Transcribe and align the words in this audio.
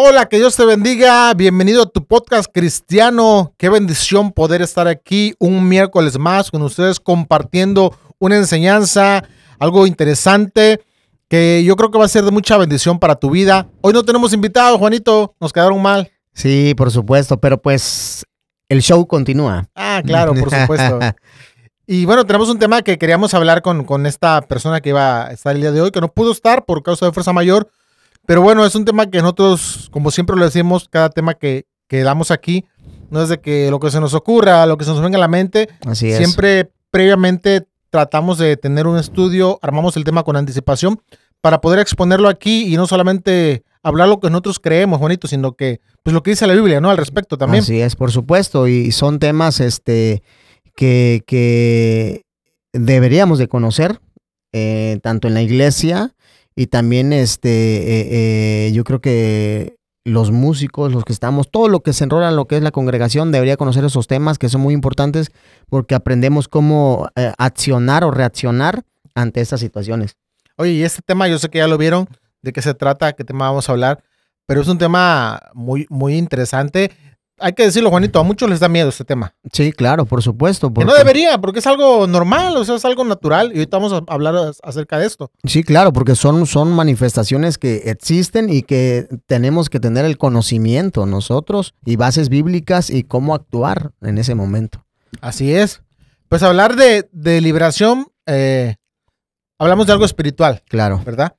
Hola, 0.00 0.28
que 0.28 0.36
Dios 0.36 0.54
te 0.54 0.64
bendiga. 0.64 1.34
Bienvenido 1.34 1.82
a 1.82 1.86
tu 1.86 2.06
podcast 2.06 2.48
cristiano. 2.54 3.52
Qué 3.56 3.68
bendición 3.68 4.30
poder 4.30 4.62
estar 4.62 4.86
aquí 4.86 5.34
un 5.40 5.68
miércoles 5.68 6.16
más 6.20 6.52
con 6.52 6.62
ustedes 6.62 7.00
compartiendo 7.00 7.98
una 8.20 8.36
enseñanza, 8.36 9.24
algo 9.58 9.88
interesante 9.88 10.80
que 11.26 11.64
yo 11.64 11.74
creo 11.74 11.90
que 11.90 11.98
va 11.98 12.04
a 12.04 12.08
ser 12.08 12.22
de 12.22 12.30
mucha 12.30 12.56
bendición 12.56 13.00
para 13.00 13.16
tu 13.16 13.30
vida. 13.30 13.66
Hoy 13.80 13.92
no 13.92 14.04
tenemos 14.04 14.32
invitado, 14.32 14.78
Juanito. 14.78 15.34
Nos 15.40 15.52
quedaron 15.52 15.82
mal. 15.82 16.08
Sí, 16.32 16.74
por 16.76 16.92
supuesto, 16.92 17.40
pero 17.40 17.60
pues 17.60 18.24
el 18.68 18.82
show 18.82 19.04
continúa. 19.04 19.66
Ah, 19.74 20.00
claro, 20.06 20.32
por 20.32 20.48
supuesto. 20.48 21.00
Y 21.90 22.04
bueno, 22.04 22.24
tenemos 22.24 22.50
un 22.50 22.58
tema 22.58 22.82
que 22.82 22.98
queríamos 22.98 23.32
hablar 23.32 23.62
con, 23.62 23.82
con 23.84 24.04
esta 24.04 24.42
persona 24.42 24.80
que 24.80 24.90
iba 24.90 25.26
a 25.26 25.32
estar 25.32 25.56
el 25.56 25.62
día 25.62 25.72
de 25.72 25.80
hoy, 25.80 25.90
que 25.90 26.02
no 26.02 26.12
pudo 26.12 26.32
estar 26.32 26.66
por 26.66 26.82
causa 26.82 27.06
de 27.06 27.12
fuerza 27.12 27.32
mayor. 27.32 27.68
Pero 28.28 28.42
bueno, 28.42 28.66
es 28.66 28.74
un 28.74 28.84
tema 28.84 29.06
que 29.06 29.22
nosotros, 29.22 29.88
como 29.90 30.10
siempre 30.10 30.36
lo 30.36 30.44
decimos, 30.44 30.86
cada 30.90 31.08
tema 31.08 31.32
que, 31.32 31.64
que 31.88 32.02
damos 32.02 32.30
aquí, 32.30 32.66
no 33.08 33.22
es 33.22 33.30
de 33.30 33.40
que 33.40 33.70
lo 33.70 33.80
que 33.80 33.90
se 33.90 34.00
nos 34.00 34.12
ocurra, 34.12 34.66
lo 34.66 34.76
que 34.76 34.84
se 34.84 34.90
nos 34.90 35.00
venga 35.00 35.16
a 35.16 35.20
la 35.20 35.28
mente. 35.28 35.70
Así 35.86 36.10
es. 36.10 36.18
Siempre 36.18 36.70
previamente 36.90 37.66
tratamos 37.88 38.36
de 38.36 38.58
tener 38.58 38.86
un 38.86 38.98
estudio, 38.98 39.58
armamos 39.62 39.96
el 39.96 40.04
tema 40.04 40.24
con 40.24 40.36
anticipación 40.36 41.00
para 41.40 41.62
poder 41.62 41.78
exponerlo 41.78 42.28
aquí 42.28 42.70
y 42.70 42.76
no 42.76 42.86
solamente 42.86 43.64
hablar 43.82 44.10
lo 44.10 44.20
que 44.20 44.28
nosotros 44.28 44.60
creemos, 44.60 44.98
Juanito, 44.98 45.26
sino 45.26 45.52
que, 45.52 45.80
pues 46.02 46.12
lo 46.12 46.22
que 46.22 46.32
dice 46.32 46.46
la 46.46 46.52
Biblia, 46.52 46.82
¿no? 46.82 46.90
Al 46.90 46.98
respecto 46.98 47.38
también. 47.38 47.62
Así 47.62 47.80
es, 47.80 47.96
por 47.96 48.12
supuesto. 48.12 48.68
Y 48.68 48.92
son 48.92 49.20
temas 49.20 49.58
este, 49.58 50.22
que, 50.76 51.22
que 51.26 52.26
deberíamos 52.74 53.38
de 53.38 53.48
conocer, 53.48 54.02
eh, 54.52 54.98
tanto 55.02 55.28
en 55.28 55.32
la 55.32 55.40
iglesia 55.40 56.14
y 56.58 56.66
también 56.66 57.12
este, 57.12 57.50
eh, 57.50 58.66
eh, 58.66 58.72
yo 58.72 58.82
creo 58.82 59.00
que 59.00 59.76
los 60.04 60.32
músicos, 60.32 60.92
los 60.92 61.04
que 61.04 61.12
estamos, 61.12 61.48
todo 61.52 61.68
lo 61.68 61.84
que 61.84 61.92
se 61.92 62.02
enrola 62.02 62.30
en 62.30 62.34
lo 62.34 62.46
que 62.46 62.56
es 62.56 62.62
la 62.64 62.72
congregación, 62.72 63.30
debería 63.30 63.56
conocer 63.56 63.84
esos 63.84 64.08
temas 64.08 64.38
que 64.38 64.48
son 64.48 64.62
muy 64.62 64.74
importantes 64.74 65.30
porque 65.68 65.94
aprendemos 65.94 66.48
cómo 66.48 67.10
eh, 67.14 67.32
accionar 67.38 68.02
o 68.02 68.10
reaccionar 68.10 68.82
ante 69.14 69.40
estas 69.40 69.60
situaciones. 69.60 70.16
Oye, 70.56 70.72
y 70.72 70.82
este 70.82 71.00
tema 71.00 71.28
yo 71.28 71.38
sé 71.38 71.48
que 71.48 71.58
ya 71.58 71.68
lo 71.68 71.78
vieron, 71.78 72.08
de 72.42 72.52
qué 72.52 72.60
se 72.60 72.74
trata, 72.74 73.12
qué 73.12 73.22
tema 73.22 73.46
vamos 73.46 73.68
a 73.68 73.72
hablar, 73.72 74.02
pero 74.44 74.60
es 74.60 74.66
un 74.66 74.78
tema 74.78 75.40
muy, 75.54 75.86
muy 75.90 76.16
interesante 76.16 76.90
hay 77.38 77.52
que 77.52 77.64
decirlo, 77.64 77.90
Juanito, 77.90 78.18
a 78.18 78.22
muchos 78.22 78.48
les 78.48 78.60
da 78.60 78.68
miedo 78.68 78.88
este 78.88 79.04
tema. 79.04 79.34
Sí, 79.52 79.72
claro, 79.72 80.04
por 80.06 80.22
supuesto. 80.22 80.72
Que 80.72 80.84
no 80.84 80.94
debería, 80.94 81.38
porque 81.38 81.60
es 81.60 81.66
algo 81.66 82.06
normal, 82.06 82.56
o 82.56 82.64
sea, 82.64 82.76
es 82.76 82.84
algo 82.84 83.04
natural. 83.04 83.50
Y 83.52 83.58
ahorita 83.58 83.78
vamos 83.78 83.92
a 83.92 84.12
hablar 84.12 84.34
acerca 84.62 84.98
de 84.98 85.06
esto. 85.06 85.30
Sí, 85.44 85.62
claro, 85.62 85.92
porque 85.92 86.14
son, 86.14 86.46
son 86.46 86.72
manifestaciones 86.72 87.58
que 87.58 87.82
existen 87.86 88.50
y 88.50 88.62
que 88.62 89.08
tenemos 89.26 89.70
que 89.70 89.80
tener 89.80 90.04
el 90.04 90.18
conocimiento 90.18 91.06
nosotros 91.06 91.74
y 91.84 91.96
bases 91.96 92.28
bíblicas 92.28 92.90
y 92.90 93.04
cómo 93.04 93.34
actuar 93.34 93.92
en 94.00 94.18
ese 94.18 94.34
momento. 94.34 94.84
Así 95.20 95.54
es. 95.54 95.82
Pues 96.28 96.42
hablar 96.42 96.76
de, 96.76 97.40
liberación, 97.40 98.06
eh, 98.26 98.76
hablamos 99.58 99.86
de 99.86 99.92
algo 99.92 100.04
espiritual. 100.04 100.62
Claro. 100.68 101.00
¿Verdad? 101.04 101.36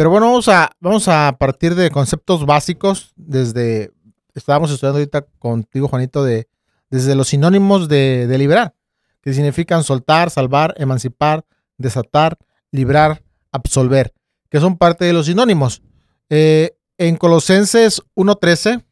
Pero 0.00 0.08
bueno, 0.08 0.28
vamos 0.28 0.48
a, 0.48 0.70
vamos 0.80 1.08
a 1.08 1.36
partir 1.38 1.74
de 1.74 1.90
conceptos 1.90 2.46
básicos 2.46 3.12
desde 3.16 3.92
estábamos 4.34 4.70
estudiando 4.70 4.98
ahorita 4.98 5.26
contigo, 5.38 5.88
Juanito, 5.88 6.24
de 6.24 6.48
desde 6.90 7.14
los 7.14 7.28
sinónimos 7.28 7.88
de, 7.88 8.26
liberar, 8.36 8.74
que 9.22 9.32
significan 9.32 9.84
soltar, 9.84 10.30
salvar, 10.30 10.74
emancipar, 10.76 11.44
desatar, 11.78 12.36
librar, 12.72 13.22
absolver, 13.52 14.12
que 14.50 14.60
son 14.60 14.76
parte 14.76 15.04
de 15.04 15.12
los 15.12 15.26
sinónimos. 15.26 15.82
Eh, 16.28 16.76
en 16.98 17.16
Colosenses 17.16 18.02
1.13, 18.16 18.84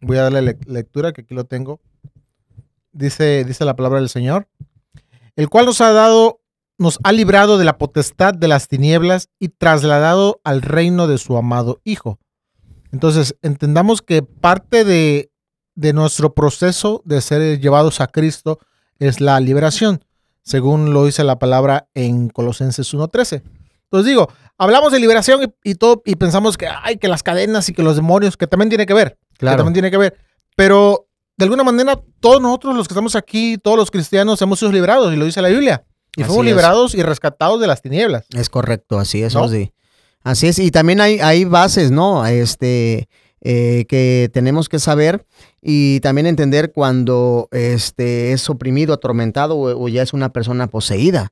voy 0.00 0.16
a 0.16 0.22
darle 0.22 0.58
lectura, 0.66 1.12
que 1.12 1.20
aquí 1.20 1.34
lo 1.34 1.44
tengo, 1.44 1.80
dice, 2.92 3.44
dice 3.44 3.64
la 3.64 3.76
palabra 3.76 4.00
del 4.00 4.08
Señor, 4.08 4.48
el 5.36 5.48
cual 5.48 5.66
nos 5.66 5.80
ha 5.80 5.92
dado, 5.92 6.40
nos 6.78 6.98
ha 7.04 7.12
librado 7.12 7.58
de 7.58 7.64
la 7.64 7.78
potestad 7.78 8.34
de 8.34 8.48
las 8.48 8.68
tinieblas 8.68 9.28
y 9.38 9.48
trasladado 9.48 10.40
al 10.44 10.62
reino 10.62 11.06
de 11.06 11.18
su 11.18 11.36
amado 11.36 11.80
Hijo 11.84 12.18
entonces, 12.94 13.34
entendamos 13.42 14.02
que 14.02 14.22
parte 14.22 14.84
de, 14.84 15.32
nuestro 15.92 16.32
proceso 16.32 17.02
de 17.04 17.20
ser 17.20 17.60
llevados 17.60 18.00
a 18.00 18.06
Cristo 18.06 18.60
es 19.00 19.20
la 19.20 19.40
liberación, 19.40 20.04
según 20.44 20.94
lo 20.94 21.04
dice 21.04 21.24
la 21.24 21.40
palabra 21.40 21.88
en 21.94 22.28
Colosenses 22.28 22.94
1.13. 22.94 23.42
Entonces 23.82 24.06
digo, 24.06 24.28
hablamos 24.58 24.92
de 24.92 25.00
liberación 25.00 25.52
y, 25.64 25.74
todo, 25.74 26.02
y 26.04 26.14
pensamos 26.14 26.56
que 26.56 26.68
hay 26.68 26.98
que 26.98 27.08
las 27.08 27.24
cadenas 27.24 27.68
y 27.68 27.72
que 27.72 27.82
los 27.82 27.96
demonios, 27.96 28.36
que 28.36 28.46
también 28.46 28.68
tiene 28.68 28.86
que 28.86 28.94
ver, 28.94 29.18
claro. 29.38 29.56
que 29.56 29.58
también 29.58 29.74
tiene 29.74 29.90
que 29.90 29.98
ver, 29.98 30.16
pero 30.54 31.08
de 31.36 31.46
alguna 31.46 31.64
manera 31.64 32.00
todos 32.20 32.40
nosotros 32.40 32.76
los 32.76 32.86
que 32.86 32.94
estamos 32.94 33.16
aquí, 33.16 33.58
todos 33.58 33.76
los 33.76 33.90
cristianos 33.90 34.40
hemos 34.40 34.60
sido 34.60 34.70
liberados, 34.70 35.12
y 35.12 35.16
lo 35.16 35.24
dice 35.24 35.42
la 35.42 35.48
Biblia, 35.48 35.84
y 36.14 36.22
fuimos 36.22 36.44
liberados 36.44 36.94
y 36.94 37.02
rescatados 37.02 37.60
de 37.60 37.66
las 37.66 37.82
tinieblas. 37.82 38.26
Es 38.32 38.48
correcto, 38.48 39.00
así 39.00 39.24
es, 39.24 39.32
sí. 39.50 39.72
Así 40.24 40.46
es, 40.46 40.58
y 40.58 40.70
también 40.70 41.00
hay, 41.00 41.20
hay 41.20 41.44
bases, 41.44 41.90
¿no? 41.90 42.26
Este, 42.26 43.08
eh, 43.42 43.84
que 43.88 44.30
tenemos 44.32 44.70
que 44.70 44.78
saber 44.78 45.26
y 45.60 46.00
también 46.00 46.26
entender 46.26 46.72
cuando 46.72 47.48
este, 47.52 48.32
es 48.32 48.48
oprimido, 48.48 48.94
atormentado 48.94 49.58
o, 49.58 49.88
ya 49.88 50.02
es 50.02 50.14
una 50.14 50.32
persona 50.32 50.66
poseída. 50.68 51.30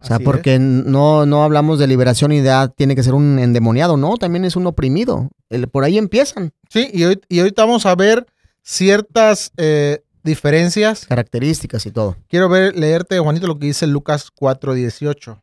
O 0.00 0.04
sea, 0.04 0.18
porque 0.18 0.58
no, 0.58 1.24
no 1.24 1.44
hablamos 1.44 1.78
de 1.78 1.86
liberación 1.86 2.32
y 2.32 2.40
de 2.40 2.68
tiene 2.76 2.96
que 2.96 3.04
ser 3.04 3.14
un 3.14 3.38
endemoniado, 3.38 3.96
no, 3.96 4.16
también 4.16 4.44
es 4.44 4.56
un 4.56 4.66
oprimido. 4.66 5.30
por 5.70 5.84
ahí 5.84 5.96
empiezan. 5.96 6.52
Sí, 6.68 6.90
y, 6.92 7.04
hoy, 7.04 7.20
y 7.28 7.38
ahorita 7.38 7.64
vamos 7.64 7.86
a 7.86 7.94
ver 7.94 8.26
ciertas 8.64 9.52
eh, 9.56 10.02
diferencias. 10.24 11.06
Características 11.06 11.86
y 11.86 11.92
todo. 11.92 12.16
Quiero 12.28 12.48
ver, 12.48 12.76
leerte, 12.76 13.20
Juanito, 13.20 13.46
lo 13.46 13.60
que 13.60 13.66
dice 13.66 13.86
Lucas 13.86 14.32
4.18. 14.36 15.40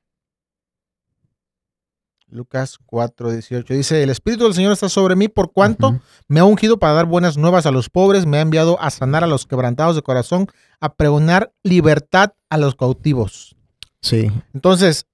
Lucas 2.32 2.78
4, 2.86 3.32
18. 3.32 3.74
Dice, 3.74 4.04
el 4.04 4.10
Espíritu 4.10 4.44
del 4.44 4.54
Señor 4.54 4.74
está 4.74 4.90
sobre 4.90 5.16
mí 5.16 5.28
por 5.28 5.52
cuanto 5.52 6.00
me 6.28 6.40
ha 6.40 6.46
ungido 6.46 6.78
para 6.78 6.94
dar 6.94 7.06
buenas 7.06 7.38
nuevas 7.38 7.66
a 7.66 7.72
los 7.72 7.90
pobres, 7.90 8.26
me 8.26 8.38
ha 8.38 8.42
enviado 8.42 8.80
a 8.82 8.90
sanar 8.92 9.24
a 9.24 9.28
los 9.28 9.46
quebrantados 9.46 9.96
de 9.96 10.02
corazón, 10.02 10.48
a 10.80 10.94
pregonar 10.94 11.52
libertad 11.64 12.34
a 12.50 12.58
los 12.58 12.76
cautivos. 12.76 13.56
Sí. 14.02 14.32
Entonces, 14.54 15.08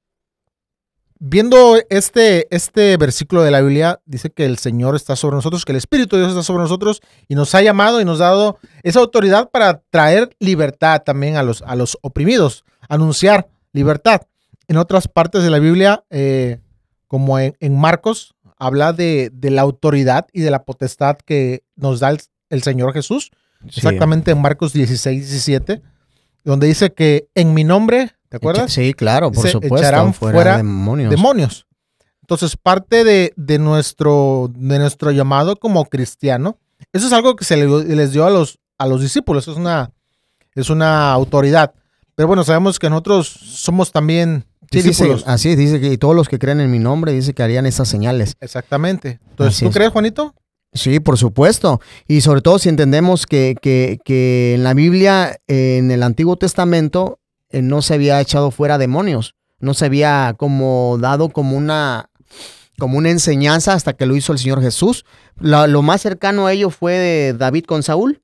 viendo 1.19 1.77
este, 1.89 2.53
este 2.53 2.97
versículo 2.97 3.43
de 3.43 3.51
la 3.51 3.61
Biblia, 3.61 4.01
dice 4.05 4.29
que 4.29 4.45
el 4.45 4.57
Señor 4.57 4.95
está 4.95 5.15
sobre 5.15 5.35
nosotros, 5.35 5.65
que 5.65 5.71
el 5.71 5.77
Espíritu 5.77 6.15
de 6.15 6.23
Dios 6.23 6.33
está 6.33 6.43
sobre 6.43 6.63
nosotros 6.63 7.01
y 7.27 7.35
nos 7.35 7.55
ha 7.55 7.61
llamado 7.61 8.01
y 8.01 8.05
nos 8.05 8.19
ha 8.21 8.25
dado 8.25 8.59
esa 8.83 8.99
autoridad 8.99 9.49
para 9.49 9.81
traer 9.89 10.35
libertad 10.39 11.01
también 11.03 11.37
a 11.37 11.43
los, 11.43 11.61
a 11.61 11.75
los 11.75 11.97
oprimidos, 12.01 12.65
anunciar 12.89 13.47
libertad. 13.71 14.21
En 14.67 14.77
otras 14.77 15.07
partes 15.07 15.43
de 15.43 15.49
la 15.49 15.59
Biblia, 15.59 16.03
eh, 16.09 16.59
como 17.15 17.39
en, 17.39 17.77
Marcos, 17.77 18.35
habla 18.59 18.91
de, 18.91 19.31
la 19.41 19.61
autoridad 19.61 20.27
y 20.33 20.41
de 20.41 20.51
la 20.51 20.65
potestad 20.65 21.15
que 21.15 21.63
nos 21.77 22.01
da 22.01 22.13
el, 22.49 22.61
Señor 22.61 22.91
Jesús. 22.91 23.31
Exactamente 23.65 24.31
en 24.31 24.41
Marcos 24.41 24.73
16, 24.73 25.21
17, 25.21 25.81
donde 26.43 26.67
dice 26.67 26.91
que 26.91 27.29
en 27.33 27.53
mi 27.53 27.63
nombre, 27.63 28.11
¿te 28.27 28.35
acuerdas? 28.35 28.73
Sí, 28.73 28.93
claro, 28.93 29.31
por 29.31 29.47
supuesto. 29.47 29.77
Echarán 29.77 30.13
fuera, 30.13 30.57
demonios. 30.57 31.67
Entonces, 32.19 32.57
parte 32.57 33.05
de, 33.05 33.59
nuestro, 33.59 34.51
de 34.53 34.77
nuestro 34.77 35.11
llamado 35.11 35.55
como 35.55 35.85
cristiano, 35.85 36.59
eso 36.91 37.07
es 37.07 37.13
algo 37.13 37.37
que 37.37 37.45
se 37.45 37.55
les 37.55 38.11
dio 38.11 38.25
a 38.25 38.29
los, 38.29 38.59
a 38.77 38.87
los 38.87 38.99
discípulos, 38.99 39.47
es 39.47 39.55
una, 39.55 39.93
es 40.53 40.69
una 40.69 41.13
autoridad. 41.13 41.73
Pero 42.13 42.27
bueno, 42.27 42.43
sabemos 42.43 42.77
que 42.77 42.89
nosotros 42.89 43.29
somos 43.29 43.93
también 43.93 44.43
Sí, 44.71 44.81
dice, 44.81 45.15
así 45.25 45.55
dice 45.55 45.79
que 45.79 45.97
todos 45.97 46.15
los 46.15 46.29
que 46.29 46.39
creen 46.39 46.59
en 46.59 46.71
mi 46.71 46.79
nombre, 46.79 47.11
dice 47.13 47.33
que 47.33 47.43
harían 47.43 47.65
esas 47.65 47.87
señales. 47.87 48.35
Exactamente. 48.39 49.19
Entonces, 49.29 49.59
¿tú 49.59 49.71
crees, 49.71 49.91
Juanito? 49.91 50.33
Sí, 50.73 50.99
por 50.99 51.17
supuesto. 51.17 51.79
Y 52.07 52.21
sobre 52.21 52.41
todo 52.41 52.59
si 52.59 52.69
entendemos 52.69 53.25
que, 53.25 53.56
que, 53.62 54.53
en 54.53 54.63
la 54.63 54.73
Biblia, 54.73 55.38
en 55.47 55.89
el 55.89 56.03
Antiguo 56.03 56.35
Testamento, 56.35 57.19
eh, 57.50 57.62
no 57.62 57.81
se 57.81 57.94
había 57.94 58.19
echado 58.19 58.51
fuera 58.51 58.77
demonios. 58.77 59.35
No 59.59 59.73
se 59.73 59.85
había 59.85 60.35
como 60.38 60.97
dado 61.00 61.29
como 61.29 61.56
una, 61.56 62.09
como 62.77 62.97
una 62.97 63.09
enseñanza 63.09 63.73
hasta 63.73 63.94
que 63.94 64.06
lo 64.06 64.18
hizo 64.18 64.33
el 64.33 64.39
Señor 64.39 64.61
Jesús. 64.61 65.06
lo 65.39 65.81
más 65.81 66.01
cercano 66.01 66.45
a 66.45 66.53
ello 66.53 66.69
fue 66.69 66.94
de 66.94 67.33
David 67.33 67.63
con 67.63 67.81
Saúl 67.81 68.21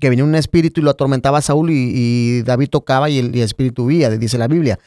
que 0.00 0.10
venía 0.10 0.24
un 0.24 0.34
espíritu 0.34 0.80
y 0.80 0.84
lo 0.84 0.90
atormentaba 0.90 1.38
a 1.38 1.42
Saúl 1.42 1.70
y, 1.70 2.42
David 2.42 2.68
tocaba 2.68 3.10
y 3.10 3.18
el, 3.18 3.34
espíritu 3.36 3.84
huía, 3.84 4.10
dice 4.10 4.38
la 4.38 4.48
Biblia. 4.48 4.78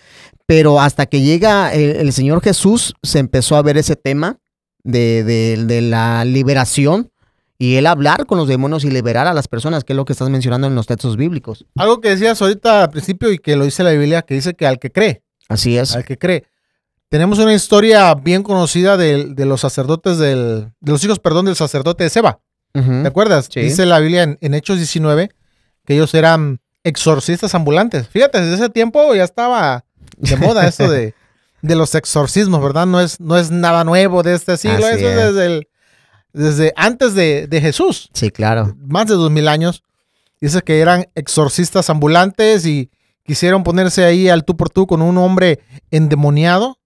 Pero 0.45 0.79
hasta 0.79 1.05
que 1.05 1.21
llega 1.21 1.73
el, 1.73 2.11
Señor 2.13 2.41
Jesús, 2.41 2.95
se 3.03 3.19
empezó 3.19 3.55
a 3.55 3.61
ver 3.61 3.77
ese 3.77 3.95
tema 3.95 4.39
de, 4.83 5.81
la 5.83 6.25
liberación 6.25 7.11
y 7.59 7.75
él 7.75 7.87
hablar 7.87 8.25
con 8.25 8.37
los 8.37 8.47
demonios 8.47 8.83
y 8.83 8.91
liberar 8.91 9.27
a 9.27 9.33
las 9.33 9.47
personas, 9.47 9.83
que 9.83 9.93
es 9.93 9.97
lo 9.97 10.05
que 10.05 10.13
estás 10.13 10.29
mencionando 10.29 10.67
en 10.67 10.75
los 10.75 10.85
textos 10.85 11.17
bíblicos. 11.17 11.65
Algo 11.75 11.99
que 12.01 12.09
decías 12.09 12.41
ahorita 12.41 12.83
al 12.83 12.89
principio 12.89 13.31
y 13.31 13.39
que 13.39 13.55
lo 13.55 13.65
dice 13.65 13.83
la 13.83 13.91
Biblia, 13.91 14.21
que 14.21 14.35
dice 14.35 14.53
que 14.53 14.67
al 14.67 14.79
que 14.79 14.91
cree. 14.91 15.23
Así 15.49 15.77
es. 15.77 15.95
Al 15.95 16.05
que 16.05 16.17
cree. 16.17 16.45
tenemos 17.09 17.39
una 17.39 17.53
historia 17.53 18.13
bien 18.13 18.43
conocida 18.43 18.95
de, 18.97 19.33
de 19.33 19.45
los 19.45 19.61
sacerdotes 19.61 20.17
del, 20.17 20.71
de 20.79 20.91
los 20.91 21.03
hijos, 21.03 21.19
perdón, 21.19 21.45
del 21.45 21.55
sacerdote 21.55 22.03
de 22.03 22.09
Seba. 22.09 22.39
¿Te 23.01 23.07
acuerdas? 23.07 23.49
Sí. 23.51 23.61
Dice 23.61 23.85
la 23.85 23.99
Biblia 23.99 24.23
en, 24.23 24.37
en 24.41 24.53
Hechos 24.53 24.77
19 24.77 25.29
que 25.85 25.93
ellos 25.95 26.13
eran 26.13 26.59
exorcistas 26.83 27.53
ambulantes. 27.55 28.07
Fíjate, 28.07 28.41
desde 28.41 28.55
ese 28.55 28.69
tiempo 28.69 29.13
ya 29.15 29.23
estaba 29.23 29.85
de 30.17 30.35
moda 30.37 30.67
esto 30.67 30.89
de, 30.89 31.13
de 31.61 31.75
los 31.75 31.95
exorcismos, 31.95 32.61
¿verdad? 32.61 32.85
No 32.85 32.99
es, 33.01 33.19
no 33.19 33.37
es 33.37 33.51
nada 33.51 33.83
nuevo 33.83 34.23
de 34.23 34.33
este 34.35 34.57
siglo, 34.57 34.85
Así 34.85 34.97
eso 34.97 35.09
es 35.09 35.17
es. 35.17 35.25
desde, 35.33 35.45
el- 35.45 35.67
desde 36.33 36.73
antes 36.75 37.13
de, 37.15 37.47
de 37.47 37.61
Jesús, 37.61 38.09
Sí, 38.13 38.29
claro. 38.31 38.75
más 38.85 39.07
de 39.07 39.15
dos 39.15 39.31
mil 39.31 39.47
años. 39.47 39.81
Dice 40.39 40.61
que 40.61 40.79
eran 40.81 41.07
exorcistas 41.15 41.89
ambulantes 41.89 42.65
y 42.67 42.91
quisieron 43.23 43.63
ponerse 43.63 44.03
ahí 44.05 44.29
al 44.29 44.45
tú 44.45 44.55
por 44.55 44.69
tú 44.69 44.85
con 44.87 45.01
un 45.01 45.17
hombre 45.17 45.59
endemoniado 45.89 46.77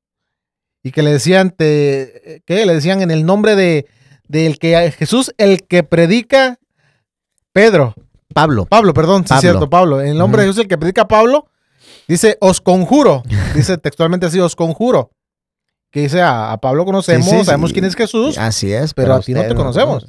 y 0.84 0.92
que 0.92 1.04
le 1.04 1.12
decían, 1.12 1.52
te, 1.52 2.42
¿qué? 2.46 2.66
Le 2.66 2.74
decían 2.74 3.02
en 3.02 3.12
el 3.12 3.26
nombre 3.26 3.56
de 3.56 3.88
del 4.32 4.58
que 4.60 4.92
Jesús, 4.98 5.34
el 5.38 5.64
que 5.68 5.84
predica 5.84 6.58
Pedro, 7.54 7.94
Pablo. 8.34 8.66
Pablo, 8.66 8.94
perdón, 8.94 9.26
sí 9.28 9.34
es 9.34 9.42
cierto, 9.42 9.70
Pablo. 9.70 10.02
En 10.02 10.08
el 10.08 10.18
nombre 10.18 10.42
de. 10.42 10.48
Jesús, 10.48 10.62
el 10.64 10.68
que 10.68 10.78
predica 10.78 11.08
Pablo, 11.08 11.48
dice, 12.08 12.38
os 12.40 12.62
conjuro, 12.62 13.24
dice 13.56 13.78
textualmente 13.78 14.26
así, 14.26 14.40
os 14.40 14.56
conjuro. 14.56 15.12
Que 15.92 16.02
dice, 16.04 16.22
a, 16.22 16.54
a 16.54 16.58
Pablo 16.58 16.86
conocemos, 16.86 17.26
Sí, 17.28 17.38
sí, 17.40 17.44
sabemos 17.46 17.72
sí. 17.72 17.74
quién 17.74 17.84
es 17.86 17.96
Jesús, 17.96 18.38
Así 18.38 18.72
es. 18.72 18.94
pero 18.94 19.14
a 19.16 19.20
ti 19.20 19.34
no 19.34 19.42
te 19.44 19.54
conocemos. 19.56 20.08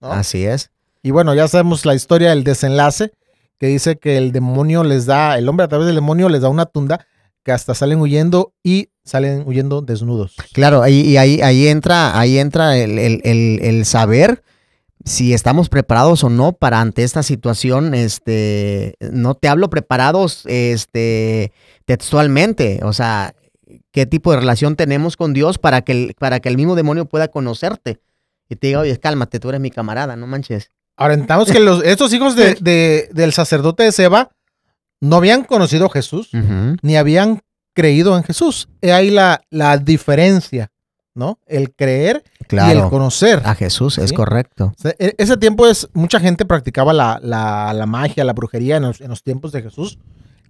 ¿no? 0.00 0.12
Así 0.12 0.44
es. 0.44 0.70
Y 1.02 1.12
bueno, 1.12 1.34
ya 1.34 1.48
sabemos 1.48 1.86
la 1.86 1.94
historia 1.94 2.28
del 2.30 2.44
desenlace, 2.44 3.12
que 3.58 3.66
dice 3.68 3.96
que 3.96 4.18
el 4.18 4.32
demonio 4.32 4.84
les 4.84 5.06
da, 5.06 5.38
el 5.38 5.48
hombre 5.48 5.64
a 5.64 5.68
través 5.68 5.86
del 5.86 5.94
demonio 5.94 6.28
les 6.28 6.42
da 6.42 6.50
una 6.50 6.66
tunda 6.66 7.06
que 7.42 7.52
hasta 7.52 7.74
salen 7.74 8.00
huyendo 8.00 8.52
y 8.62 8.88
salen 9.04 9.42
huyendo 9.46 9.82
desnudos. 9.82 10.34
Claro, 10.52 10.82
ahí, 10.82 11.00
y 11.02 11.16
ahí, 11.16 11.40
ahí 11.42 11.68
entra, 11.68 12.18
ahí 12.18 12.38
entra 12.38 12.76
el, 12.78 12.98
el- 12.98 13.20
el- 13.24 13.60
el 13.62 13.84
saber 13.84 14.42
si 15.04 15.34
estamos 15.34 15.68
preparados 15.68 16.24
o 16.24 16.30
no 16.30 16.52
para 16.52 16.80
ante 16.80 17.02
esta 17.04 17.22
situación. 17.22 17.94
Este, 17.94 18.94
no 19.12 19.34
te 19.34 19.48
hablo 19.48 19.68
preparados, 19.68 20.44
este, 20.46 21.52
textualmente. 21.84 22.80
O 22.82 22.92
sea, 22.92 23.34
qué 23.92 24.06
tipo 24.06 24.30
de 24.32 24.38
relación 24.38 24.76
tenemos 24.76 25.16
con 25.16 25.32
Dios 25.34 25.58
para 25.58 25.82
que 25.82 25.92
el, 25.92 26.14
para 26.18 26.40
que 26.40 26.48
el 26.48 26.56
mismo 26.56 26.74
demonio 26.74 27.04
pueda 27.06 27.28
conocerte 27.28 28.00
y 28.48 28.56
te 28.56 28.68
diga, 28.68 28.80
oye, 28.80 28.98
cálmate, 28.98 29.38
tú 29.40 29.48
eres 29.50 29.60
mi 29.60 29.70
camarada, 29.70 30.16
no 30.16 30.26
manches. 30.26 30.70
Ahora 30.96 31.14
entendamos 31.14 31.50
que 31.50 31.60
los, 31.60 31.84
estos 31.84 32.12
hijos 32.14 32.36
de- 32.36 32.54
de- 32.60 33.08
del 33.12 33.32
sacerdote 33.32 33.82
de 33.82 33.92
Seba 33.92 34.30
no 35.00 35.16
habían 35.16 35.44
conocido 35.44 35.86
a 35.86 35.90
Jesús. 35.90 36.30
Ni 36.82 36.96
habían 36.96 37.42
creído 37.74 38.16
en 38.16 38.22
Jesús. 38.22 38.68
He 38.80 38.92
ahí 38.92 39.10
la, 39.10 39.42
la 39.50 39.76
diferencia, 39.78 40.70
¿no? 41.14 41.38
El 41.46 41.74
creer 41.74 42.22
y 42.40 42.42
el 42.42 42.46
Claro, 42.48 42.90
conocer. 42.90 43.42
a 43.44 43.54
Jesús, 43.54 43.98
es 43.98 44.12
correcto. 44.12 44.72
E- 44.98 45.14
ese 45.18 45.36
tiempo 45.36 45.66
es, 45.66 45.88
mucha 45.92 46.20
gente 46.20 46.44
practicaba 46.44 46.92
la, 46.92 47.18
la- 47.22 47.72
la 47.74 47.86
magia, 47.86 48.24
la 48.24 48.32
brujería 48.32 48.76
en 48.76 48.84
los, 48.84 49.00
en 49.00 49.08
los 49.08 49.22
tiempos 49.22 49.52
de 49.52 49.62
Jesús. 49.62 49.98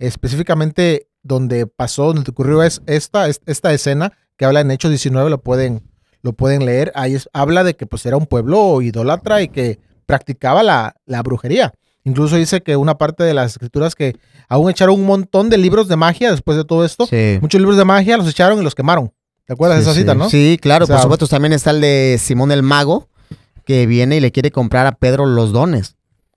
Específicamente 0.09 1.09
donde 1.23 1.67
pasó, 1.67 2.13
donde 2.13 2.31
ocurrió 2.31 2.63
es, 2.63 2.83
esta, 2.87 3.29
es- 3.29 3.41
esta 3.47 3.73
escena 3.73 4.13
que 4.37 4.45
habla 4.45 4.61
en 4.61 4.71
Hechos 4.71 4.91
19, 4.91 5.31
lo 5.31 5.41
pueden, 5.43 5.83
lo 6.23 6.33
pueden 6.35 6.65
leer. 6.67 6.93
Ahí 6.95 7.15
es- 7.15 7.29
habla 7.33 7.65
de 7.65 7.75
que 7.75 7.87
pues 7.87 8.05
era 8.07 8.17
un 8.17 8.27
pueblo 8.27 8.81
idólatra 8.83 9.41
y 9.43 9.49
que 9.49 9.81
practicaba 10.07 10.63
la, 10.63 10.97
la 11.07 11.23
brujería. 11.23 11.73
Incluso 12.05 12.37
dice 12.37 12.63
que 12.63 12.77
una 12.77 12.99
parte 12.99 13.25
de 13.25 13.33
las 13.33 13.53
escrituras 13.53 13.95
que 13.95 14.17
aún 14.49 14.71
echaron 14.71 15.01
un 15.01 15.07
montón 15.07 15.49
de 15.49 15.57
libros 15.57 15.89
de 15.89 15.97
magia 15.97 16.31
después 16.31 16.57
de 16.57 16.65
todo 16.65 16.85
esto. 16.85 17.07
Sí. 17.07 17.39
Muchos 17.41 17.61
libros 17.61 17.79
de 17.79 17.85
magia 17.87 18.19
los 18.19 18.29
echaron 18.29 18.61
y 18.61 18.63
los 18.63 18.75
quemaron. 18.75 19.11
¿Te 19.47 19.55
acuerdas 19.55 19.79
de 19.79 19.83
esa 19.83 19.95
cita, 19.95 20.13
sí. 20.13 20.19
no? 20.19 20.31
Sí, 20.31 20.59
claro, 20.61 20.85
O 20.85 20.87
sea, 20.87 20.97
por 20.97 21.03
supuesto. 21.03 21.27
También 21.27 21.55
está 21.55 21.71
el 21.71 21.81
de 21.81 22.17
Simón 22.21 22.53
el 22.53 22.63
Mago, 22.63 23.09
que 23.65 23.87
viene 23.87 24.17
y 24.17 24.21
le 24.21 24.33
quiere 24.33 24.51
comprar 24.51 24.87
a 24.87 24.93
Pedro 24.93 25.25
los 25.25 25.53
dones. 25.53 25.97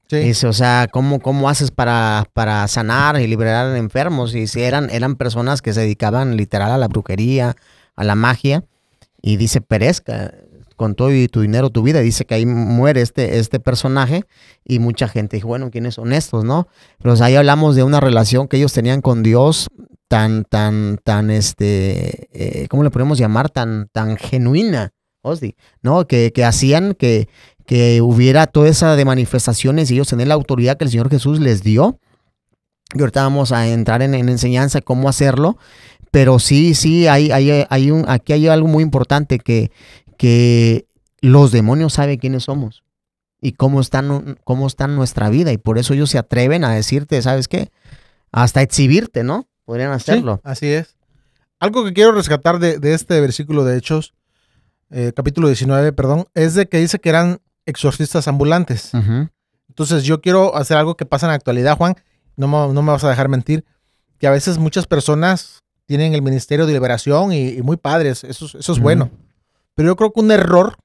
Sí. 0.10 0.18
Dice, 0.20 0.48
o 0.48 0.54
sea, 0.54 0.88
¿cómo, 0.90 1.20
cómo 1.20 1.50
haces 1.50 1.70
para, 1.72 2.26
para 2.32 2.66
sanar 2.70 3.20
y 3.20 3.28
liberar 3.28 3.76
enfermos? 3.76 4.36
Y 4.36 4.48
si 4.48 4.62
eran, 4.62 4.90
eran 4.90 5.16
personas 5.18 5.62
que 5.62 5.74
se 5.74 5.82
dedicaban 5.82 6.38
literal 6.38 6.72
a 6.72 6.78
la 6.78 6.88
brujería, 6.88 7.58
a 7.96 8.04
la 8.06 8.16
magia. 8.16 8.64
Y 9.22 9.36
dice, 9.36 9.60
perezca 9.60 10.34
con 10.78 10.96
todo 10.96 11.12
y 11.12 11.28
tu 11.28 11.42
dinero, 11.42 11.70
tu 11.70 11.82
vida. 11.82 12.00
Dice 12.00 12.24
que 12.24 12.36
ahí 12.36 12.46
muere 12.46 13.02
este, 13.02 13.40
este 13.40 13.60
personaje. 13.60 14.24
Y 14.64 14.80
mucha 14.80 15.10
gente 15.10 15.36
dijo, 15.36 15.50
bueno, 15.50 15.70
¿quiénes 15.72 15.96
son 15.96 16.14
estos, 16.14 16.46
no? 16.46 16.68
Pero 17.00 17.22
ahí 17.22 17.36
hablamos 17.36 17.76
de 17.76 17.84
una 17.84 18.00
relación 18.00 18.48
que 18.48 18.58
ellos 18.58 18.72
tenían 18.72 19.02
con 19.02 19.24
Dios 19.24 19.68
tan, 20.08 20.46
tan, 20.46 21.00
tan, 21.04 21.32
este, 21.32 22.30
eh, 22.32 22.68
¿cómo 22.70 22.84
le 22.84 22.92
podemos 22.92 23.18
llamar? 23.18 23.50
Tan, 23.50 23.90
tan 23.92 24.16
genuina, 24.16 24.94
Osdi, 25.22 25.56
¿no? 25.82 26.08
Que, 26.08 26.32
que 26.32 26.46
hacían 26.46 26.94
que, 26.94 27.28
que 27.66 28.02
hubiera 28.02 28.48
toda 28.48 28.70
esa 28.70 28.96
de 28.96 29.04
manifestaciones 29.04 29.92
y 29.92 29.96
ellos 29.96 30.08
tener 30.08 30.28
la 30.28 30.36
autoridad 30.36 30.78
que 30.78 30.86
el 30.86 30.92
Señor 30.92 31.10
Jesús 31.10 31.40
les 31.40 31.64
dio. 31.64 32.00
Y 32.94 33.02
ahorita 33.02 33.24
vamos 33.24 33.52
a 33.52 33.68
entrar 33.68 34.02
en, 34.02 34.14
en 34.14 34.30
enseñanza 34.30 34.80
cómo 34.80 35.10
hacerlo. 35.10 35.58
Pero 36.12 36.40
sí, 36.40 36.74
sí, 36.74 37.08
hay, 37.08 37.32
hay, 37.32 37.66
hay 37.70 37.92
un, 37.92 38.06
aquí 38.08 38.34
hay 38.34 38.48
algo 38.48 38.68
muy 38.68 38.84
importante 38.84 39.40
que, 39.40 39.72
que 40.18 40.88
los 41.22 41.52
demonios 41.52 41.94
saben 41.94 42.18
quiénes 42.18 42.44
somos 42.44 42.84
y 43.42 43.54
cómo 43.54 43.80
están, 43.82 44.38
cómo 44.44 44.68
está 44.68 44.88
nuestra 44.88 45.30
vida. 45.30 45.52
Y 45.52 45.58
por 45.58 45.78
eso 45.78 45.94
ellos 45.94 46.10
se 46.10 46.18
atreven 46.18 46.64
a 46.64 46.74
decirte, 46.74 47.22
¿sabes 47.22 47.48
qué? 47.48 47.72
Hasta 48.32 48.62
exhibirte, 48.62 49.24
¿no? 49.24 49.48
Podrían 49.66 49.92
hacerlo. 49.92 50.36
Sí, 50.38 50.42
así 50.44 50.68
es. 50.68 50.96
Algo 51.60 51.84
que 51.86 51.94
quiero 51.94 52.12
rescatar 52.12 52.60
de, 52.60 52.78
de 52.80 52.94
este 52.94 53.20
versículo 53.20 53.64
de 53.66 53.78
Hechos, 53.78 54.14
eh, 54.90 55.12
capítulo 55.16 55.48
19, 55.48 55.92
perdón, 55.94 56.26
es 56.34 56.54
de 56.54 56.68
que 56.68 56.78
dice 56.80 57.00
que 57.00 57.10
eran 57.10 57.40
exorcistas 57.66 58.28
ambulantes. 58.28 58.92
Entonces 59.70 60.04
yo 60.04 60.22
quiero 60.22 60.56
hacer 60.56 60.78
algo 60.78 60.96
que 60.96 61.06
pasa 61.06 61.26
en 61.26 61.30
la 61.32 61.36
actualidad, 61.36 61.78
Juan, 61.78 61.96
no 62.36 62.48
me, 62.48 62.74
no 62.74 62.82
me 62.82 62.92
vas 62.92 63.04
a 63.04 63.10
dejar 63.10 63.28
mentir, 63.30 63.66
que 64.20 64.28
a 64.28 64.32
veces 64.32 64.58
muchas 64.58 64.88
personas 64.88 65.64
tienen 65.86 66.14
el 66.14 66.22
ministerio 66.22 66.66
de 66.66 66.74
liberación 66.74 67.32
y, 67.34 67.50
y 67.50 67.62
muy 67.62 67.78
padres, 67.78 68.24
eso, 68.24 68.46
es- 68.46 68.56
eso 68.56 68.72
es 68.74 68.80
bueno. 68.80 69.10
Pero 69.78 69.90
yo 69.90 69.96
creo 69.96 70.12
que 70.12 70.22
un 70.22 70.32
error 70.32 70.76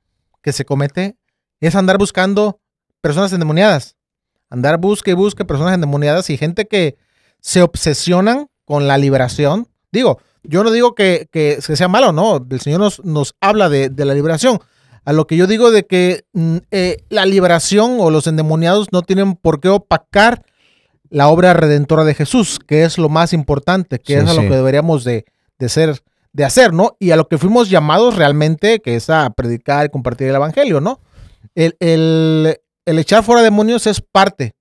que 0.43 0.53
se 0.53 0.67
comete 0.67 1.17
es 1.61 1.75
andar 1.77 1.97
buscando 1.97 2.61
personas 3.00 3.33
endemoniadas. 3.33 3.97
Andar 4.50 4.77
busque 4.77 5.12
y 5.12 5.15
busque 5.15 5.47
personas 5.47 5.73
endemoniadas 5.73 6.29
y 6.29 6.37
gente 6.37 6.69
que 6.69 6.99
se 7.41 7.62
obsesionan 7.62 8.49
con 8.67 8.87
la 8.87 8.99
liberación. 8.99 9.67
Digo, 9.93 10.21
yo 10.43 10.62
no 10.62 10.71
digo 10.71 10.94
que, 10.94 11.27
que, 11.33 11.59
que 11.67 11.77
sea 11.77 11.89
malo, 11.89 12.12
no. 12.12 12.47
El 12.50 12.61
Señor 12.61 12.81
nos, 12.81 13.03
nos 13.03 13.35
habla 13.41 13.71
de, 13.71 13.89
de 13.89 14.05
la 14.05 14.12
liberación. 14.12 14.59
A 15.06 15.15
lo 15.15 15.27
que 15.27 15.39
yo 15.39 15.47
digo 15.47 15.71
de 15.71 15.87
que 15.87 16.27
mm, 16.35 16.59
eh, 16.71 16.99
la 17.09 17.25
liberación 17.25 17.97
o 17.99 18.11
los 18.11 18.27
endemoniados 18.27 18.93
no 18.93 19.01
tienen 19.01 19.37
por 19.37 19.61
qué 19.61 19.70
opacar 19.70 20.44
la 21.08 21.29
obra 21.29 21.55
redentora 21.55 22.05
de 22.05 22.15
Jesús, 22.15 22.58
que 22.58 22.84
es 22.84 22.99
lo 22.99 23.08
más 23.08 23.32
importante, 23.32 24.01
que 24.01 24.19
Sí, 24.19 24.19
es 24.19 24.29
a 24.29 24.34
lo 24.34 24.43
que 24.43 24.55
deberíamos 24.55 25.03
de, 25.05 25.25
de 25.58 25.69
ser, 25.70 26.03
de 26.32 26.44
hacer, 26.44 26.72
¿no? 26.72 26.96
Y 26.98 27.10
a 27.10 27.17
lo 27.17 27.29
que 27.29 27.39
fuimos 27.39 27.69
llamados 27.70 28.17
realmente, 28.17 28.81
que 28.81 28.96
es 28.96 29.10
a 29.10 29.31
predicar 29.31 29.86
y 29.86 29.91
compartir 29.91 30.29
el 30.29 30.34
evangelio, 30.34 30.81
¿no? 30.81 31.01
El, 31.55 31.77
el- 31.81 32.56
el 32.86 32.98
echar 32.98 33.22
fuera 33.22 33.43
demonios 33.43 33.86
es 33.86 34.01
parte, 34.01 34.55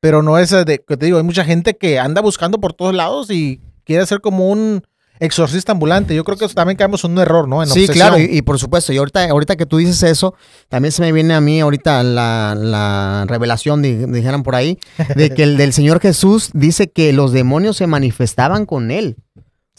pero 0.00 0.22
no 0.22 0.38
es 0.38 0.50
de, 0.50 0.84
que 0.86 0.96
te 0.96 1.06
digo, 1.06 1.18
hay 1.18 1.24
mucha 1.24 1.44
gente 1.44 1.76
que 1.76 1.98
anda 1.98 2.20
buscando 2.20 2.60
por 2.60 2.74
todos 2.74 2.94
lados 2.94 3.30
y 3.30 3.60
quiere 3.84 4.04
ser 4.06 4.20
como 4.20 4.48
un 4.50 4.82
exorcista 5.20 5.72
ambulante. 5.72 6.14
Yo 6.14 6.22
creo 6.24 6.36
que 6.36 6.44
eso 6.44 6.54
también 6.54 6.76
caemos 6.76 7.02
en 7.04 7.12
un 7.12 7.18
error, 7.18 7.48
¿no? 7.48 7.62
En 7.62 7.68
Sí, 7.70 7.80
obsesión. 7.84 7.94
claro, 8.08 8.18
y, 8.18 8.24
y 8.38 8.42
por 8.42 8.58
supuesto, 8.58 8.92
y 8.92 8.98
ahorita, 8.98 9.24
ahorita 9.30 9.56
que 9.56 9.64
tú 9.66 9.78
dices 9.78 10.02
eso, 10.02 10.34
también 10.68 10.92
se 10.92 11.02
me 11.02 11.10
viene 11.12 11.34
a 11.34 11.40
mí 11.40 11.60
ahorita 11.60 12.02
la, 12.02 12.54
la 12.56 13.24
revelación, 13.26 13.80
di- 13.82 13.94
dijeran 14.06 14.42
por 14.42 14.54
ahí, 14.54 14.78
de 15.16 15.30
que 15.30 15.42
el 15.44 15.56
del 15.56 15.72
Señor 15.72 16.00
Jesús 16.00 16.50
dice 16.52 16.90
que 16.90 17.12
los 17.12 17.32
demonios 17.32 17.76
se 17.78 17.86
manifestaban 17.86 18.66
con 18.66 18.90
él. 18.90 19.16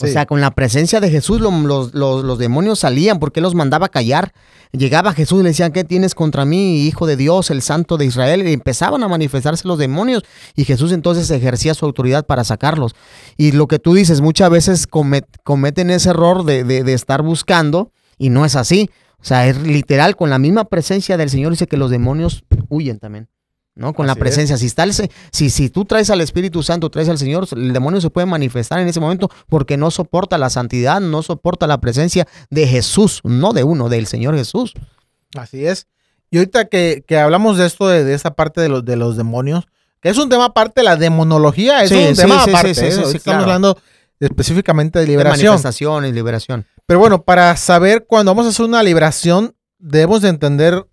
O 0.02 0.08
sea, 0.12 0.26
con 0.26 0.42
la 0.42 0.52
presencia 0.52 1.00
de 1.00 1.10
Jesús 1.10 1.40
lo- 1.40 1.52
los, 1.52 1.94
los- 1.94 2.24
los 2.26 2.38
demonios 2.38 2.80
salían 2.80 3.18
porque 3.20 3.40
él 3.40 3.44
los 3.46 3.56
mandaba 3.56 3.86
a 3.86 3.90
callar. 3.90 4.34
Llegaba 4.74 5.14
Jesús 5.14 5.40
y 5.40 5.44
le 5.44 5.50
decían, 5.50 5.72
¿qué 5.72 5.86
tienes 5.86 6.14
contra 6.16 6.44
mí, 6.44 6.82
hijo 6.86 7.06
de 7.08 7.16
Dios, 7.16 7.50
el 7.50 7.62
santo 7.62 7.96
de 7.96 8.06
Israel? 8.06 8.46
Y 8.46 8.52
empezaban 8.52 9.04
a 9.04 9.08
manifestarse 9.08 9.66
los 9.68 9.78
demonios 9.78 10.24
y 10.54 10.66
Jesús 10.66 10.92
entonces 10.92 11.32
ejercía 11.32 11.74
su 11.74 11.86
autoridad 11.86 12.26
para 12.26 12.44
sacarlos. 12.44 12.94
Y 13.38 13.54
lo 13.54 13.68
que 13.68 13.80
tú 13.80 13.94
dices, 13.94 14.20
muchas 14.20 14.50
veces 14.50 14.86
comet- 14.90 15.28
cometen 15.46 15.90
ese 15.92 16.10
error 16.10 16.44
de, 16.44 16.66
de- 16.66 16.84
de 16.84 16.94
estar 16.94 17.22
buscando 17.22 17.94
y 18.18 18.30
no 18.30 18.44
es 18.44 18.58
así. 18.58 18.90
O 19.18 19.24
sea, 19.24 19.48
es 19.48 19.58
literal, 19.62 20.18
con 20.18 20.30
la 20.30 20.40
misma 20.40 20.66
presencia 20.66 21.16
del 21.16 21.30
Señor 21.30 21.52
dice 21.52 21.68
que 21.68 21.78
los 21.78 21.90
demonios 21.90 22.44
huyen 22.68 23.00
también. 23.00 23.30
¿No? 23.76 23.94
Con 23.94 24.08
la 24.08 24.14
es. 24.14 24.20
presencia. 24.20 24.58
Si, 24.58 24.66
está 24.66 24.84
el 24.84 24.94
se- 24.94 25.12
si, 25.32 25.50
si 25.50 25.70
tú 25.70 25.86
traes 25.86 26.10
al 26.10 26.22
Espíritu 26.22 26.64
Santo, 26.64 26.90
traes 26.90 27.10
al 27.10 27.18
Señor, 27.18 27.48
el 27.52 27.74
demonio 27.74 28.02
se 28.02 28.10
puede 28.10 28.26
manifestar 28.26 28.80
en 28.80 28.88
ese 28.88 29.00
momento 29.00 29.30
porque 29.50 29.78
no 29.78 29.92
soporta 29.92 30.38
la 30.38 30.50
santidad, 30.50 31.02
no 31.02 31.22
soporta 31.24 31.68
la 31.68 31.80
presencia 31.82 32.28
de 32.50 32.68
Jesús, 32.68 33.22
no 33.24 33.54
de 33.54 33.64
uno, 33.64 33.90
del 33.90 34.08
Señor 34.08 34.36
Jesús. 34.36 34.74
Así 35.38 35.66
es. 35.66 35.88
Y 36.32 36.38
ahorita 36.38 36.66
que, 36.66 37.04
que 37.08 37.20
hablamos 37.20 37.58
de 37.58 37.66
esto, 37.66 37.88
de, 37.88 38.04
de 38.04 38.14
esta 38.14 38.34
parte 38.36 38.62
de 38.62 38.70
los, 38.70 38.84
de 38.86 38.96
los 38.96 39.16
demonios, 39.18 39.66
que 40.02 40.10
es 40.10 40.18
un 40.18 40.30
tema 40.30 40.46
aparte, 40.46 40.82
la 40.84 40.96
demonología 40.96 41.84
es 41.84 41.90
Sí, 41.90 41.96
un 41.96 42.16
sí, 42.16 42.22
tema 42.22 42.44
sí, 42.44 42.50
aparte. 42.50 42.72
¿eh? 42.72 42.76
sí, 42.76 42.82
Ahorita 42.84 43.10
sí, 43.10 43.18
Estamos 43.18 43.22
claro. 43.24 43.42
hablando 43.44 43.78
específicamente 44.20 45.00
de 45.00 45.06
De 45.06 45.12
liberación. 45.12 45.48
manifestación 45.52 46.06
y 46.06 46.12
liberación. 46.12 46.66
Pero 46.86 47.00
bueno, 47.00 47.24
para 47.24 47.56
saber 47.58 48.06
cuando 48.08 48.32
vamos 48.32 48.46
a 48.46 48.50
hacer 48.50 48.66
una 48.66 48.82
liberación, 48.84 49.56
debemos 49.78 50.22
de 50.22 50.30
entender 50.30 50.86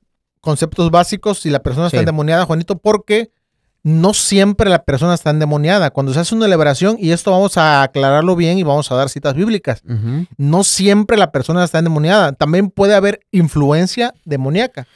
conceptos 0.43 0.91
básicos 0.91 1.39
si 1.39 1.49
la 1.49 1.63
persona 1.63 1.87
está 1.87 1.97
Sí. 1.97 2.03
endemoniada, 2.03 2.45
Juanito, 2.45 2.77
porque 2.77 3.31
no 3.85 4.13
siempre 4.13 4.69
la 4.69 4.85
persona 4.85 5.15
está 5.15 5.31
endemoniada. 5.31 5.91
Cuando 5.91 6.13
se 6.13 6.21
hace 6.21 6.35
una 6.35 6.47
liberación, 6.47 6.97
y 7.01 7.11
esto 7.13 7.31
vamos 7.31 7.57
a 7.57 7.83
aclararlo 7.83 8.37
bien 8.37 8.59
y 8.59 8.63
vamos 8.63 8.93
a 8.93 8.95
dar 8.97 9.09
citas 9.09 9.35
bíblicas, 9.35 9.83
no 10.37 10.63
siempre 10.63 11.17
la 11.17 11.33
persona 11.33 11.65
está 11.65 11.79
endemoniada. 11.79 12.33
También 12.33 12.71
puede 12.71 12.95
haber 12.95 13.21
influencia 13.33 14.13
demoníaca. 14.25 14.87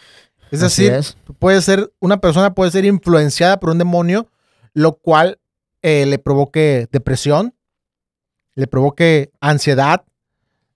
Es 0.52 0.62
Así 0.62 0.84
decir, 0.84 0.92
es. 0.98 1.16
puede 1.40 1.62
ser, 1.62 1.92
una 2.00 2.18
persona 2.20 2.54
puede 2.54 2.70
ser 2.70 2.84
influenciada 2.84 3.58
por 3.58 3.70
un 3.70 3.78
demonio, 3.78 4.28
lo 4.74 4.92
cual 4.92 5.38
eh, 5.82 6.06
le 6.06 6.18
provoque 6.18 6.86
depresión, 6.92 7.54
le 8.54 8.66
provoque 8.68 9.30
ansiedad, 9.40 10.04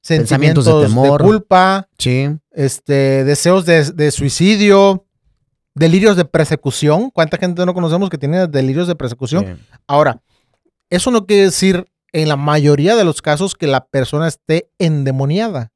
sentimientos 0.02 0.64
de 0.64 0.72
de, 0.74 0.82
temor. 0.86 1.22
culpa, 1.22 1.88
Sí. 1.98 2.28
este, 2.52 3.24
deseos 3.24 3.66
de, 3.66 3.84
de 3.92 4.10
suicidio, 4.10 5.06
delirios 5.74 6.16
de 6.16 6.24
persecución. 6.24 7.10
¿Cuánta 7.10 7.36
gente 7.36 7.64
no 7.66 7.74
conocemos 7.74 8.10
que 8.10 8.18
tiene 8.18 8.46
delirios 8.46 8.88
de 8.88 8.96
persecución? 8.96 9.58
Ahora, 9.86 10.20
eso 10.88 11.10
no 11.10 11.26
quiere 11.26 11.44
decir 11.44 11.86
en 12.12 12.28
la 12.28 12.36
mayoría 12.36 12.96
de 12.96 13.04
los 13.04 13.22
casos 13.22 13.54
que 13.54 13.66
la 13.66 13.84
persona 13.86 14.26
esté 14.26 14.70
endemoniada. 14.78 15.70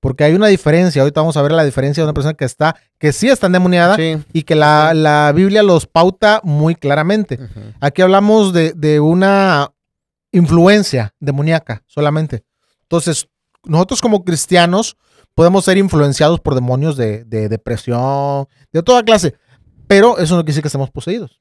Porque 0.00 0.22
hay 0.22 0.34
una 0.34 0.46
diferencia, 0.46 1.02
ahorita 1.02 1.20
vamos 1.22 1.36
a 1.36 1.42
ver 1.42 1.50
la 1.50 1.64
diferencia 1.64 2.02
de 2.02 2.06
una 2.06 2.14
persona 2.14 2.34
que 2.34 2.44
está, 2.44 2.76
que 2.98 3.12
sí 3.12 3.28
está 3.28 3.46
endemoniada 3.46 3.96
Sí. 3.96 4.16
y 4.32 4.42
que 4.42 4.54
la, 4.54 4.94
la 4.94 5.32
Biblia 5.34 5.62
los 5.64 5.86
pauta 5.86 6.40
muy 6.44 6.76
claramente. 6.76 7.38
Aquí 7.80 8.02
hablamos 8.02 8.52
de, 8.52 8.74
de 8.76 9.00
una 9.00 9.72
influencia 10.30 11.14
demoníaca 11.18 11.82
solamente. 11.86 12.44
Entonces, 12.90 13.28
nosotros 13.64 14.00
como 14.00 14.24
cristianos 14.24 14.96
podemos 15.34 15.64
ser 15.64 15.76
influenciados 15.78 16.40
por 16.40 16.54
demonios 16.54 16.96
de, 16.96 17.24
de 17.24 17.48
depresión, 17.48 18.46
de 18.72 18.82
toda 18.82 19.02
clase, 19.02 19.34
pero 19.86 20.18
eso 20.18 20.34
no 20.34 20.40
quiere 20.42 20.52
decir 20.52 20.62
que 20.62 20.68
estemos 20.68 20.90
poseídos. 20.90 21.40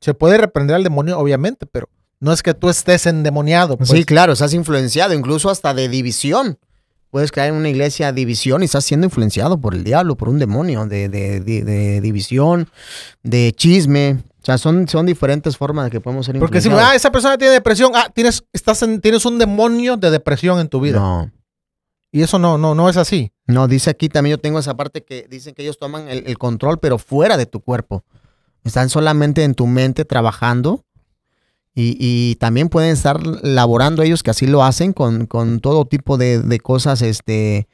Se 0.00 0.14
puede 0.14 0.38
reprender 0.38 0.76
al 0.76 0.84
demonio, 0.84 1.18
obviamente, 1.18 1.66
pero 1.66 1.88
no 2.20 2.32
es 2.32 2.42
que 2.42 2.52
tú 2.54 2.68
estés 2.68 3.06
endemoniado. 3.06 3.76
pues. 3.76 3.90
Sí, 3.90 4.04
claro, 4.04 4.32
estás 4.32 4.54
influenciado, 4.54 5.14
incluso 5.14 5.50
hasta 5.50 5.72
de 5.74 5.88
división. 5.88 6.58
Puedes 7.10 7.32
caer 7.32 7.50
en 7.52 7.56
una 7.56 7.70
iglesia 7.70 8.12
división 8.12 8.62
y 8.62 8.66
estás 8.66 8.84
siendo 8.84 9.06
influenciado 9.06 9.58
por 9.58 9.74
el 9.74 9.82
diablo, 9.82 10.14
por 10.16 10.28
un 10.28 10.38
demonio 10.38 10.84
de, 10.86 11.08
de- 11.08 11.40
de- 11.40 11.64
de 11.64 12.00
división, 12.02 12.68
de 13.22 13.52
chisme. 13.56 14.18
O 14.40 14.44
sea, 14.44 14.56
son, 14.56 14.86
son 14.88 15.04
diferentes 15.04 15.56
formas 15.56 15.86
de 15.86 15.90
que 15.90 16.00
podemos 16.00 16.24
ser 16.26 16.38
Porque 16.38 16.60
si 16.60 16.68
ah, 16.70 16.94
esa 16.94 17.10
persona 17.10 17.36
tiene 17.36 17.52
depresión, 17.52 17.92
ah, 17.94 18.08
tienes, 18.14 18.44
estás 18.52 18.82
en- 18.82 19.00
tienes 19.00 19.24
un 19.26 19.38
demonio 19.38 19.96
de 19.96 20.10
depresión 20.10 20.60
en 20.60 20.68
tu 20.68 20.80
vida. 20.80 20.98
no, 21.00 21.30
Y 22.12 22.22
eso 22.22 22.38
no, 22.38 22.56
no, 22.56 22.74
no 22.74 22.88
es 22.88 22.96
así. 22.96 23.32
no, 23.46 23.66
dice 23.68 23.90
aquí 23.90 24.08
también 24.08 24.36
yo 24.36 24.40
tengo 24.40 24.58
esa 24.58 24.76
parte 24.76 25.04
que 25.04 25.26
dicen 25.28 25.54
que 25.54 25.62
ellos 25.62 25.78
toman 25.78 26.08
el, 26.08 26.24
el 26.26 26.38
control, 26.38 26.78
pero 26.78 26.98
fuera 26.98 27.36
de 27.36 27.46
tu 27.46 27.60
cuerpo. 27.60 28.04
Están 28.64 28.88
solamente 28.90 29.42
en 29.44 29.54
tu 29.54 29.66
mente 29.66 30.04
trabajando 30.04 30.84
y, 31.74 31.96
y 32.00 32.34
también 32.36 32.68
pueden 32.68 32.90
estar 32.92 33.20
laborando 33.42 34.02
ellos, 34.02 34.22
que 34.22 34.30
así 34.30 34.46
lo 34.46 34.62
hacen, 34.64 34.92
con, 34.92 35.26
con 35.26 35.60
todo 35.60 35.84
tipo 35.86 36.16
de, 36.16 36.40
de 36.40 36.58
cosas 36.60 37.02
este, 37.02 37.68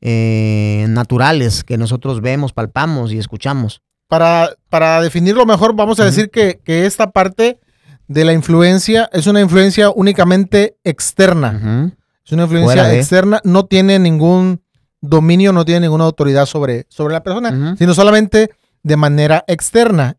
eh, 0.00 0.86
naturales 0.88 1.64
que 1.64 1.76
nosotros 1.78 2.20
vemos, 2.20 2.52
palpamos 2.52 3.12
y 3.12 3.18
escuchamos. 3.18 3.82
Para, 4.08 4.56
para 4.70 5.00
definirlo 5.02 5.46
mejor, 5.46 5.74
vamos 5.74 6.00
a 6.00 6.04
decir 6.04 6.30
que, 6.30 6.60
que 6.64 6.86
esta 6.86 7.10
parte 7.10 7.60
de 8.08 8.24
la 8.24 8.32
influencia 8.32 9.08
es 9.12 9.26
una 9.26 9.40
influencia 9.40 9.90
únicamente 9.90 10.78
externa. 10.82 11.92
Es 12.24 12.32
una 12.32 12.44
influencia 12.44 12.82
Fuera 12.82 12.94
externa, 12.94 13.40
no 13.44 13.66
tiene 13.66 13.98
ningún 13.98 14.62
dominio, 15.00 15.52
no 15.52 15.64
tiene 15.64 15.80
ninguna 15.80 16.04
autoridad 16.04 16.46
sobre, 16.46 16.86
sobre 16.88 17.12
la 17.12 17.22
persona, 17.22 17.76
sino 17.78 17.94
solamente 17.94 18.50
de 18.82 18.96
manera 18.96 19.44
externa. 19.46 20.16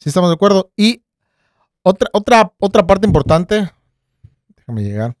¿Sí 0.00 0.08
estamos 0.08 0.30
de 0.30 0.34
acuerdo? 0.34 0.72
Y 0.76 1.02
otra, 1.82 2.10
otra, 2.12 2.52
otra 2.58 2.86
parte 2.86 3.06
importante, 3.06 3.70
déjame 4.56 4.82
llegar. 4.82 5.16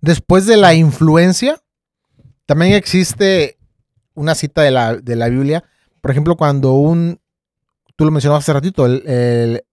Después 0.00 0.46
de 0.46 0.56
la 0.56 0.74
influencia, 0.74 1.62
también 2.46 2.72
existe 2.72 3.58
una 4.14 4.34
cita 4.34 4.62
de 4.62 4.70
la, 4.70 4.96
de 4.96 5.16
la 5.16 5.28
Biblia. 5.28 5.64
Por 6.00 6.10
ejemplo, 6.10 6.36
cuando 6.36 6.74
un, 6.74 7.20
tú 7.96 8.04
lo 8.04 8.10
mencionabas 8.10 8.44
hace 8.44 8.52
ratito, 8.52 8.86
el, 8.86 9.06
el 9.06 9.64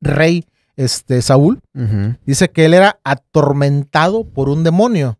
rey 0.00 0.46
este, 0.76 1.22
Saúl, 1.22 1.60
dice 2.24 2.50
que 2.50 2.64
él 2.64 2.74
era 2.74 2.98
atormentado 3.04 4.24
por 4.24 4.48
un 4.48 4.64
demonio. 4.64 5.18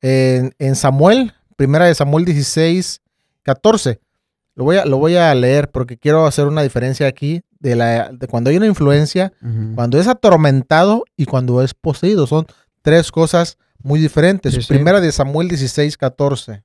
En, 0.00 0.54
en 0.58 0.76
Samuel, 0.76 1.34
primera 1.56 1.86
de 1.86 1.94
Samuel 1.94 2.24
16, 2.24 3.00
14. 3.42 4.00
Lo 4.54 4.64
voy, 4.64 4.76
a, 4.76 4.84
lo 4.84 4.98
voy 4.98 5.16
a 5.16 5.32
leer 5.34 5.70
porque 5.70 5.98
quiero 5.98 6.26
hacer 6.26 6.46
una 6.46 6.62
diferencia 6.62 7.06
aquí 7.06 7.42
de, 7.60 7.76
la, 7.76 8.10
de 8.12 8.26
cuando 8.26 8.50
hay 8.50 8.56
una 8.56 8.66
influencia, 8.66 9.32
cuando 9.74 9.98
es 10.00 10.08
atormentado 10.08 11.04
y 11.16 11.26
cuando 11.26 11.62
es 11.62 11.74
poseído. 11.74 12.26
Son 12.26 12.46
tres 12.82 13.12
cosas 13.12 13.56
muy 13.82 14.00
diferentes. 14.00 14.54
Sí, 14.54 14.62
sí. 14.62 14.68
Primera 14.68 15.00
de 15.00 15.12
Samuel 15.12 15.48
16, 15.48 15.96
14. 15.96 16.64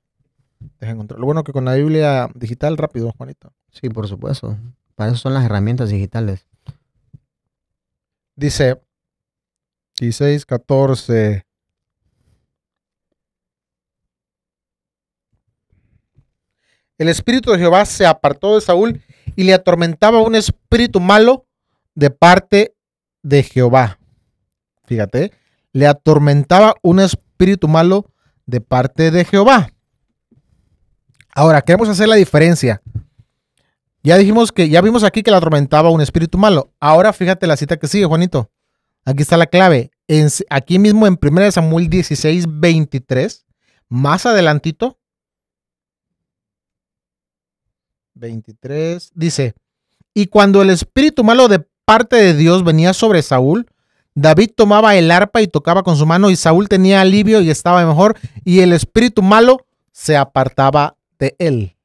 Deja 0.80 0.92
encontrar. 0.92 1.20
Lo 1.20 1.26
bueno 1.26 1.44
que 1.44 1.52
con 1.52 1.64
la 1.64 1.74
Biblia 1.74 2.28
digital, 2.34 2.76
rápido, 2.76 3.12
Juanito. 3.16 3.52
Sí, 3.70 3.88
por 3.88 4.08
supuesto. 4.08 4.56
Para 4.94 5.10
eso 5.10 5.18
son 5.18 5.34
las 5.34 5.44
herramientas 5.44 5.90
digitales. 5.90 6.46
Dice 8.36 8.80
16, 10.00 10.44
14. 10.46 11.44
El 16.96 17.08
espíritu 17.08 17.50
de 17.50 17.58
Jehová 17.58 17.84
se 17.84 18.06
apartó 18.06 18.54
de 18.54 18.60
Saúl 18.60 19.02
y 19.36 19.44
le 19.44 19.54
atormentaba 19.54 20.20
un 20.20 20.34
espíritu 20.34 21.00
malo 21.00 21.46
de 21.94 22.10
parte 22.10 22.74
de 23.22 23.42
Jehová. 23.42 23.98
Fíjate, 24.84 25.32
le 25.72 25.86
atormentaba 25.86 26.74
un 26.82 27.00
espíritu 27.00 27.66
malo 27.66 28.12
de 28.46 28.60
parte 28.60 29.10
de 29.10 29.24
Jehová. 29.24 29.70
Ahora, 31.34 31.62
queremos 31.62 31.88
hacer 31.88 32.08
la 32.08 32.16
diferencia. 32.16 32.80
Ya 34.02 34.16
dijimos 34.18 34.52
que, 34.52 34.68
ya 34.68 34.80
vimos 34.82 35.02
aquí 35.02 35.22
que 35.22 35.30
le 35.30 35.36
atormentaba 35.38 35.90
un 35.90 36.00
espíritu 36.00 36.36
malo. 36.38 36.70
Ahora 36.78 37.12
fíjate 37.12 37.46
la 37.46 37.56
cita 37.56 37.78
que 37.78 37.88
sigue, 37.88 38.04
Juanito. 38.04 38.50
Aquí 39.04 39.22
está 39.22 39.36
la 39.36 39.46
clave. 39.46 39.90
En- 40.08 40.28
aquí 40.50 40.78
mismo 40.78 41.06
en 41.06 41.18
1 41.20 41.50
Samuel 41.52 41.88
16, 41.88 42.44
23, 42.48 43.46
más 43.88 44.26
adelantito, 44.26 44.98
23, 48.14 49.10
dice, 49.14 49.54
y 50.12 50.26
cuando 50.26 50.62
el 50.62 50.70
espíritu 50.70 51.24
malo 51.24 51.48
de 51.48 51.66
parte 51.84 52.16
de 52.16 52.34
Dios 52.34 52.62
venía 52.64 52.92
sobre 52.92 53.22
Saúl, 53.22 53.66
David 54.14 54.50
tomaba 54.56 54.94
el 54.96 55.10
arpa 55.10 55.42
y 55.42 55.48
tocaba 55.48 55.82
con 55.82 55.96
su 55.96 56.06
mano 56.06 56.30
y 56.30 56.36
Saúl 56.36 56.68
tenía 56.68 57.00
alivio 57.00 57.40
y 57.40 57.50
estaba 57.50 57.84
mejor 57.84 58.16
y 58.44 58.60
el 58.60 58.72
espíritu 58.72 59.22
malo 59.22 59.66
se 59.90 60.16
apartaba 60.16 60.96
de 61.24 61.36
él. 61.38 61.76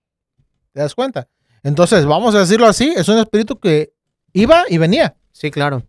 ¿Te 0.73 0.81
das 0.81 0.95
cuenta? 0.95 1.27
Entonces, 1.63 2.05
vamos 2.05 2.35
a 2.35 2.39
decirlo 2.39 2.67
así, 2.67 2.93
es 2.95 3.07
un 3.07 3.17
espíritu 3.17 3.59
que 3.59 3.93
iba 4.33 4.63
y 4.69 4.77
venía. 4.77 5.15
Sí, 5.31 5.51
claro. 5.51 5.83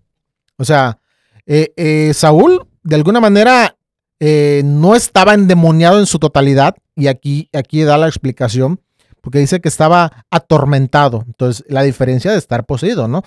O 0.56 0.64
sea, 0.64 0.98
eh, 1.46 1.72
eh, 1.76 2.12
Saúl, 2.14 2.66
de 2.82 2.96
alguna 2.96 3.20
manera, 3.20 3.76
eh, 4.20 4.62
no 4.64 4.94
estaba 4.94 5.34
endemoniado 5.34 5.98
en 5.98 6.06
su 6.06 6.18
totalidad, 6.18 6.76
y 6.94 7.08
aquí, 7.08 7.48
aquí 7.52 7.82
da 7.82 7.98
la 7.98 8.06
explicación, 8.08 8.80
porque 9.20 9.38
dice 9.38 9.60
que 9.60 9.68
estaba 9.68 10.24
atormentado. 10.30 11.24
Entonces, 11.26 11.64
la 11.68 11.82
diferencia 11.82 12.30
de 12.30 12.38
estar 12.38 12.64
poseído, 12.64 13.08
¿no? 13.08 13.22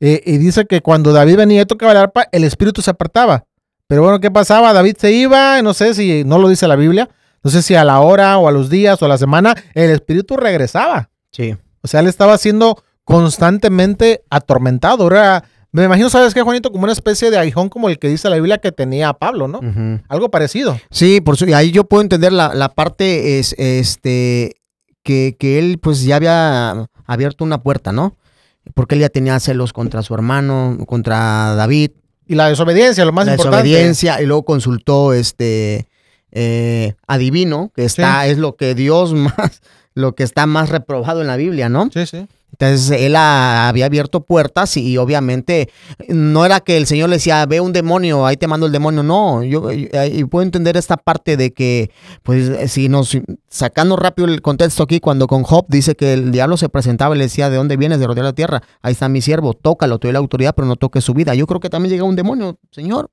Y 0.00 0.38
dice 0.38 0.66
que 0.66 0.80
cuando 0.80 1.12
David 1.12 1.36
venía 1.36 1.62
y 1.62 1.64
tocaba 1.64 1.92
el 1.92 1.98
arpa, 1.98 2.26
el 2.32 2.42
espíritu 2.42 2.82
se 2.82 2.90
apartaba. 2.90 3.44
Pero 3.86 4.02
bueno, 4.02 4.18
¿qué 4.18 4.32
pasaba? 4.32 4.72
David 4.72 4.96
se 4.98 5.12
iba, 5.12 5.62
no 5.62 5.74
sé 5.74 5.94
si 5.94 6.24
no 6.24 6.38
lo 6.40 6.48
dice 6.48 6.66
la 6.66 6.74
Biblia, 6.74 7.08
no 7.42 7.50
sé 7.50 7.62
si 7.62 7.74
a 7.74 7.84
la 7.84 8.00
hora 8.00 8.38
o 8.38 8.48
a 8.48 8.52
los 8.52 8.70
días 8.70 9.00
o 9.02 9.06
a 9.06 9.08
la 9.08 9.18
semana, 9.18 9.54
el 9.74 9.90
espíritu 9.90 10.36
regresaba. 10.36 11.10
Sí. 11.30 11.56
O 11.82 11.88
sea, 11.88 12.00
él 12.00 12.06
estaba 12.06 12.38
siendo 12.38 12.82
constantemente 13.04 14.22
atormentado. 14.30 15.06
Era, 15.10 15.44
me 15.72 15.84
imagino, 15.84 16.10
¿sabes 16.10 16.34
qué, 16.34 16.42
Juanito? 16.42 16.70
Como 16.70 16.84
una 16.84 16.92
especie 16.92 17.30
de 17.30 17.38
aguijón 17.38 17.68
como 17.68 17.88
el 17.88 17.98
que 17.98 18.08
dice 18.08 18.28
la 18.28 18.36
Biblia 18.36 18.58
que 18.58 18.72
tenía 18.72 19.12
Pablo, 19.14 19.48
¿no? 19.48 19.60
Algo 20.08 20.30
parecido. 20.30 20.78
Sí, 20.90 21.20
por 21.20 21.36
su, 21.36 21.46
y 21.46 21.52
ahí 21.52 21.70
yo 21.72 21.84
puedo 21.84 22.02
entender 22.02 22.32
la, 22.32 22.54
la 22.54 22.68
parte 22.68 23.38
es 23.38 23.54
este 23.58 24.56
que, 25.02 25.36
que 25.38 25.58
él 25.58 25.78
pues 25.82 26.04
ya 26.04 26.16
había 26.16 26.86
abierto 27.06 27.44
una 27.44 27.62
puerta, 27.62 27.92
¿no? 27.92 28.16
Porque 28.74 28.94
él 28.94 29.00
ya 29.00 29.08
tenía 29.08 29.40
celos 29.40 29.72
contra 29.72 30.02
su 30.02 30.14
hermano, 30.14 30.78
contra 30.86 31.54
David, 31.56 31.90
Y 32.28 32.36
la 32.36 32.48
desobediencia, 32.48 33.04
lo 33.04 33.12
más 33.12 33.26
la 33.26 33.32
importante. 33.32 33.64
desobediencia, 33.68 34.22
y 34.22 34.26
luego 34.26 34.44
consultó 34.44 35.12
este 35.12 35.88
eh, 36.32 36.94
adivino, 37.06 37.70
que 37.74 37.84
está, 37.84 38.26
es 38.26 38.38
lo 38.38 38.56
que 38.56 38.74
Dios 38.74 39.12
más, 39.14 39.62
lo 39.94 40.14
que 40.14 40.22
está 40.24 40.46
más 40.46 40.68
reprobado 40.70 41.20
en 41.20 41.26
la 41.26 41.36
Biblia, 41.36 41.68
¿no? 41.68 41.88
Sí, 41.92 42.06
sí. 42.06 42.26
Entonces 42.52 42.90
él 43.00 43.16
a- 43.16 43.68
había 43.70 43.86
abierto 43.86 44.24
puertas 44.24 44.76
y, 44.76 44.98
obviamente 44.98 45.70
no 46.08 46.44
era 46.44 46.60
que 46.60 46.76
el 46.76 46.86
Señor 46.86 47.08
le 47.08 47.16
decía, 47.16 47.44
ve 47.46 47.60
un 47.62 47.72
demonio, 47.72 48.26
ahí 48.26 48.36
te 48.36 48.46
mando 48.46 48.66
el 48.66 48.72
demonio. 48.72 49.02
No, 49.02 49.42
yo, 49.42 49.72
y- 49.72 49.88
y 50.12 50.24
puedo 50.24 50.42
entender 50.42 50.76
esta 50.76 50.98
parte 50.98 51.38
de 51.38 51.52
que, 51.54 51.90
pues 52.22 52.70
si 52.70 52.90
nos, 52.90 53.16
sacando 53.48 53.96
rápido 53.96 54.28
el 54.28 54.42
contexto 54.42 54.82
aquí, 54.82 55.00
cuando 55.00 55.26
con 55.28 55.44
Job 55.44 55.64
dice 55.68 55.94
que 55.96 56.12
el 56.12 56.30
diablo 56.30 56.58
se 56.58 56.68
presentaba 56.68 57.14
y 57.14 57.18
le 57.18 57.24
decía, 57.24 57.48
¿de 57.48 57.56
dónde 57.56 57.78
vienes? 57.78 57.98
De 58.00 58.06
rodear 58.06 58.26
la 58.26 58.34
tierra. 58.34 58.62
Ahí 58.82 58.92
está 58.92 59.08
mi 59.08 59.22
siervo, 59.22 59.54
tócalo, 59.54 59.98
te 59.98 60.08
doy 60.08 60.12
la 60.12 60.18
autoridad, 60.18 60.54
pero 60.54 60.68
no 60.68 60.76
toques 60.76 61.02
su 61.02 61.14
vida. 61.14 61.34
Yo 61.34 61.46
creo 61.46 61.58
que 61.60 61.70
también 61.70 61.90
llega 61.94 62.04
un 62.04 62.16
demonio, 62.16 62.58
Señor. 62.70 63.10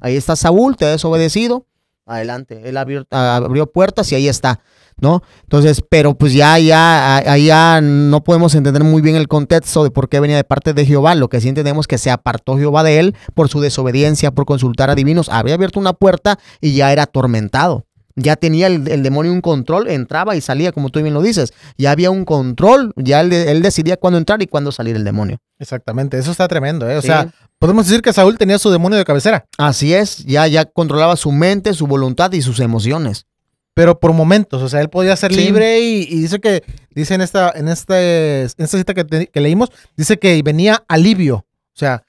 Ahí 0.00 0.16
está 0.16 0.34
Saúl, 0.34 0.76
te 0.78 0.86
ha 0.86 0.90
desobedecido. 0.90 1.66
Adelante, 2.06 2.62
él 2.64 2.76
abrió, 2.76 3.06
abrió 3.10 3.66
puertas 3.70 4.10
y 4.10 4.16
ahí 4.16 4.26
está, 4.28 4.60
¿no? 5.00 5.22
Entonces, 5.44 5.82
pero 5.88 6.14
pues 6.18 6.32
ya, 6.34 6.58
ya, 6.58 7.16
a- 7.18 7.32
ahí 7.32 7.46
ya 7.46 7.80
no 7.80 8.24
podemos 8.24 8.54
entender 8.56 8.82
muy 8.82 9.02
bien 9.02 9.14
el 9.16 9.28
contexto 9.28 9.84
de 9.84 9.90
por 9.90 10.08
qué 10.08 10.18
venía 10.18 10.36
de 10.36 10.44
parte 10.44 10.74
de 10.74 10.84
Jehová. 10.84 11.14
Lo 11.14 11.28
que 11.28 11.40
sí 11.40 11.48
entendemos 11.48 11.86
que 11.86 11.98
se 11.98 12.10
apartó 12.10 12.56
Jehová 12.58 12.82
de 12.82 12.98
él 12.98 13.14
por 13.34 13.48
su 13.48 13.60
desobediencia, 13.60 14.32
por 14.32 14.46
consultar 14.46 14.90
a 14.90 14.94
divinos. 14.96 15.28
Había 15.28 15.54
abierto 15.54 15.78
una 15.78 15.92
puerta 15.92 16.38
y 16.60 16.74
ya 16.74 16.92
era 16.92 17.04
atormentado. 17.04 17.86
Ya 18.16 18.36
tenía 18.36 18.66
el, 18.66 18.86
el 18.88 19.02
demonio 19.02 19.32
un 19.32 19.40
control, 19.40 19.88
entraba 19.88 20.36
y 20.36 20.40
salía, 20.40 20.72
como 20.72 20.90
tú 20.90 21.00
bien 21.02 21.14
lo 21.14 21.22
dices. 21.22 21.52
Ya 21.78 21.90
había 21.92 22.10
un 22.10 22.24
control, 22.24 22.92
ya 22.96 23.20
él, 23.20 23.32
él 23.32 23.62
decidía 23.62 23.96
cuándo 23.96 24.18
entrar 24.18 24.42
y 24.42 24.46
cuándo 24.46 24.70
salir 24.72 24.96
el 24.96 25.04
demonio. 25.04 25.38
Exactamente, 25.58 26.18
eso 26.18 26.30
está 26.30 26.46
tremendo, 26.48 26.88
¿eh? 26.90 26.96
O 26.96 27.00
Sí. 27.00 27.06
sea, 27.08 27.32
podemos 27.58 27.86
decir 27.86 28.02
que 28.02 28.12
Saúl 28.12 28.36
tenía 28.38 28.58
su 28.58 28.70
demonio 28.70 28.98
de 28.98 29.04
cabecera, 29.04 29.46
Así 29.58 29.94
es, 29.94 30.18
ya, 30.24 30.46
ya 30.46 30.64
controlaba 30.64 31.16
su 31.16 31.32
mente, 31.32 31.72
su 31.74 31.86
voluntad 31.86 32.32
y 32.32 32.42
sus 32.42 32.60
emociones. 32.60 33.26
pero 33.74 33.98
por 33.98 34.12
momentos, 34.12 34.60
o 34.60 34.68
sea, 34.68 34.82
él 34.82 34.90
podía 34.90 35.16
ser 35.16 35.32
Sí. 35.32 35.40
libre 35.46 35.80
y, 35.80 36.02
y 36.02 36.20
dice 36.20 36.40
que, 36.40 36.62
dice 36.94 37.14
en 37.14 37.22
esta, 37.22 37.50
en 37.54 37.68
este, 37.68 38.42
en 38.42 38.50
esta 38.58 38.76
cita 38.76 38.92
que, 38.92 39.02
te- 39.04 39.26
que 39.28 39.40
leímos, 39.40 39.70
dice 39.96 40.18
que 40.18 40.42
venía 40.42 40.84
alivio, 40.88 41.36
o 41.36 41.46
sea, 41.72 42.02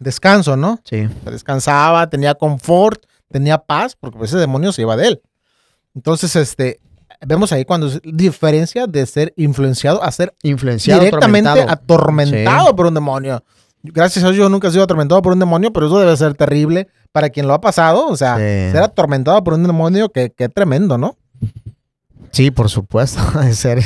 descanso, 0.00 0.56
¿no? 0.56 0.80
Sí. 0.84 1.08
Descansaba, 1.30 2.08
tenía 2.10 2.34
confort, 2.34 3.04
tenía 3.30 3.58
paz, 3.58 3.96
porque 3.98 4.18
pues, 4.18 4.30
ese 4.30 4.38
demonio 4.38 4.72
se 4.72 4.82
iba 4.82 4.96
de 4.96 5.08
él. 5.08 5.22
Entonces, 5.94 6.34
este, 6.36 6.80
vemos 7.26 7.52
ahí 7.52 7.64
cuando 7.64 7.86
es 7.88 8.00
diferencia 8.04 8.86
de 8.86 9.04
ser 9.06 9.32
influenciado 9.36 10.02
a 10.02 10.10
ser 10.12 10.34
Influenciado, 10.42 11.00
directamente 11.02 11.48
atormentado. 11.50 11.72
atormentado 11.72 12.76
por 12.76 12.86
un 12.86 12.94
demonio. 12.94 13.44
Gracias 13.82 14.24
a 14.24 14.28
Dios 14.28 14.36
yo 14.38 14.48
nunca 14.50 14.68
he 14.68 14.70
sido 14.72 14.84
atormentado 14.84 15.22
por 15.22 15.32
un 15.32 15.38
demonio, 15.38 15.72
pero 15.72 15.86
eso 15.86 15.98
debe 15.98 16.14
ser 16.16 16.34
terrible 16.34 16.88
para 17.12 17.30
quien 17.30 17.48
lo 17.48 17.54
ha 17.54 17.60
pasado. 17.60 18.06
O 18.08 18.16
sea, 18.16 18.36
Sí. 18.36 18.72
ser 18.72 18.82
atormentado 18.82 19.42
por 19.42 19.54
un 19.54 19.62
demonio, 19.62 20.10
que, 20.10 20.30
que 20.30 20.48
tremendo, 20.48 20.98
¿no? 20.98 21.16
Sí, 22.30 22.50
por 22.50 22.68
supuesto. 22.68 23.20
de 23.40 23.54
ser. 23.54 23.82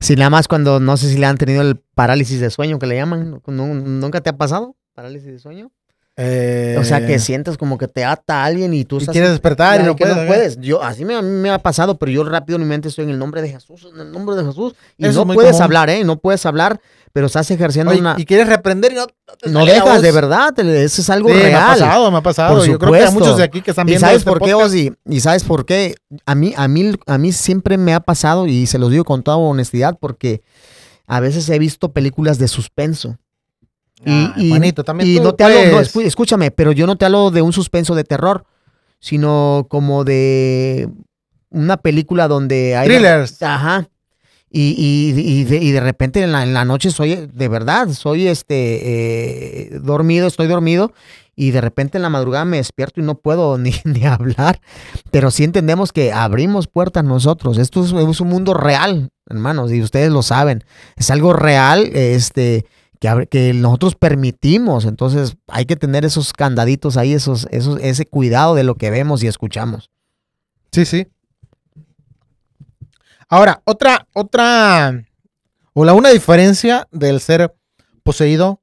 Si 0.00 0.16
nada 0.16 0.30
más 0.30 0.48
cuando 0.48 0.80
no 0.80 0.96
sé 0.96 1.08
si 1.08 1.16
le 1.18 1.26
han 1.26 1.38
tenido 1.38 1.62
el 1.62 1.76
parálisis 1.94 2.40
de 2.40 2.50
sueño 2.50 2.78
que 2.80 2.86
le 2.86 2.96
llaman. 2.96 3.40
¿Nu- 3.46 3.74
¿Nunca 3.74 4.20
te 4.20 4.30
ha 4.30 4.36
pasado? 4.36 4.74
¿Parálisis 4.94 5.28
de 5.30 5.38
sueño? 5.38 5.70
O 6.14 6.84
sea, 6.84 7.06
que 7.06 7.18
sientes 7.18 7.56
como 7.56 7.78
que 7.78 7.88
te 7.88 8.04
ata 8.04 8.42
a 8.42 8.44
alguien 8.44 8.74
y 8.74 8.84
tú 8.84 8.96
Eh, 8.96 8.98
y 8.98 9.02
estás. 9.02 9.12
quieres 9.12 9.30
despertar 9.30 9.80
y 9.80 9.84
no 9.84 9.96
puedes. 9.96 10.16
¿eh? 10.16 10.24
puedes. 10.26 10.60
Yo, 10.60 10.82
así 10.82 11.04
me, 11.04 11.50
ha 11.50 11.58
pasado, 11.58 11.96
pero 11.98 12.12
yo 12.12 12.22
rápido 12.24 12.56
en 12.56 12.62
mi 12.64 12.68
mente 12.68 12.88
estoy 12.88 13.04
en 13.04 13.10
el 13.10 13.18
nombre 13.18 13.40
de 13.40 13.48
Jesús, 13.48 13.88
en 13.94 14.00
el 14.00 14.12
nombre 14.12 14.36
de 14.36 14.44
Jesús. 14.44 14.74
Y 14.98 15.06
Eso 15.06 15.24
no 15.24 15.32
puedes 15.34 15.52
común. 15.52 15.62
hablar, 15.64 15.88
¿eh? 15.90 16.04
No 16.04 16.18
puedes 16.18 16.44
hablar, 16.44 16.80
pero 17.14 17.26
estás 17.26 17.50
ejerciendo 17.50 17.92
Oye, 17.92 18.00
una. 18.00 18.14
y 18.18 18.26
quieres 18.26 18.46
reprender 18.48 18.92
y 18.92 18.96
no, 18.96 19.06
te 19.06 19.48
No 19.48 19.64
dejas, 19.64 20.02
de 20.02 20.12
verdad. 20.12 20.52
te- 20.54 20.84
Eso 20.84 21.00
es 21.00 21.08
algo 21.10 21.28
Sí, 21.30 21.34
me 21.34 21.40
ha 21.40 21.46
real. 21.48 21.78
pasado, 21.78 22.10
me 22.10 22.18
ha 22.18 22.22
pasado. 22.22 22.56
Por 22.58 22.66
Yo 22.66 22.78
creo 22.78 22.92
que 22.92 22.98
hay 23.04 23.12
muchos 23.12 23.36
de 23.38 23.44
aquí 23.44 23.62
que 23.62 23.70
están 23.70 23.88
¿Y 23.88 23.92
viendo 23.92 24.06
sabes 24.06 24.18
este 24.18 24.30
por 24.30 24.42
qué. 24.42 24.52
Ozzy? 24.54 24.92
¿Y 25.06 25.20
sabes 25.20 25.44
por 25.44 25.64
qué? 25.64 25.94
A 26.26 26.34
mí, 26.34 26.52
a, 26.56 26.68
mí, 26.68 26.92
a 27.06 27.16
mí 27.18 27.32
siempre 27.32 27.78
me 27.78 27.94
ha 27.94 28.00
pasado, 28.00 28.46
y 28.46 28.66
se 28.66 28.78
los 28.78 28.90
digo 28.90 29.04
con 29.04 29.22
toda 29.22 29.38
honestidad, 29.38 29.96
porque 29.98 30.42
a 31.06 31.20
veces 31.20 31.48
he 31.48 31.58
visto 31.58 31.92
películas 31.92 32.38
de 32.38 32.48
suspenso. 32.48 33.16
Y, 34.04 34.30
y- 34.36 34.48
Juanito, 34.50 34.84
también 34.84 35.08
y 35.10 35.16
tú, 35.16 35.22
no 35.22 35.34
te 35.34 35.44
hablo, 35.44 35.56
no, 35.72 35.80
escúchame, 36.00 36.50
pero 36.50 36.72
yo 36.72 36.86
no 36.86 36.96
te 36.96 37.04
hablo 37.04 37.30
de 37.30 37.42
un 37.42 37.52
suspenso 37.52 37.94
de 37.94 38.04
terror, 38.04 38.44
sino 38.98 39.66
como 39.68 40.04
de 40.04 40.88
una 41.50 41.76
película 41.76 42.28
donde 42.28 42.76
hay... 42.76 42.88
Thrillers. 42.88 43.42
Ajá. 43.42 43.88
Y, 44.50 44.74
y- 44.76 45.20
y 45.20 45.44
de, 45.44 45.56
y 45.58 45.70
de 45.70 45.80
repente 45.80 46.22
en 46.22 46.32
la, 46.32 46.42
en 46.42 46.52
la 46.52 46.64
noche 46.64 46.90
soy, 46.90 47.28
de 47.32 47.48
verdad, 47.48 47.88
soy 47.90 48.26
este 48.28 49.70
eh, 49.76 49.78
dormido, 49.82 50.26
estoy 50.26 50.46
dormido, 50.46 50.92
y 51.34 51.52
de 51.52 51.62
repente 51.62 51.96
en 51.96 52.02
la 52.02 52.10
madrugada 52.10 52.44
me 52.44 52.58
despierto 52.58 53.00
y 53.00 53.04
no 53.04 53.14
puedo 53.14 53.56
ni, 53.58 53.72
ni 53.84 54.04
hablar. 54.04 54.60
Pero 55.10 55.30
sí 55.30 55.44
entendemos 55.44 55.92
que 55.92 56.12
abrimos 56.12 56.66
puertas 56.66 57.02
nosotros. 57.04 57.56
Esto 57.56 57.82
es, 57.84 57.92
es 57.92 58.20
un 58.20 58.28
mundo 58.28 58.52
real, 58.52 59.08
hermanos, 59.28 59.72
y 59.72 59.80
ustedes 59.82 60.10
lo 60.12 60.22
saben. 60.22 60.64
Es 60.96 61.10
algo 61.10 61.32
real, 61.32 61.90
este, 61.94 62.66
que, 63.30 63.52
nosotros 63.54 63.96
permitimos. 63.96 64.84
Entonces 64.84 65.36
hay 65.48 65.66
que 65.66 65.76
tener 65.76 66.04
esos 66.04 66.32
candaditos 66.32 66.96
ahí, 66.96 67.12
esos, 67.12 67.48
esos, 67.50 67.78
ese 67.80 68.06
cuidado 68.06 68.54
de 68.54 68.64
lo 68.64 68.76
que 68.76 68.90
vemos 68.90 69.22
y 69.22 69.26
escuchamos. 69.26 69.90
Sí, 70.70 70.84
sí. 70.84 71.08
Ahora, 73.28 73.62
otra, 73.64 74.06
otra, 74.12 75.04
o 75.72 75.84
la 75.84 75.94
una 75.94 76.10
diferencia 76.10 76.86
del 76.92 77.20
ser 77.20 77.54
poseído, 78.02 78.60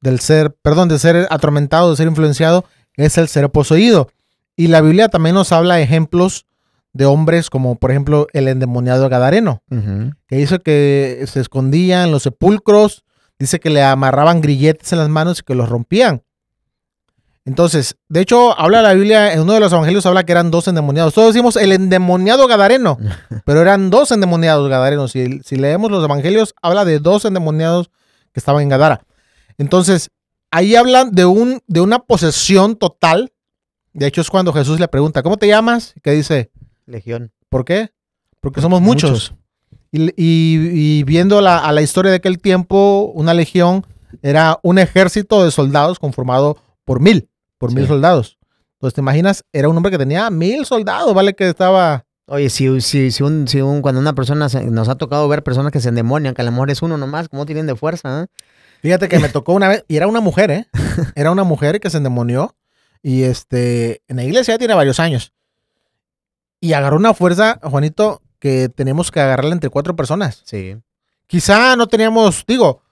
del 0.00 0.20
ser, 0.20 0.54
perdón, 0.62 0.88
de 0.88 0.98
ser 0.98 1.26
atormentado, 1.30 1.90
de 1.90 1.96
ser 1.96 2.06
influenciado, 2.06 2.64
es 2.96 3.18
el 3.18 3.28
ser 3.28 3.50
poseído. 3.50 4.10
Y 4.56 4.68
la 4.68 4.80
Biblia 4.80 5.08
también 5.08 5.34
nos 5.34 5.52
habla 5.52 5.80
ejemplos 5.80 6.46
de 6.92 7.04
hombres 7.04 7.50
como, 7.50 7.76
por 7.76 7.90
ejemplo, 7.90 8.26
el 8.32 8.48
endemoniado 8.48 9.08
Gadareno, 9.08 9.62
que 10.28 10.36
dice 10.36 10.60
que 10.60 11.24
se 11.26 11.40
escondía 11.40 12.04
en 12.04 12.12
los 12.12 12.22
sepulcros, 12.22 13.04
dice 13.38 13.60
que 13.60 13.70
le 13.70 13.82
amarraban 13.82 14.40
grilletes 14.40 14.92
en 14.92 14.98
las 14.98 15.08
manos 15.08 15.40
y 15.40 15.42
que 15.42 15.54
los 15.54 15.68
rompían. 15.68 16.22
Entonces, 17.44 17.96
de 18.08 18.20
hecho, 18.20 18.58
habla 18.58 18.82
la 18.82 18.94
Biblia, 18.94 19.32
en 19.32 19.40
uno 19.40 19.54
de 19.54 19.60
los 19.60 19.72
evangelios 19.72 20.06
habla 20.06 20.24
que 20.24 20.32
eran 20.32 20.52
dos 20.52 20.68
endemoniados. 20.68 21.12
Todos 21.12 21.34
decimos 21.34 21.56
el 21.56 21.72
endemoniado 21.72 22.46
gadareno, 22.46 22.98
pero 23.44 23.60
eran 23.60 23.90
dos 23.90 24.12
endemoniados 24.12 24.68
gadarenos. 24.68 25.12
Si, 25.12 25.40
si 25.40 25.56
leemos 25.56 25.90
los 25.90 26.04
evangelios, 26.04 26.54
habla 26.62 26.84
de 26.84 27.00
dos 27.00 27.24
endemoniados 27.24 27.90
que 28.32 28.38
estaban 28.38 28.62
en 28.62 28.68
Gadara. 28.68 29.04
Entonces, 29.58 30.10
ahí 30.50 30.76
hablan 30.76 31.10
de, 31.12 31.24
un, 31.24 31.60
de 31.66 31.80
una 31.80 31.98
posesión 31.98 32.76
total. 32.76 33.32
De 33.92 34.06
hecho, 34.06 34.20
es 34.20 34.30
cuando 34.30 34.52
Jesús 34.52 34.78
le 34.78 34.86
pregunta, 34.86 35.22
¿cómo 35.22 35.36
te 35.36 35.48
llamas? 35.48 35.94
Que 36.02 36.12
dice, 36.12 36.52
Legión. 36.86 37.32
¿por 37.48 37.64
qué? 37.64 37.90
Porque 38.40 38.60
somos 38.60 38.80
muchos. 38.80 39.34
Y, 39.92 40.04
y- 40.16 40.98
y 41.00 41.02
viendo 41.04 41.40
la, 41.42 41.58
a 41.58 41.70
la 41.72 41.82
historia 41.82 42.10
de 42.10 42.16
aquel 42.16 42.38
tiempo, 42.40 43.12
una 43.14 43.34
legión 43.34 43.86
era 44.22 44.58
un 44.62 44.78
ejército 44.78 45.44
de 45.44 45.50
soldados 45.50 45.98
conformado 45.98 46.56
por 46.84 46.98
mil, 47.00 47.28
por 47.58 47.72
mil 47.72 47.86
soldados. 47.86 48.38
Entonces, 48.74 48.94
¿te 48.94 49.00
imaginas? 49.02 49.44
Era 49.52 49.68
un 49.68 49.76
hombre 49.76 49.92
que 49.92 49.98
tenía 49.98 50.28
mil 50.30 50.64
soldados, 50.66 51.14
¿vale? 51.14 51.34
Que 51.34 51.48
estaba... 51.48 52.04
Oye, 52.26 52.48
si, 52.50 52.80
si, 52.80 53.10
si, 53.10 53.22
un, 53.22 53.46
si 53.46 53.60
un- 53.60 53.82
cuando 53.82 54.00
una 54.00 54.14
persona 54.14 54.48
se- 54.48 54.64
nos 54.64 54.88
ha 54.88 54.94
tocado 54.96 55.28
ver 55.28 55.42
personas 55.42 55.70
que 55.72 55.80
se 55.80 55.90
endemonian, 55.90 56.34
que 56.34 56.40
a 56.42 56.44
lo 56.44 56.52
mejor 56.52 56.70
es 56.70 56.80
uno 56.82 56.96
nomás, 56.96 57.28
¿cómo 57.28 57.44
tienen 57.46 57.66
de 57.66 57.76
fuerza? 57.76 58.22
eh? 58.22 58.26
Fíjate 58.80 59.08
que 59.08 59.18
me 59.18 59.28
tocó 59.28 59.52
una 59.52 59.68
vez, 59.68 59.84
y 59.88 59.96
era 59.96 60.06
una 60.06 60.20
mujer, 60.20 60.50
¿eh? 60.50 60.66
Era 61.14 61.30
una 61.30 61.44
mujer 61.44 61.78
que 61.80 61.90
se 61.90 61.98
endemonió, 61.98 62.56
y 63.02 63.22
este, 63.24 64.02
en 64.08 64.16
la 64.16 64.24
iglesia 64.24 64.54
ya 64.54 64.58
tiene 64.58 64.74
varios 64.74 64.98
años. 65.00 65.32
Y 66.60 66.72
agarró 66.74 66.96
una 66.96 67.12
fuerza, 67.14 67.58
Juanito, 67.62 68.22
que 68.42 68.68
tenemos 68.68 69.12
que 69.12 69.20
agarrarla 69.20 69.52
entre 69.52 69.70
cuatro 69.70 69.94
personas. 69.94 70.42
Sí. 70.44 70.76
Quizá 71.28 71.76
no 71.76 71.86
teníamos, 71.86 72.44
digo, 72.44 72.82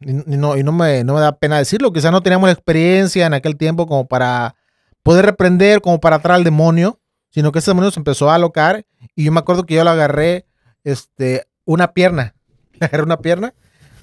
y, 0.00 0.12
no, 0.12 0.56
y 0.56 0.64
no, 0.64 0.72
me, 0.72 1.04
no 1.04 1.14
me 1.14 1.20
da 1.20 1.38
pena 1.38 1.58
decirlo, 1.58 1.92
quizá 1.92 2.10
no 2.10 2.22
teníamos 2.22 2.48
la 2.48 2.54
experiencia 2.54 3.24
en 3.26 3.34
aquel 3.34 3.56
tiempo 3.56 3.86
como 3.86 4.08
para 4.08 4.56
poder 5.04 5.26
reprender, 5.26 5.80
como 5.80 6.00
para 6.00 6.16
atraer 6.16 6.38
al 6.38 6.44
demonio, 6.44 6.98
sino 7.30 7.52
que 7.52 7.60
ese 7.60 7.70
demonio 7.70 7.92
se 7.92 8.00
empezó 8.00 8.32
a 8.32 8.34
alocar 8.34 8.84
y 9.14 9.22
yo 9.22 9.30
me 9.30 9.38
acuerdo 9.38 9.62
que 9.62 9.74
yo 9.74 9.84
le 9.84 9.90
agarré 9.90 10.44
este, 10.82 11.46
una 11.64 11.92
pierna, 11.92 12.34
le 12.80 12.86
agarré 12.86 13.04
una 13.04 13.18
pierna, 13.18 13.54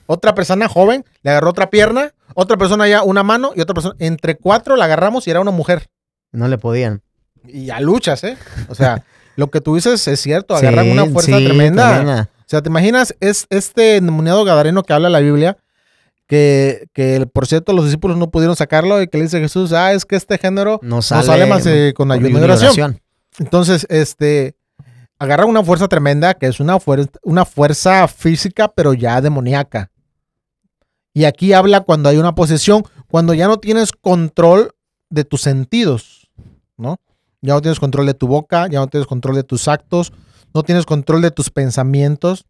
otra 0.05 0.35
persona 0.35 0.69
joven 0.69 1.03
le 1.21 1.31
agarró 1.31 1.49
otra 1.49 1.69
pierna, 1.69 2.13
otra 2.33 2.55
persona 2.55 2.87
ya 2.87 3.03
una 3.03 3.23
mano 3.23 3.51
y 3.57 3.59
otra 3.59 3.73
persona, 3.73 3.95
entre 3.99 4.37
cuatro 4.37 4.77
la 4.77 4.85
agarramos 4.85 5.27
y 5.27 5.31
era 5.31 5.41
una 5.41 5.51
mujer. 5.51 5.89
No 6.31 6.47
le 6.47 6.57
podían. 6.57 7.01
Y 7.45 7.71
a 7.71 7.81
luchas, 7.81 8.23
¿eh? 8.23 8.37
O 8.69 8.75
sea, 8.75 9.03
lo 9.35 9.49
que 9.51 9.61
tú 9.61 9.75
dices 9.75 10.07
es 10.07 10.19
cierto, 10.19 10.55
agarran 10.55 10.85
Sí, 10.85 10.91
una 10.91 11.05
fuerza 11.07 11.37
sí, 11.37 11.45
tremenda. 11.45 11.89
tremenda. 11.97 12.29
O 12.39 12.47
sea, 12.47 12.61
¿te 12.61 12.69
imaginas? 12.69 13.15
Es 13.19 13.47
este 13.49 13.97
endemoniado 13.97 14.43
gadareno 14.45 14.83
que 14.83 14.93
habla 14.93 15.09
la 15.09 15.19
Biblia, 15.19 15.57
que, 16.27 16.87
que 16.93 17.25
por 17.31 17.47
cierto 17.47 17.73
los 17.73 17.85
discípulos 17.85 18.17
no 18.17 18.29
pudieron 18.31 18.55
sacarlo 18.55 19.01
y 19.01 19.07
que 19.07 19.17
le 19.17 19.23
dice 19.25 19.39
Jesús, 19.39 19.73
ah, 19.73 19.93
es 19.93 20.05
que 20.05 20.15
este 20.15 20.37
género 20.37 20.79
No 20.81 21.01
sale, 21.01 21.23
sale 21.25 21.45
más, 21.47 21.65
eh, 21.65 21.93
con 21.95 22.11
ayuno 22.11 22.39
y 22.39 22.43
oración. 22.43 22.99
Entonces, 23.39 23.85
este, 23.89 24.55
agarra 25.19 25.45
una 25.45 25.63
fuerza 25.63 25.87
tremenda, 25.87 26.33
que 26.35 26.45
es 26.47 26.59
una, 26.59 26.77
fuer- 26.77 27.09
una 27.23 27.45
fuerza 27.45 28.07
física, 28.07 28.67
pero 28.73 28.93
ya 28.93 29.19
demoníaca. 29.21 29.91
Y 31.13 31.25
aquí 31.25 31.53
habla 31.53 31.81
cuando 31.81 32.09
hay 32.09 32.17
una 32.17 32.35
posesión, 32.35 32.83
cuando 33.07 33.33
ya 33.33 33.47
no 33.47 33.57
tienes 33.57 33.91
control 33.91 34.71
de 35.09 35.23
tus 35.23 35.41
sentidos, 35.41 36.29
¿no? 36.77 36.99
Ya 37.45 37.53
no 37.53 37.62
tienes 37.62 37.79
control 37.79 38.05
de 38.05 38.13
tu 38.13 38.27
boca, 38.27 38.67
ya 38.67 38.79
no 38.79 38.88
tienes 38.88 39.08
control 39.08 39.36
de 39.36 39.43
tus 39.43 39.67
actos, 39.67 40.12
no 40.53 40.63
tienes 40.63 40.86
control 40.86 41.21
de 41.21 41.31
tus 41.31 41.49
pensamientos. 41.49 42.45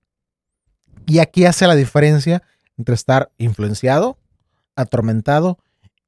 Y 1.05 1.19
aquí 1.19 1.45
hace 1.45 1.67
la 1.67 1.75
diferencia 1.75 2.41
entre 2.77 2.95
estar 2.95 3.31
influenciado, 3.37 4.17
atormentado 4.75 5.59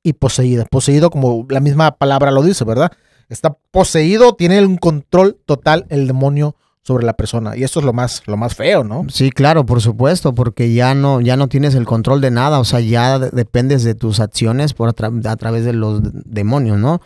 y 0.03 0.13
poseído. 0.13 0.65
Poseído 0.69 1.09
como 1.09 1.45
la 1.49 1.59
misma 1.59 1.97
palabra 1.97 2.31
lo 2.31 2.41
dice, 2.43 2.63
¿verdad? 2.63 2.91
Está 3.29 3.57
poseído, 3.71 4.35
tiene 4.35 4.65
un 4.65 4.77
control 4.77 5.37
total 5.45 5.85
el 5.89 6.07
demonio 6.07 6.55
sobre 6.87 7.05
la 7.05 7.13
persona. 7.13 7.57
Y 7.57 7.63
esto 7.63 7.81
es 7.81 7.85
lo 7.85 7.91
más, 7.91 8.23
lo 8.27 8.37
más 8.37 8.55
feo, 8.55 8.85
¿no? 8.85 9.05
Sí, 9.09 9.29
claro, 9.29 9.65
por 9.65 9.81
supuesto, 9.81 10.33
porque 10.33 10.73
ya 10.73 10.95
no, 10.95 11.19
ya 11.19 11.35
no 11.35 11.49
tienes 11.49 11.75
el 11.75 11.85
control 11.85 12.21
de 12.21 12.31
nada, 12.31 12.59
o 12.59 12.63
sea, 12.63 12.79
ya 12.79 13.19
dependes 13.19 13.83
de 13.83 13.93
tus 13.93 14.21
acciones 14.21 14.73
por 14.73 14.87
a, 14.87 15.35
través 15.35 15.65
de 15.65 15.73
los 15.73 15.99
demonios, 16.03 16.77
¿no? 16.77 17.01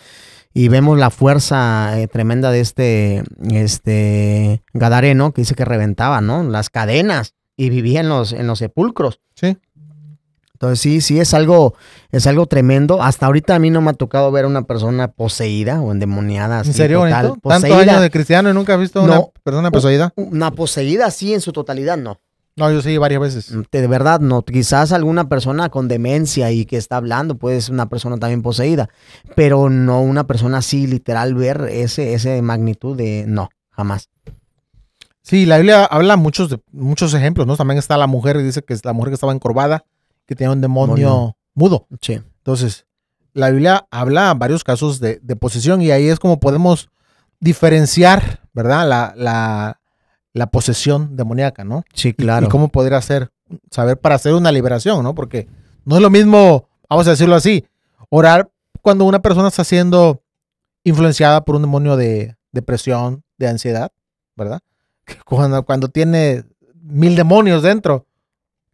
Y 0.54 0.68
vemos 0.68 1.00
la 1.00 1.10
fuerza 1.10 2.00
eh, 2.00 2.08
tremenda 2.08 2.52
de 2.52 2.60
este, 2.60 3.24
este 3.52 4.64
Gadareno 4.74 5.32
que 5.32 5.42
dice 5.42 5.56
que 5.56 5.66
reventaba, 5.66 6.22
¿no? 6.22 6.44
Las 6.44 6.70
cadenas 6.70 7.36
y 7.56 7.70
vivía 7.70 8.02
en 8.02 8.10
los, 8.10 8.34
en 8.34 8.48
los 8.48 8.60
sepulcros. 8.60 9.22
Sí. 9.36 9.58
Entonces 10.62 10.80
sí, 10.80 11.02
sí 11.02 11.20
es 11.20 11.34
algo, 11.34 11.74
es 12.12 12.28
algo 12.28 12.46
tremendo. 12.46 13.02
Hasta 13.02 13.26
ahorita 13.26 13.56
a 13.56 13.60
mí 13.60 13.72
no 13.72 13.82
me 13.82 13.90
ha 13.90 13.94
tocado 13.94 14.32
ver 14.32 14.46
a 14.46 14.48
una 14.48 14.62
persona 14.64 15.08
poseída 15.08 15.82
o 15.82 15.92
endemoniada. 15.92 16.60
¿En 16.60 16.74
serio, 16.74 17.02
total, 17.02 17.34
¿Tanto 17.42 17.76
años 17.76 18.02
de 18.02 18.12
cristiano 18.12 18.52
y 18.52 18.54
nunca 18.54 18.76
has 18.76 18.80
visto 18.80 19.02
una 19.02 19.22
persona 19.42 19.72
poseída? 19.72 20.14
Una 20.16 20.52
poseída 20.52 21.10
sí, 21.10 21.34
en 21.34 21.42
su 21.42 21.52
totalidad 21.52 21.98
no. 21.98 22.20
No, 22.56 22.72
yo 22.72 22.82
sí, 22.82 22.98
varias 22.98 23.22
veces. 23.22 23.52
Mm, 23.52 23.64
de 23.72 23.88
verdad, 23.88 24.20
no. 24.20 24.44
Quizás 24.44 24.92
alguna 24.92 25.30
persona 25.30 25.70
con 25.70 25.88
demencia 25.88 26.52
y 26.52 26.66
que 26.66 26.78
está 26.78 26.98
hablando 26.98 27.36
puede 27.36 27.62
ser 27.62 27.74
una 27.74 27.90
persona 27.90 28.18
también 28.18 28.42
poseída, 28.42 28.90
pero 29.36 29.70
no 29.70 30.02
una 30.02 30.28
persona 30.28 30.58
así 30.58 30.88
literal 30.88 31.34
ver 31.34 31.68
ese, 31.72 32.14
ese 32.14 32.42
magnitud 32.42 32.96
de 32.98 33.26
no, 33.28 33.50
jamás. 33.70 34.10
Sí, 35.22 35.46
la 35.46 35.58
Biblia 35.58 35.86
habla 35.86 36.18
muchos 36.18 36.50
de 36.50 36.60
muchos 36.72 37.14
ejemplos, 37.14 37.48
¿no? 37.48 37.56
También 37.56 37.78
está 37.78 37.96
la 37.96 38.08
mujer 38.08 38.38
y 38.38 38.44
dice 38.44 38.64
que 38.64 38.74
es 38.74 38.84
la 38.84 38.94
mujer 38.94 39.12
que 39.12 39.16
estaba 39.16 39.34
encorvada 39.34 39.86
que 40.26 40.36
tenía 40.36 40.52
un 40.52 40.62
demonio 40.62 41.36
mudo. 41.54 41.88
Sí. 42.02 42.14
Entonces, 42.38 42.86
la 43.34 43.50
Biblia 43.50 43.88
habla 43.92 44.34
varios 44.34 44.64
casos 44.64 45.00
de, 45.00 45.20
posesión 45.40 45.82
y 45.82 45.92
ahí 45.92 46.08
es 46.08 46.20
como 46.20 46.40
podemos 46.40 46.90
diferenciar, 47.40 48.42
¿verdad? 48.54 48.88
La, 48.88 49.14
la, 49.16 49.81
posesión 50.48 51.16
demoníaca, 51.16 51.64
¿no? 51.64 51.84
Sí, 51.94 52.14
claro. 52.14 52.48
Y, 52.48 52.50
cómo 52.50 52.70
poder 52.70 52.94
hacer, 52.94 53.32
saber 53.70 54.00
para 54.00 54.16
hacer 54.16 54.34
una 54.34 54.52
liberación, 54.52 55.04
¿no? 55.04 55.14
Porque 55.16 55.48
no 55.86 55.96
es 55.96 56.02
lo 56.02 56.10
mismo, 56.10 56.70
vamos 56.90 57.08
a 57.08 57.12
decirlo 57.12 57.36
así, 57.36 57.66
orar 58.10 58.50
cuando 58.82 59.06
una 59.06 59.22
persona 59.22 59.48
está 59.50 59.64
siendo 59.64 60.24
influenciada 60.84 61.44
por 61.44 61.56
un 61.56 61.62
demonio 61.62 61.96
de 61.98 62.36
depresión, 62.52 63.24
de 63.38 63.48
ansiedad, 63.48 63.92
¿verdad? 64.36 64.62
Cuando, 65.26 65.64
cuando 65.66 65.90
tiene 65.90 66.44
mil 66.82 67.16
demonios 67.16 67.64
dentro. 67.64 68.06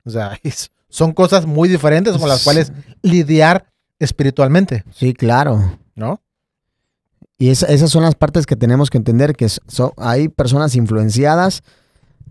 O 0.05 0.09
sea, 0.09 0.37
es, 0.43 0.71
son 0.89 1.13
cosas 1.13 1.45
muy 1.45 1.69
diferentes 1.69 2.17
con 2.17 2.29
las 2.29 2.43
cuales 2.43 2.71
lidiar 3.01 3.71
espiritualmente. 3.99 4.83
Sí, 4.91 5.13
claro. 5.13 5.77
¿No? 5.95 6.21
Y 7.39 7.49
esas 7.49 7.91
son 7.91 8.03
las 8.03 8.15
partes 8.15 8.45
que 8.45 8.55
tenemos 8.55 8.89
que 8.89 8.97
entender, 8.97 9.35
que 9.35 9.47
hay 9.97 10.27
personas 10.27 10.75
influenciadas 10.75 11.61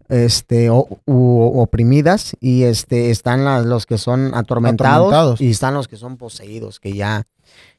este, 0.08 0.68
o, 0.70 0.88
oprimidas 1.06 2.36
y 2.40 2.64
este, 2.64 3.10
están 3.10 3.68
los 3.68 3.86
que 3.86 3.98
son 3.98 4.34
atormentados, 4.34 5.40
y 5.40 5.50
están 5.50 5.74
los 5.74 5.86
que 5.88 5.96
son 5.96 6.16
poseídos, 6.16 6.80
que 6.80 6.92
ya... 6.92 7.24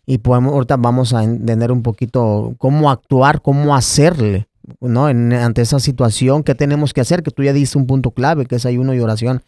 Y 0.06 0.20
podemos, 0.20 0.54
ahorita 0.54 0.78
vamos 0.78 1.13
a 1.13 1.24
entender 1.24 1.70
un 1.74 1.84
poquito 1.84 2.56
cómo 2.58 2.90
actuar, 2.90 3.42
cómo 3.42 3.76
hacerle, 3.76 4.48
¿no? 4.80 5.08
ante 5.08 5.62
esa 5.62 5.82
situación, 5.82 6.44
qué 6.44 6.56
tenemos 6.56 6.94
que 6.94 7.02
hacer, 7.02 7.24
que 7.24 7.32
tú 7.32 7.44
ya 7.44 7.52
diste 7.52 7.78
un 7.78 7.88
punto 7.88 8.12
clave, 8.12 8.46
que 8.46 8.56
es 8.56 8.66
ayuno 8.66 8.94
y 8.94 9.02
oración 9.02 9.44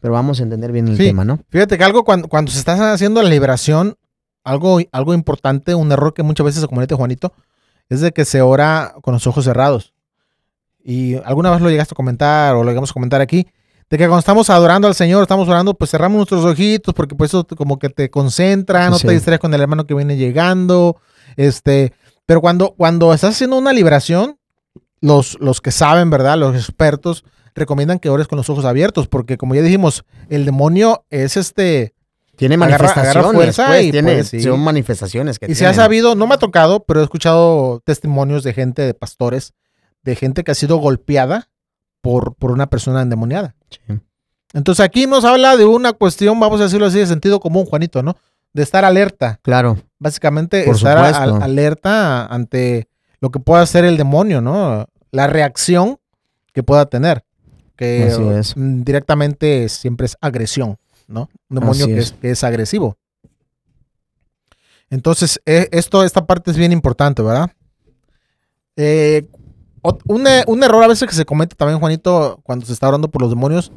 pero 0.00 0.14
vamos 0.14 0.40
a 0.40 0.44
entender 0.44 0.72
bien 0.72 0.88
el 0.88 0.96
tema, 0.96 1.24
¿no? 1.24 1.40
Fíjate 1.48 1.76
que 1.76 1.84
algo 1.84 2.04
cuando, 2.04 2.28
cuando 2.28 2.52
se 2.52 2.58
está 2.58 2.92
haciendo 2.92 3.22
la 3.22 3.28
liberación, 3.28 3.96
algo, 4.48 4.80
algo 4.92 5.14
importante, 5.14 5.74
un 5.74 5.92
error 5.92 6.14
que 6.14 6.22
muchas 6.22 6.44
veces 6.44 6.60
se 6.62 6.68
comete 6.68 6.94
Juanito, 6.94 7.32
es 7.88 8.00
de 8.00 8.12
que 8.12 8.24
se 8.24 8.40
ora 8.42 8.94
con 9.02 9.14
los 9.14 9.26
ojos 9.26 9.44
cerrados. 9.44 9.92
Y 10.82 11.16
alguna 11.16 11.50
vez 11.50 11.60
lo 11.60 11.70
llegaste 11.70 11.94
a 11.94 11.96
comentar 11.96 12.54
o 12.54 12.64
lo 12.64 12.70
llegamos 12.70 12.90
a 12.90 12.94
comentar 12.94 13.20
aquí, 13.20 13.46
de 13.90 13.96
que 13.96 14.04
cuando 14.04 14.20
estamos 14.20 14.50
adorando 14.50 14.88
al 14.88 14.94
Señor, 14.94 15.22
estamos 15.22 15.48
orando, 15.48 15.74
pues 15.74 15.90
cerramos 15.90 16.16
nuestros 16.16 16.44
ojitos 16.44 16.94
porque 16.94 17.14
pues 17.14 17.30
eso 17.30 17.46
como 17.46 17.78
que 17.78 17.88
te 17.88 18.10
concentra, 18.10 18.90
no 18.90 18.98
te 18.98 19.10
distraes 19.10 19.40
con 19.40 19.52
el 19.54 19.60
hermano 19.60 19.86
que 19.86 19.94
viene 19.94 20.16
llegando, 20.16 20.96
este, 21.36 21.92
pero 22.26 22.40
cuando, 22.40 22.74
cuando 22.76 23.14
estás 23.14 23.34
haciendo 23.34 23.56
una 23.56 23.72
liberación, 23.72 24.38
los, 25.00 25.38
los 25.40 25.60
que 25.60 25.70
saben, 25.70 26.10
¿verdad? 26.10 26.36
Los 26.36 26.54
expertos, 26.54 27.24
recomiendan 27.54 27.98
que 27.98 28.08
ores 28.08 28.28
con 28.28 28.36
los 28.36 28.48
ojos 28.50 28.64
abiertos, 28.64 29.08
porque 29.08 29.36
como 29.36 29.54
ya 29.54 29.62
dijimos, 29.62 30.04
el 30.28 30.44
demonio 30.44 31.04
es 31.10 31.36
este... 31.36 31.94
Tiene 32.38 32.56
manifestaciones, 32.56 33.32
fuerza 33.32 33.66
pues, 33.66 33.84
y 33.86 33.90
tiene, 33.90 34.24
son 34.24 34.60
manifestaciones 34.60 35.38
que 35.38 35.50
Y 35.50 35.54
se 35.54 35.66
ha 35.66 35.74
sabido, 35.74 36.14
no 36.14 36.26
me 36.26 36.34
ha 36.34 36.38
tocado, 36.38 36.84
pero 36.84 37.00
he 37.00 37.02
escuchado 37.02 37.82
testimonios 37.84 38.44
de 38.44 38.54
gente, 38.54 38.82
de 38.82 38.94
pastores, 38.94 39.54
de 40.02 40.14
gente 40.14 40.44
que 40.44 40.52
ha 40.52 40.54
sido 40.54 40.76
golpeada 40.76 41.50
por, 42.00 42.34
por 42.36 42.52
una 42.52 42.70
persona 42.70 43.02
endemoniada. 43.02 43.56
Entonces 44.54 44.84
aquí 44.84 45.06
nos 45.06 45.24
habla 45.24 45.56
de 45.56 45.64
una 45.64 45.92
cuestión, 45.92 46.38
vamos 46.38 46.60
a 46.60 46.64
decirlo 46.64 46.86
así, 46.86 47.00
de 47.00 47.06
sentido 47.06 47.40
común, 47.40 47.66
Juanito, 47.66 48.02
¿no? 48.02 48.16
De 48.52 48.62
estar 48.62 48.84
alerta. 48.84 49.40
Claro. 49.42 49.78
Básicamente 49.98 50.70
estar 50.70 50.98
alerta 51.42 52.24
ante 52.26 52.88
lo 53.20 53.30
que 53.30 53.40
pueda 53.40 53.62
hacer 53.62 53.84
el 53.84 53.96
demonio, 53.96 54.40
¿no? 54.40 54.86
La 55.10 55.26
reacción 55.26 55.98
que 56.52 56.62
pueda 56.62 56.86
tener 56.86 57.24
que 57.78 58.42
mm, 58.56 58.82
directamente 58.82 59.68
siempre 59.68 60.06
es 60.06 60.16
agresión, 60.20 60.78
¿no? 61.08 61.28
Un 61.48 61.58
demonio 61.58 61.86
que 61.86 62.30
es. 62.30 62.44
agresivo. 62.44 62.96
Entonces, 64.90 65.40
e, 65.44 65.68
esto, 65.72 66.04
esta 66.04 66.26
parte 66.26 66.50
es 66.50 66.56
bien 66.56 66.72
importante, 66.72 67.22
¿verdad? 67.22 67.50
Eh, 68.76 69.26
un, 70.06 70.62
error 70.62 70.84
a 70.84 70.88
veces 70.88 71.08
que 71.08 71.14
se 71.14 71.24
comete 71.24 71.56
también, 71.56 71.80
Juanito, 71.80 72.40
cuando 72.42 72.66
se 72.66 72.72
está 72.72 72.88
orando 72.88 73.08
por 73.10 73.22
los 73.22 73.30
demonios, 73.30 73.72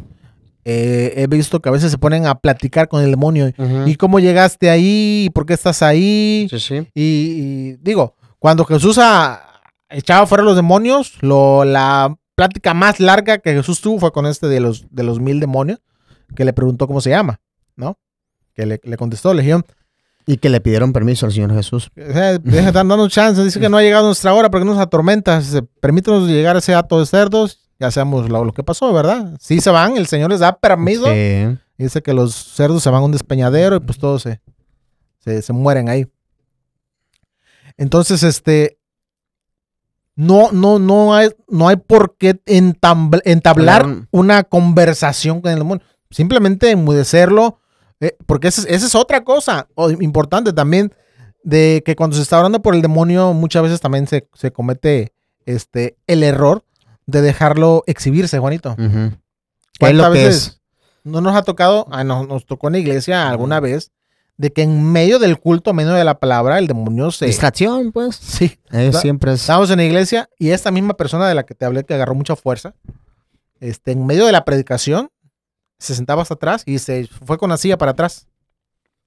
eh, 0.64 1.14
he 1.16 1.28
visto 1.28 1.60
que 1.60 1.70
a 1.70 1.72
veces 1.72 1.92
se 1.92 1.98
ponen 1.98 2.28
a 2.28 2.36
platicar 2.36 2.88
con 2.88 3.04
el 3.04 3.10
demonio. 3.10 3.52
¿Y 3.86 3.96
cómo 3.96 4.20
llegaste 4.20 4.70
ahí? 4.70 5.26
¿Y 5.28 5.30
por 5.32 5.46
qué 5.46 5.54
estás 5.54 5.82
ahí? 5.82 6.48
Sí, 6.50 6.60
sí. 6.60 6.88
Y, 6.94 7.74
digo, 7.78 8.16
cuando 8.40 8.66
Jesús 8.66 9.00
echaba 9.90 10.28
fuera 10.28 10.44
los 10.44 10.56
demonios, 10.56 11.18
lo, 11.22 11.66
la 11.66 12.16
plática 12.36 12.74
más 12.74 13.00
larga 13.00 13.40
que 13.40 13.54
Jesús 13.54 13.82
tuvo 13.82 14.00
fue 14.00 14.12
con 14.12 14.26
este 14.26 14.48
de 14.48 14.60
los, 14.60 14.86
de 14.92 15.04
los 15.04 15.20
mil 15.20 15.40
demonios, 15.40 15.80
que 16.36 16.46
le 16.46 16.54
preguntó 16.54 16.88
cómo 16.88 17.02
se 17.02 17.10
llama, 17.10 17.40
¿no? 17.76 17.98
Que 18.54 18.66
le, 18.66 18.80
le 18.84 18.98
contestó 18.98 19.34
Legión. 19.34 19.66
Y 20.28 20.38
que 20.38 20.50
le 20.50 20.62
pidieron 20.62 20.94
permiso 20.94 21.26
al 21.26 21.32
Señor 21.32 21.54
Jesús. 21.54 21.92
Deja, 21.96 22.72
dando 22.72 23.08
chance. 23.10 23.44
Dice 23.44 23.60
que 23.60 23.70
no 23.70 23.78
ha 23.78 23.82
llegado 23.82 24.06
nuestra 24.06 24.34
hora 24.34 24.52
porque 24.52 24.66
nos 24.66 24.78
atormenta. 24.78 25.42
Permítanos 25.80 26.28
llegar 26.28 26.56
a 26.56 26.60
ese 26.60 26.76
acto 26.76 27.00
de 27.00 27.08
cerdos. 27.08 27.60
Ya 27.80 27.90
sabemos 27.90 28.30
lo, 28.30 28.54
que 28.54 28.64
pasó, 28.64 28.94
¿verdad? 28.94 29.36
Sí 29.40 29.60
se 29.60 29.72
van, 29.72 29.98
el 29.98 30.06
Señor 30.06 30.30
les 30.30 30.40
da 30.40 30.56
permiso. 30.56 31.08
Dice 31.78 32.04
que 32.04 32.14
los 32.14 32.36
cerdos 32.36 32.84
se 32.84 32.92
van 32.92 33.02
a 33.02 33.06
un 33.06 33.12
despeñadero 33.12 33.78
y 33.78 33.80
pues 33.80 33.98
todos 33.98 34.22
se, 34.22 34.40
se, 35.18 35.42
se 35.42 35.54
mueren 35.54 35.90
ahí. 35.90 36.06
Entonces, 37.78 38.22
este, 38.22 38.78
no, 40.16 40.52
no, 40.52 40.78
no 40.78 41.16
hay, 41.16 41.30
no 41.48 41.68
hay 41.68 41.78
por 41.78 42.16
qué 42.18 42.40
entablar 42.46 43.88
una 44.12 44.44
conversación 44.44 45.42
con 45.42 45.52
el 45.52 45.58
demonio. 45.58 45.84
Simplemente 46.12 46.72
enmudecerlo, 46.72 47.60
eh, 48.00 48.16
porque 48.26 48.50
esa, 48.50 48.68
es 48.70 48.96
otra 48.96 49.24
cosa 49.24 49.68
importante 50.00 50.54
también, 50.54 50.94
de 51.44 51.82
que 51.86 51.96
cuando 51.96 52.16
se 52.16 52.22
está 52.22 52.40
orando 52.40 52.62
por 52.62 52.76
el 52.76 52.82
demonio, 52.82 53.34
muchas 53.34 53.64
veces 53.64 53.82
también 53.82 54.08
se, 54.08 54.52
comete 54.52 55.14
este, 55.46 55.98
el 56.06 56.22
error 56.22 56.64
de 57.08 57.22
dejarlo 57.22 57.84
exhibirse, 57.88 58.38
Juanito. 58.38 58.76
¿Cuántas 59.80 60.12
veces 60.12 60.62
no 61.04 61.22
nos 61.22 61.36
ha 61.36 61.44
tocado, 61.44 61.88
ah, 61.92 62.04
nos 62.04 62.46
tocó 62.46 62.68
en 62.68 62.74
la 62.74 62.80
iglesia 62.80 63.30
alguna 63.30 63.60
vez, 63.60 63.92
de 64.38 64.52
que 64.52 64.64
en 64.64 64.84
medio 64.92 65.20
del 65.20 65.40
culto, 65.40 65.72
en 65.72 65.76
medio 65.76 65.94
de 65.94 66.04
la 66.04 66.20
palabra, 66.20 66.58
el 66.58 66.68
demonio 66.68 67.12
se... 67.12 67.28
Distracción, 67.28 67.92
pues. 67.92 68.16
Sí. 68.16 68.58
siempre 69.00 69.34
es... 69.34 69.42
Estábamos 69.42 69.70
en 69.70 69.78
la 69.78 69.84
iglesia 69.84 70.30
y 70.40 70.50
esta 70.50 70.72
misma 70.72 70.96
persona 70.96 71.28
de 71.28 71.36
la 71.36 71.44
que 71.44 71.54
te 71.54 71.66
hablé, 71.66 71.84
que 71.84 71.94
agarró 71.94 72.16
mucha 72.16 72.36
fuerza, 72.36 72.74
este, 73.60 73.92
en 73.92 74.06
medio 74.06 74.26
de 74.26 74.32
la 74.32 74.44
predicación, 74.44 75.12
se 75.82 75.96
sentaba 75.96 76.22
hasta 76.22 76.36
atrás 76.36 76.62
y 76.68 76.78
se 76.78 77.08
fue 77.26 77.40
con 77.40 77.50
la 77.50 77.58
silla 77.58 77.76
para 77.76 77.92
atrás. 77.92 78.28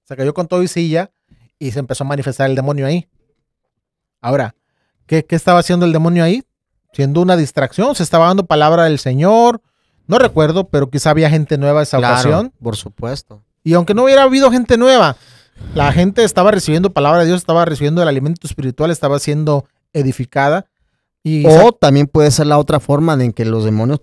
Se 0.03 0.17
cayó 0.17 0.35
con 0.35 0.49
todo 0.49 0.63
y 0.63 0.69
silla 0.69 1.13
y 1.57 1.71
se 1.71 1.79
empezó 1.79 2.03
a 2.03 2.07
manifestar 2.07 2.51
el 2.51 2.57
demonio 2.57 2.85
ahí. 2.85 3.09
Ahora, 4.21 4.57
¿qué, 5.07 5.25
estaba 5.31 5.61
haciendo 5.61 5.87
el 5.87 5.93
demonio 5.93 6.25
ahí? 6.25 6.43
Siendo 6.93 7.21
una 7.21 7.37
distracción, 7.37 7.95
se 7.95 8.03
estaba 8.03 8.27
dando 8.27 8.47
palabra 8.47 8.85
del 8.85 8.99
Señor. 8.99 9.63
No 10.09 10.19
recuerdo, 10.19 10.69
pero 10.69 10.91
quizá 10.91 11.11
había 11.11 11.31
gente 11.31 11.59
nueva 11.59 11.81
esa 11.81 11.99
ocasión. 11.99 12.53
Por 12.61 12.75
supuesto. 12.75 13.45
Y 13.63 13.75
aunque 13.75 13.95
no 13.95 14.03
hubiera 14.03 14.25
habido 14.25 14.51
gente 14.51 14.77
nueva, 14.77 15.17
la 15.77 15.93
gente 15.93 16.25
estaba 16.25 16.51
recibiendo 16.51 16.93
palabra 16.93 17.21
de 17.21 17.27
Dios, 17.27 17.39
estaba 17.39 17.65
recibiendo 17.65 18.03
el 18.03 18.09
alimento 18.09 18.49
espiritual, 18.49 18.91
estaba 18.91 19.21
siendo 19.21 19.67
edificada. 19.93 20.67
Y 21.23 21.47
o 21.47 21.71
también 21.71 22.09
puede 22.09 22.33
ser 22.33 22.49
la 22.49 22.59
otra 22.59 22.81
forma 22.81 23.15
en 23.15 23.33
que 23.33 23.45
los 23.45 23.65
demonios 23.65 24.01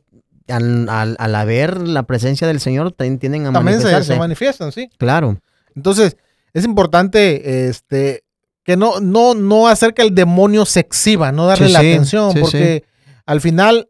al, 0.48 0.90
al, 0.90 1.16
al 1.20 1.36
haber 1.36 1.88
la 1.88 2.04
presencia 2.04 2.48
del 2.48 2.60
Señor 2.60 2.92
también 2.92 3.20
tienden 3.20 3.46
a 3.48 3.54
También 3.54 3.78
se, 3.80 3.86
manifestarse. 3.86 4.14
se 4.14 4.20
manifiestan, 4.20 4.72
sí. 4.72 4.90
Claro. 4.98 5.40
Entonces, 5.76 6.18
es 6.54 6.66
importante 6.66 7.68
este, 7.70 8.24
que 8.64 8.76
no, 8.78 9.00
no, 9.00 9.34
no 9.34 9.68
hacer 9.68 9.94
que 9.94 10.02
el 10.02 10.14
demonio 10.14 10.66
se 10.66 10.82
exhiba, 10.82 11.32
no 11.32 11.46
darle 11.46 11.68
Sí, 11.68 11.74
la 11.74 11.80
sí, 11.82 11.92
atención, 11.94 12.32
sí, 12.34 12.40
porque 12.40 12.84
al 13.26 13.40
final 13.42 13.90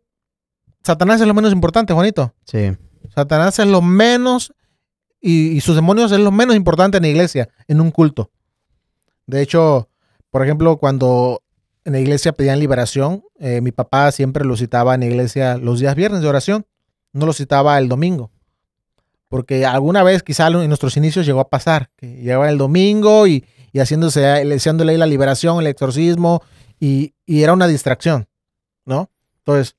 Satanás 0.84 1.22
es 1.22 1.28
lo 1.28 1.34
menos 1.34 1.52
importante, 1.52 1.94
Juanito. 1.94 2.34
Sí. 2.46 2.72
Satanás 3.16 3.58
es 3.60 3.68
lo 3.68 3.82
menos 3.82 4.54
y, 5.20 5.50
y 5.50 5.62
sus 5.62 5.76
demonios 5.76 6.12
es 6.12 6.20
lo 6.20 6.32
menos 6.32 6.56
importante 6.56 6.98
en 6.98 7.04
la 7.04 7.10
iglesia, 7.10 7.50
en 7.68 7.82
un 7.82 7.92
culto. 7.92 8.32
De 9.28 9.42
hecho, 9.42 9.90
por 10.30 10.44
ejemplo, 10.44 10.78
cuando 10.78 11.42
en 11.86 11.94
la 11.94 12.00
iglesia 12.00 12.34
pedían 12.34 12.60
liberación, 12.60 13.24
eh, 13.40 13.62
mi 13.62 13.72
papá 13.72 14.12
siempre 14.12 14.46
lo 14.46 14.56
citaba 14.56 14.94
en 14.94 15.02
la 15.02 15.08
iglesia 15.08 15.58
los 15.58 15.80
días 15.80 15.96
viernes 15.96 16.22
de 16.22 16.28
oración, 16.28 16.66
no 17.14 17.26
lo 17.26 17.34
citaba 17.34 17.78
el 17.78 17.90
domingo. 17.90 18.32
Porque 19.28 19.66
alguna 19.66 20.04
vez, 20.04 20.24
quizá 20.24 20.48
en 20.48 20.68
nuestros 20.68 20.98
inicios 20.98 21.26
llegó 21.26 21.40
a 21.40 21.50
pasar, 21.50 21.90
que 21.96 22.18
llegaba 22.18 22.50
el 22.50 22.58
domingo 22.58 23.28
y, 23.28 23.46
y 23.72 23.80
haciéndose, 23.80 24.26
haciéndole 24.54 24.92
ahí 24.92 24.98
la 24.98 25.06
liberación, 25.06 25.60
el 25.60 25.68
exorcismo, 25.68 26.44
y, 26.80 27.14
y 27.26 27.44
era 27.44 27.54
una 27.54 27.68
distracción, 27.68 28.28
¿no? 28.86 29.10
Entonces, 29.38 29.76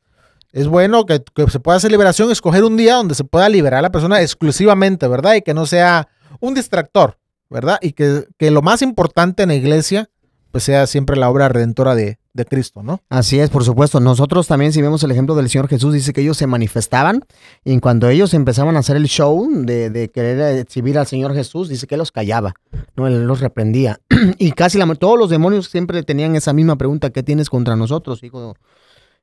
es 0.52 0.68
bueno 0.68 1.06
que, 1.06 1.22
que 1.34 1.50
se 1.50 1.60
pueda 1.60 1.76
hacer 1.76 1.90
liberación, 1.90 2.30
escoger 2.30 2.64
un 2.64 2.76
día 2.76 2.94
donde 2.94 3.14
se 3.14 3.24
pueda 3.24 3.48
liberar 3.48 3.78
a 3.78 3.82
la 3.82 3.92
persona 3.92 4.20
exclusivamente, 4.20 5.06
¿verdad? 5.08 5.34
Y 5.34 5.42
que 5.42 5.54
no 5.54 5.66
sea 5.66 6.08
un 6.40 6.54
distractor, 6.54 7.18
¿verdad? 7.50 7.78
Y 7.80 7.92
que, 7.92 8.26
que 8.38 8.50
lo 8.50 8.62
más 8.62 8.82
importante 8.82 9.42
en 9.42 9.50
la 9.50 9.54
iglesia, 9.54 10.10
pues 10.52 10.64
sea 10.64 10.86
siempre 10.86 11.16
la 11.16 11.28
obra 11.30 11.48
redentora 11.48 11.94
de, 11.94 12.18
de 12.34 12.44
Cristo, 12.44 12.82
¿no? 12.82 13.00
Así 13.08 13.40
es, 13.40 13.50
por 13.50 13.64
supuesto. 13.64 13.98
Nosotros 13.98 14.46
también, 14.46 14.72
si 14.72 14.80
vemos 14.82 15.02
el 15.02 15.10
ejemplo 15.10 15.34
del 15.34 15.48
Señor 15.48 15.66
Jesús, 15.68 15.94
dice 15.94 16.12
que 16.12 16.20
ellos 16.20 16.36
se 16.36 16.46
manifestaban 16.46 17.24
y 17.64 17.80
cuando 17.80 18.08
ellos 18.08 18.34
empezaban 18.34 18.76
a 18.76 18.80
hacer 18.80 18.96
el 18.96 19.06
show 19.06 19.48
de, 19.50 19.90
de 19.90 20.10
querer 20.10 20.58
exhibir 20.58 20.98
al 20.98 21.06
Señor 21.06 21.34
Jesús, 21.34 21.68
dice 21.68 21.86
que 21.86 21.96
los 21.96 22.12
callaba, 22.12 22.54
no 22.94 23.06
él 23.08 23.26
los 23.26 23.40
reprendía. 23.40 23.98
y 24.38 24.52
casi 24.52 24.78
la- 24.78 24.94
todos 24.94 25.18
los 25.18 25.30
demonios 25.30 25.66
siempre 25.68 26.02
tenían 26.02 26.36
esa 26.36 26.52
misma 26.52 26.76
pregunta: 26.76 27.10
¿qué 27.10 27.22
tienes 27.22 27.48
contra 27.50 27.74
nosotros, 27.74 28.22
hijo 28.22 28.54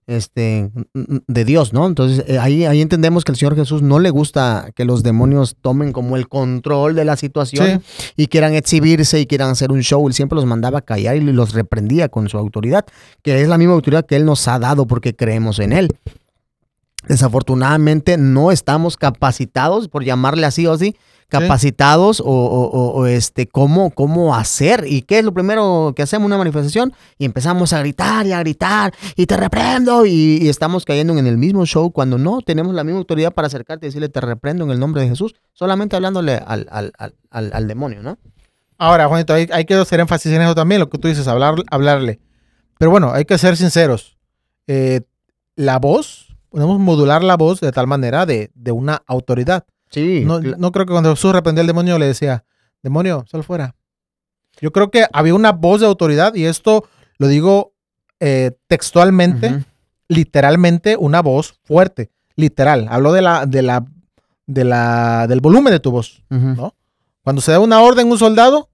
este, 0.08 0.72
de 0.94 1.46
Dios, 1.46 1.72
¿no? 1.72 1.86
Entonces 1.86 2.24
eh, 2.28 2.40
ahí, 2.40 2.66
ahí 2.66 2.82
entendemos 2.82 3.24
que 3.24 3.32
el 3.32 3.38
Señor 3.38 3.56
Jesús 3.56 3.82
no 3.82 4.00
le 4.00 4.10
gusta 4.10 4.72
que 4.76 4.86
los 4.86 5.04
demonios 5.04 5.56
tomen 5.62 5.92
como 5.92 6.18
el 6.18 6.28
control 6.28 6.96
de 6.96 7.06
la 7.06 7.16
situación 7.16 7.84
y 8.16 8.28
quieran 8.28 8.56
exhibirse 8.56 9.20
y 9.20 9.28
quieran 9.28 9.52
hacer 9.52 9.72
un 9.72 9.82
show. 9.82 10.08
Él 10.08 10.14
siempre 10.14 10.36
los 10.36 10.46
mandaba 10.46 10.80
a 10.80 10.82
callar 10.82 11.16
y 11.16 11.22
los 11.22 11.54
reprendía 11.54 12.10
con 12.10 12.28
su 12.28 12.38
autoridad, 12.38 12.86
que 13.22 13.42
es 13.42 13.48
la 13.48 13.58
misma 13.58 13.74
autoridad 13.74 14.06
que 14.06 14.16
Él 14.16 14.26
nos 14.26 14.48
ha 14.48 14.58
dado 14.58 14.88
porque 14.88 15.16
creemos 15.16 15.60
en 15.60 15.74
Él. 15.74 15.96
Desafortunadamente 17.08 18.18
no 18.18 18.52
estamos 18.52 18.98
capacitados, 18.98 19.88
por 19.88 20.04
llamarle 20.04 20.46
así 20.46 20.68
o 20.68 20.74
así, 20.74 20.96
capacitados 21.28 22.20
o, 22.22 22.26
o- 22.26 22.70
o- 22.72 22.92
o, 22.94 23.06
este, 23.06 23.48
cómo, 23.48 23.92
cómo 23.92 24.36
hacer. 24.36 24.86
¿Y 24.88 25.04
qué 25.04 25.20
es 25.20 25.26
lo 25.26 25.32
primero 25.34 25.94
que 25.96 26.02
hacemos? 26.02 26.26
Una 26.26 26.38
manifestación 26.38 26.92
y 27.18 27.26
empezamos 27.26 27.72
a 27.74 27.80
gritar 27.80 28.26
y 28.26 28.32
a 28.32 28.40
gritar 28.40 28.94
y 29.16 29.28
te 29.28 29.38
reprendo 29.38 30.06
y, 30.08 30.40
y 30.42 30.50
estamos 30.50 30.86
cayendo 30.86 31.18
en 31.18 31.28
el 31.28 31.38
mismo 31.38 31.66
show 31.66 31.92
cuando 31.92 32.18
no 32.18 32.42
tenemos 32.42 32.74
la 32.74 32.84
misma 32.84 33.00
autoridad 33.00 33.32
para 33.34 33.46
acercarte 33.48 33.86
y 33.86 33.90
decirle 33.90 34.10
te 34.10 34.22
reprendo 34.22 34.64
en 34.66 34.72
el 34.72 34.80
nombre 34.80 35.02
de 35.04 35.10
Jesús, 35.10 35.36
solamente 35.54 35.96
hablándole 35.96 36.36
al, 36.36 36.68
al, 36.72 36.92
al, 36.98 37.16
al- 37.30 37.52
al 37.54 37.68
demonio, 37.68 38.02
¿no? 38.02 38.18
Ahora, 38.80 39.08
Juanito, 39.08 39.34
hay, 39.34 39.48
hay 39.52 39.66
que 39.66 39.74
hacer 39.76 40.00
énfasis 40.00 40.32
en 40.32 40.42
eso 40.42 40.56
también, 40.56 40.80
lo 40.80 40.90
que 40.90 40.98
tú 40.98 41.08
dices, 41.10 41.28
hablar, 41.28 41.56
hablarle. 41.70 42.20
Pero 42.78 42.90
bueno, 42.92 43.12
hay 43.12 43.26
que 43.26 43.38
ser 43.38 43.56
sinceros. 43.58 44.18
Eh, 44.68 45.02
la 45.58 45.78
voz, 45.80 46.29
podemos 46.50 46.80
modular 46.80 47.24
la 47.24 47.38
voz 47.38 47.60
de 47.60 47.72
tal 47.72 47.88
manera 47.88 48.26
de, 48.26 48.52
de 48.54 48.72
una 48.72 49.02
autoridad. 49.08 49.66
Sí. 49.90 50.24
No, 50.26 50.40
no 50.40 50.72
creo 50.72 50.86
que 50.86 50.92
cuando 50.92 51.16
Jesús 51.16 51.34
reprendió 51.34 51.62
al 51.62 51.68
demonio 51.68 51.98
le 51.98 52.08
decía, 52.08 52.46
demonio, 52.84 53.26
sal 53.30 53.44
fuera. 53.44 53.76
Yo 54.62 54.72
creo 54.72 54.92
que 54.92 55.06
había 55.14 55.34
una 55.34 55.52
voz 55.52 55.82
de 55.82 55.88
autoridad 55.88 56.36
y 56.36 56.46
esto 56.46 56.88
lo 57.18 57.28
digo 57.28 57.74
eh, 58.20 58.52
textualmente, 58.68 59.64
literalmente 60.08 60.98
una 60.98 61.22
voz 61.22 61.60
fuerte, 61.64 62.12
literal. 62.36 62.88
Hablo 62.90 63.14
de 63.14 63.22
la, 63.22 63.46
de 63.46 63.62
la, 63.62 63.86
de 64.46 64.64
la, 64.64 65.28
del 65.28 65.40
volumen 65.40 65.72
de 65.72 65.80
tu 65.80 65.92
voz. 65.92 66.24
¿no? 66.30 66.76
Cuando 67.24 67.42
se 67.42 67.52
da 67.52 67.60
una 67.60 67.82
orden 67.82 68.08
a 68.08 68.12
un 68.12 68.18
soldado, 68.18 68.70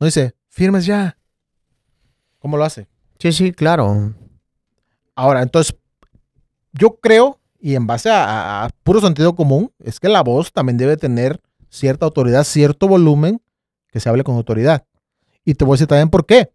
no 0.00 0.06
dice, 0.06 0.34
firmes 0.48 0.86
ya. 0.86 1.16
¿Cómo 2.38 2.56
lo 2.56 2.64
hace? 2.64 2.88
Sí, 3.18 3.32
sí, 3.32 3.52
claro. 3.52 4.14
Ahora, 5.14 5.42
entonces, 5.42 5.76
yo 6.78 6.96
creo, 7.00 7.38
y 7.60 7.74
en 7.74 7.86
base 7.86 8.08
a, 8.10 8.70
puro 8.84 9.00
sentido 9.00 9.34
común, 9.34 9.72
es 9.80 9.98
que 9.98 10.08
la 10.08 10.22
voz 10.22 10.52
también 10.52 10.78
debe 10.78 10.96
tener 10.96 11.40
cierta 11.68 12.06
autoridad, 12.06 12.44
cierto 12.44 12.86
volumen, 12.86 13.42
que 13.90 14.00
se 14.00 14.08
hable 14.08 14.24
con 14.24 14.36
autoridad. 14.36 14.84
Y 15.44 15.54
te 15.54 15.64
voy 15.64 15.72
a 15.72 15.74
decir 15.74 15.88
también 15.88 16.08
por 16.08 16.24
qué. 16.24 16.50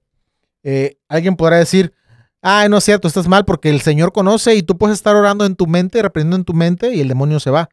Eh, 0.64 0.98
alguien 1.10 1.36
podrá 1.36 1.58
decir, 1.58 1.94
ah, 2.42 2.68
no 2.70 2.78
es 2.78 2.86
cierto, 2.86 3.08
estás 3.08 3.28
mal 3.28 3.44
porque 3.44 3.70
el 3.70 3.82
Señor 3.82 4.14
conoce 4.14 4.56
y 4.56 4.64
tú 4.64 4.78
puedes 4.78 4.98
estar 4.98 5.16
orando 5.16 5.46
en 5.46 5.56
tu 5.56 5.68
mente, 5.68 6.02
reprendiendo 6.02 6.38
en 6.38 6.46
tu 6.46 6.54
mente 6.54 6.94
y 6.94 7.02
el 7.02 7.10
demonio 7.10 7.40
se 7.40 7.50
va. 7.50 7.70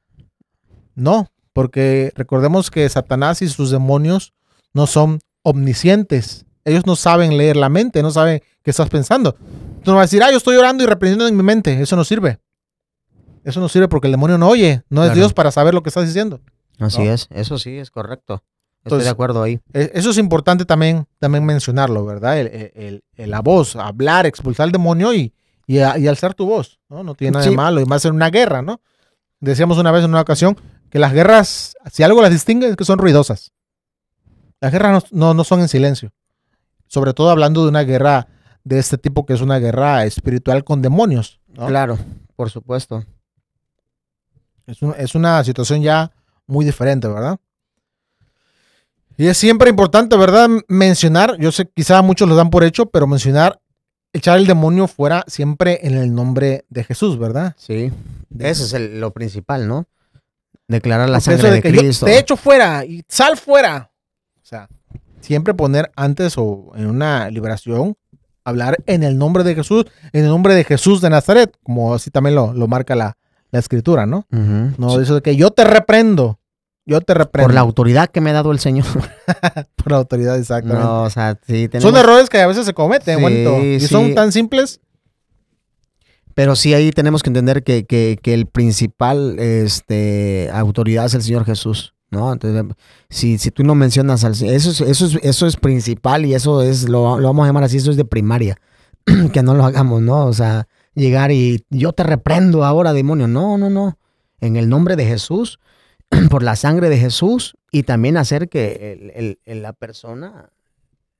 No, 0.96 1.30
porque 1.52 2.12
recordemos 2.16 2.70
que 2.70 2.88
Satanás 2.88 3.42
y 3.42 3.48
sus 3.48 3.70
demonios 3.70 4.32
no 4.72 4.86
son 4.88 5.20
omniscientes. 5.42 6.46
Ellos 6.64 6.84
no 6.84 6.96
saben 6.96 7.36
leer 7.36 7.56
la 7.56 7.68
mente, 7.68 8.02
no 8.02 8.10
saben 8.10 8.42
qué 8.62 8.70
estás 8.70 8.90
pensando. 8.90 9.36
Tú 9.82 9.90
no 9.90 9.96
vas 9.96 10.02
a 10.02 10.06
decir, 10.06 10.22
ah, 10.22 10.30
yo 10.30 10.36
estoy 10.36 10.56
orando 10.56 10.84
y 10.84 10.86
reprendiendo 10.86 11.26
en 11.26 11.36
mi 11.36 11.42
mente. 11.42 11.80
Eso 11.80 11.96
no 11.96 12.04
sirve. 12.04 12.38
Eso 13.44 13.60
no 13.60 13.68
sirve 13.68 13.88
porque 13.88 14.06
el 14.08 14.12
demonio 14.12 14.36
no 14.38 14.48
oye. 14.48 14.82
No 14.90 15.02
es 15.02 15.08
Claro. 15.08 15.14
Dios 15.20 15.32
para 15.32 15.50
saber 15.50 15.72
lo 15.74 15.82
que 15.82 15.88
estás 15.88 16.06
diciendo. 16.06 16.40
Así 16.78 17.02
¿no? 17.04 17.12
es, 17.12 17.26
eso 17.30 17.58
sí 17.58 17.78
es 17.78 17.90
correcto. 17.90 18.34
Estoy 18.34 18.82
Entonces, 18.84 19.04
de 19.04 19.10
acuerdo 19.10 19.42
ahí. 19.42 19.60
Eh, 19.74 19.90
Eso 19.94 20.10
es 20.10 20.18
importante 20.18 20.64
también, 20.64 21.06
también 21.18 21.44
mencionarlo, 21.44 22.04
¿verdad? 22.06 22.38
El, 22.38 23.02
el- 23.16 23.30
la 23.30 23.40
voz, 23.40 23.76
hablar, 23.76 24.24
expulsar 24.26 24.64
al 24.64 24.72
demonio 24.72 25.12
y, 25.12 25.34
y, 25.66 25.78
a- 25.80 25.98
y 25.98 26.08
alzar 26.08 26.32
tu 26.34 26.46
voz, 26.46 26.78
¿no? 26.88 27.02
No 27.04 27.14
tiene 27.14 27.32
nada 27.32 27.44
de 27.44 27.54
malo. 27.54 27.80
Y 27.80 27.84
más 27.84 28.04
en 28.06 28.14
una 28.14 28.30
guerra, 28.30 28.62
¿no? 28.62 28.80
Decíamos 29.40 29.76
una 29.78 29.90
vez 29.90 30.04
en 30.04 30.10
una 30.10 30.22
ocasión 30.22 30.56
que 30.88 30.98
las 30.98 31.12
guerras, 31.12 31.74
si 31.92 32.02
algo 32.02 32.22
las 32.22 32.30
distingue, 32.30 32.68
es 32.68 32.76
que 32.76 32.84
son 32.86 32.98
ruidosas. 32.98 33.52
Las 34.60 34.72
guerras 34.72 35.04
no, 35.12 35.26
no, 35.28 35.34
no 35.34 35.44
son 35.44 35.60
en 35.60 35.68
silencio. 35.68 36.12
Sobre 36.86 37.12
todo 37.14 37.30
hablando 37.30 37.62
de 37.62 37.68
una 37.68 37.82
guerra 37.82 38.28
de 38.64 38.78
este 38.78 38.98
tipo 38.98 39.24
que 39.26 39.32
es 39.34 39.40
una 39.40 39.58
guerra 39.58 40.04
espiritual 40.04 40.64
con 40.64 40.82
demonios. 40.82 41.40
¿no? 41.48 41.66
Claro, 41.66 41.98
por 42.36 42.50
supuesto. 42.50 43.04
Es, 44.66 44.82
un- 44.82 44.94
es 44.98 45.14
una 45.14 45.42
situación 45.44 45.82
ya 45.82 46.12
muy 46.46 46.64
diferente, 46.64 47.08
¿verdad? 47.08 47.38
Y 49.16 49.26
es 49.26 49.36
siempre 49.36 49.68
importante, 49.70 50.16
¿verdad? 50.16 50.48
Mencionar, 50.68 51.36
yo 51.38 51.52
sé, 51.52 51.66
quizá 51.74 52.00
muchos 52.02 52.28
lo 52.28 52.36
dan 52.36 52.50
por 52.50 52.64
hecho, 52.64 52.86
pero 52.86 53.06
mencionar, 53.06 53.60
echar 54.12 54.38
el 54.38 54.46
demonio 54.46 54.86
fuera 54.88 55.24
siempre 55.26 55.80
en 55.86 55.94
el 55.94 56.14
nombre 56.14 56.64
de 56.70 56.84
Jesús, 56.84 57.18
¿verdad? 57.18 57.54
Sí. 57.58 57.92
Eso 58.38 58.64
es 58.64 58.72
el- 58.72 59.00
lo 59.00 59.12
principal, 59.12 59.68
¿no? 59.68 59.86
Declarar 60.68 61.08
la 61.10 61.18
Porque 61.18 61.24
sangre 61.24 61.48
eso 61.48 61.54
de, 61.56 61.62
que 61.62 61.72
yo 61.72 61.80
Cristo. 61.80 62.06
te 62.06 62.18
echo 62.18 62.36
fuera 62.36 62.84
y 62.84 63.02
sal 63.08 63.36
fuera. 63.36 63.90
O 64.36 64.46
sea, 64.46 64.68
siempre 65.20 65.52
poner 65.52 65.90
antes 65.96 66.34
o 66.38 66.70
en 66.76 66.86
una 66.86 67.28
liberación, 67.28 67.96
hablar 68.44 68.76
en 68.86 69.02
el 69.02 69.18
nombre 69.18 69.44
de 69.44 69.54
Jesús, 69.54 69.84
en 70.12 70.24
el 70.24 70.28
nombre 70.30 70.54
de 70.54 70.64
Jesús 70.64 71.00
de 71.00 71.10
Nazaret, 71.10 71.56
como 71.62 71.94
así 71.94 72.10
también 72.10 72.34
lo, 72.34 72.52
lo 72.52 72.66
marca 72.68 72.94
la, 72.96 73.16
la 73.50 73.58
escritura, 73.58 74.06
¿no? 74.06 74.26
No, 74.30 75.00
eso 75.00 75.16
de 75.16 75.22
que 75.22 75.36
yo 75.36 75.50
te 75.50 75.64
reprendo. 75.64 76.38
Yo 76.86 77.00
te 77.02 77.14
reprendo. 77.14 77.46
Por 77.48 77.54
la 77.54 77.60
autoridad 77.60 78.08
que 78.08 78.20
me 78.20 78.30
ha 78.30 78.32
dado 78.32 78.50
el 78.50 78.58
Señor. 78.58 78.86
Por 79.76 79.92
la 79.92 79.98
autoridad, 79.98 80.36
exactamente. 80.38 80.82
No, 80.84 81.02
o 81.04 81.10
sea, 81.10 81.38
sí 81.46 81.68
tenemos... 81.68 81.82
son 81.92 81.96
errores 82.00 82.28
que 82.28 82.40
a 82.40 82.46
veces 82.46 82.66
se 82.66 82.72
cometen, 82.74 83.16
Sí, 83.18 83.22
bonito. 83.22 83.62
Y 83.62 83.78
sí. 83.80 83.86
son 83.86 84.14
tan 84.14 84.32
simples. 84.32 84.80
Pero 86.34 86.56
sí 86.56 86.74
ahí 86.74 86.90
tenemos 86.90 87.22
que 87.22 87.30
entender 87.30 87.62
que, 87.62 87.84
que- 87.84 88.18
que 88.20 88.34
el 88.34 88.46
principal 88.46 89.38
este, 89.38 90.48
autoridad 90.52 91.06
es 91.06 91.14
el 91.14 91.22
Señor 91.22 91.44
Jesús, 91.44 91.94
¿no? 92.10 92.32
Entonces, 92.32 92.64
si, 93.08 93.38
si 93.38 93.50
tú 93.50 93.62
no 93.64 93.74
mencionas 93.74 94.24
al 94.24 94.32
eso 94.32 94.70
es, 94.70 94.80
eso 94.80 95.06
es, 95.06 95.18
eso 95.22 95.46
es 95.46 95.56
principal 95.56 96.24
y 96.26 96.34
eso 96.34 96.62
es, 96.62 96.88
lo, 96.88 97.18
lo 97.18 97.28
vamos 97.28 97.44
a 97.44 97.48
llamar 97.48 97.64
así, 97.64 97.76
eso 97.78 97.90
es 97.90 97.96
de 97.96 98.04
primaria. 98.04 98.56
que 99.32 99.42
no 99.42 99.54
lo 99.54 99.64
hagamos, 99.64 100.02
¿no? 100.02 100.26
O 100.26 100.32
sea, 100.32 100.66
llegar 100.94 101.30
y 101.32 101.64
yo 101.70 101.92
te 101.92 102.02
reprendo 102.02 102.64
ahora, 102.64 102.92
demonio. 102.92 103.28
No, 103.28 103.56
no, 103.58 103.70
no. 103.70 103.98
En 104.40 104.56
el 104.56 104.68
nombre 104.68 104.96
de 104.96 105.06
Jesús, 105.06 105.58
por 106.30 106.42
la 106.42 106.56
sangre 106.56 106.88
de 106.88 106.98
Jesús 106.98 107.54
y 107.72 107.84
también 107.84 108.16
hacer 108.16 108.48
que 108.48 109.12
el- 109.14 109.38
el- 109.44 109.62
la 109.62 109.72
persona 109.72 110.50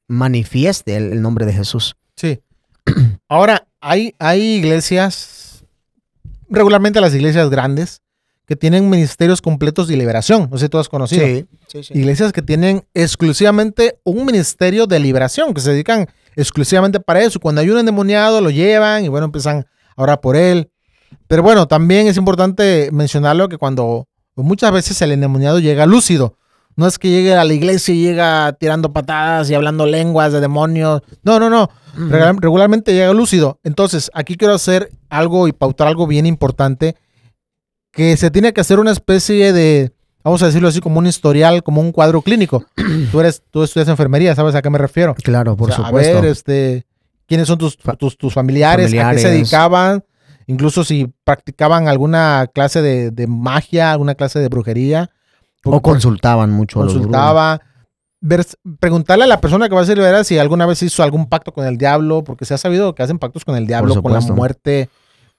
manifieste 0.09 0.97
el- 0.97 1.13
el 1.13 1.23
nombre 1.23 1.47
de 1.47 1.53
Jesús. 1.53 1.97
Sí. 2.17 2.41
Ahora, 3.29 3.67
hay, 3.81 4.15
hay 4.19 4.41
iglesias, 4.57 5.65
regularmente 6.49 7.01
las 7.01 7.15
iglesias 7.15 7.49
grandes, 7.51 8.03
que 8.51 8.57
tienen 8.57 8.91
ministerios 8.91 9.41
completos 9.41 9.87
de 9.87 9.97
liberación. 9.97 10.49
No 10.51 10.59
sé 10.59 10.65
si 10.65 10.71
tú 10.71 10.79
has 10.79 10.89
conocido. 10.89 11.25
sí, 11.69 11.85
sí. 11.85 11.95
Iglesias 11.97 12.33
que 12.33 12.43
tienen 12.43 12.83
exclusivamente 12.95 14.01
un 14.03 14.27
ministerio 14.27 14.89
de 14.89 14.99
liberación, 14.99 15.55
que 15.55 15.61
se 15.61 15.71
dedican 15.71 16.09
exclusivamente 16.35 16.99
para 16.99 17.21
eso. 17.21 17.39
Cuando 17.39 17.61
hay 17.61 17.71
un 17.71 17.79
endemoniado, 17.79 18.41
lo 18.41 18.51
llevan 18.51 19.05
y 19.05 19.09
bueno, 19.09 19.27
empiezan 19.27 19.69
a 19.95 20.03
orar 20.03 20.21
por 20.21 20.35
él. 20.35 20.69
Pero 21.29 21.45
bueno, 21.45 21.69
también 21.69 22.09
es 22.09 22.17
importante 22.17 22.91
mencionarlo 22.93 23.49
que 23.49 23.57
cuando 23.57 24.09
muchas 24.35 24.73
veces 24.73 25.01
el 25.01 25.13
endemoniado 25.13 25.61
llega 25.61 25.87
lúcido. 25.87 26.37
No 26.75 26.89
es 26.89 26.99
que 26.99 27.09
llegue 27.09 27.37
a 27.37 27.45
la 27.45 27.55
iglesia 27.55 27.95
y 27.95 28.03
llega 28.03 28.53
tirando 28.55 28.93
patadas 28.93 29.49
y 29.49 29.55
hablando 29.55 29.87
lenguas 29.87 30.33
de 30.33 30.41
demonios. 30.41 31.03
No, 31.23 31.39
no, 31.39 31.51
no. 31.51 31.71
Regularmente 32.41 32.95
llega 32.95 33.13
lúcido. 33.13 33.61
Entonces, 33.63 34.11
aquí 34.13 34.37
quiero 34.37 34.55
hacer 34.55 34.91
algo 35.09 35.47
y 35.47 35.53
pautar 35.53 35.87
algo 35.87 36.09
bien 36.09 36.27
importante. 36.27 36.97
Que 37.93 38.17
se 38.17 38.31
tiene 38.31 38.53
que 38.53 38.61
hacer 38.61 38.79
una 38.79 38.93
especie 38.93 39.53
de, 39.53 39.93
vamos 40.23 40.43
a 40.43 40.47
decirlo 40.47 40.69
así, 40.69 40.81
como 40.81 40.99
un 40.99 41.07
historial, 41.07 41.63
como 41.63 41.81
un 41.81 41.93
cuadro 41.93 42.23
clínico. 42.23 42.65
tú, 43.11 43.21
eres, 43.21 43.43
tú 43.51 43.63
estudias 43.63 43.89
enfermería, 43.89 44.35
¿sabes 44.35 44.55
a 44.55 44.63
qué 44.63 44.71
me 44.71 44.79
refiero? 44.79 45.15
Claro, 45.17 45.57
por 45.57 45.71
O 45.71 45.75
sea, 45.75 45.87
supuesto. 45.87 46.19
A 46.19 46.21
ver, 46.21 46.31
este, 46.31 46.87
quiénes 47.27 47.49
son 47.49 47.59
tus, 47.59 47.77
tus, 47.99 48.17
tus 48.17 48.33
familiares, 48.35 48.87
a 48.87 49.11
qué 49.11 49.19
se 49.19 49.29
dedicaban, 49.31 50.05
incluso 50.47 50.85
si 50.85 51.13
practicaban 51.25 51.89
alguna 51.89 52.49
clase 52.53 52.81
de, 52.83 53.11
de 53.11 53.27
magia, 53.27 53.93
alguna 53.93 54.15
clase 54.15 54.39
de 54.39 54.49
brujería. 54.49 55.11
o 55.65 55.81
consultaban 55.83 56.51
mucho 56.51 56.81
a 56.81 56.85
los 56.85 56.93
consultaba. 56.95 57.61
Ver- 58.23 58.45
preguntarle 58.79 59.25
a 59.25 59.27
la 59.27 59.41
persona 59.41 59.69
que 59.69 59.75
va 59.75 59.81
a 59.81 59.85
ser 59.87 59.97
liberada 59.97 60.25
si 60.25 60.39
alguna 60.39 60.67
vez 60.67 60.83
hizo 60.83 61.03
algún 61.03 61.27
pacto 61.27 61.53
con 61.53 61.67
el 61.67 61.79
diablo, 61.79 62.23
porque 62.23 62.45
se 62.45 62.53
ha 62.53 62.59
sabido 62.59 62.95
que 62.95 63.03
hacen 63.03 63.19
pactos 63.19 63.45
con 63.47 63.57
el 63.57 63.67
diablo, 63.67 63.95
con 64.03 64.13
la 64.13 64.21
muerte, 64.35 64.91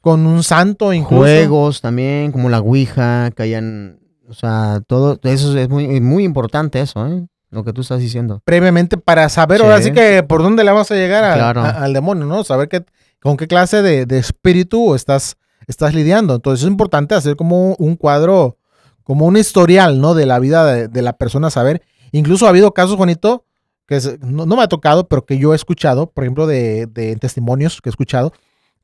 con 0.02 0.26
un 0.26 0.44
santo 0.44 0.94
incluso. 0.94 1.22
Juegos 1.24 1.82
también, 1.82 2.32
como 2.32 2.50
la 2.50 2.60
Ouija, 2.60 3.32
que 3.32 3.44
hayan, 3.44 4.00
o 4.28 4.34
sea, 4.34 4.82
todo 4.88 5.20
eso 5.24 5.58
es 5.58 5.70
muy, 5.70 6.02
muy 6.02 6.24
importante 6.24 6.82
eso, 6.82 7.06
¿eh? 7.08 7.26
Lo 7.52 7.64
que 7.66 7.74
tú 7.74 7.82
estás 7.82 8.00
diciendo. 8.00 8.42
previamente 8.46 8.96
para 8.98 9.28
saber 9.28 9.60
Sí. 9.60 9.64
ahora 9.66 9.82
sí 9.82 9.92
que 9.92 10.24
por 10.24 10.42
dónde 10.42 10.64
le 10.64 10.72
vamos 10.72 10.90
a 10.90 10.96
llegar 10.96 11.24
a- 11.26 11.34
Claro. 11.34 11.62
a- 11.62 11.70
al 11.72 11.92
demonio, 11.94 12.26
¿no? 12.26 12.44
Saber 12.46 12.70
qué, 12.70 12.86
con 13.22 13.36
qué 13.36 13.46
clase 13.48 13.82
de, 13.82 14.06
de 14.06 14.18
espíritu 14.18 14.96
estás, 14.96 15.36
estás 15.68 15.94
lidiando. 15.94 16.36
Entonces 16.36 16.64
es 16.64 16.72
importante 16.72 17.14
hacer 17.14 17.36
como 17.36 17.76
un 17.78 17.98
cuadro, 17.98 18.58
como 19.04 19.26
un 19.26 19.36
historial, 19.36 20.00
¿no? 20.00 20.14
De 20.14 20.26
la 20.26 20.40
vida 20.40 20.66
de, 20.66 20.88
de 20.88 21.02
la 21.02 21.14
persona, 21.18 21.50
saber. 21.50 21.82
Incluso 22.14 22.46
ha 22.46 22.50
habido 22.50 22.74
casos, 22.74 22.96
Juanito, 22.96 23.44
que 23.86 23.98
es- 23.98 24.18
no, 24.22 24.46
no 24.46 24.56
me 24.56 24.64
ha 24.64 24.70
tocado, 24.70 25.10
pero 25.10 25.26
que 25.26 25.38
yo 25.38 25.52
he 25.52 25.56
escuchado, 25.58 26.10
por 26.10 26.24
ejemplo, 26.24 26.48
de, 26.48 26.86
de 26.86 27.18
testimonios 27.18 27.82
que 27.82 27.90
he 27.90 27.92
escuchado, 27.92 28.32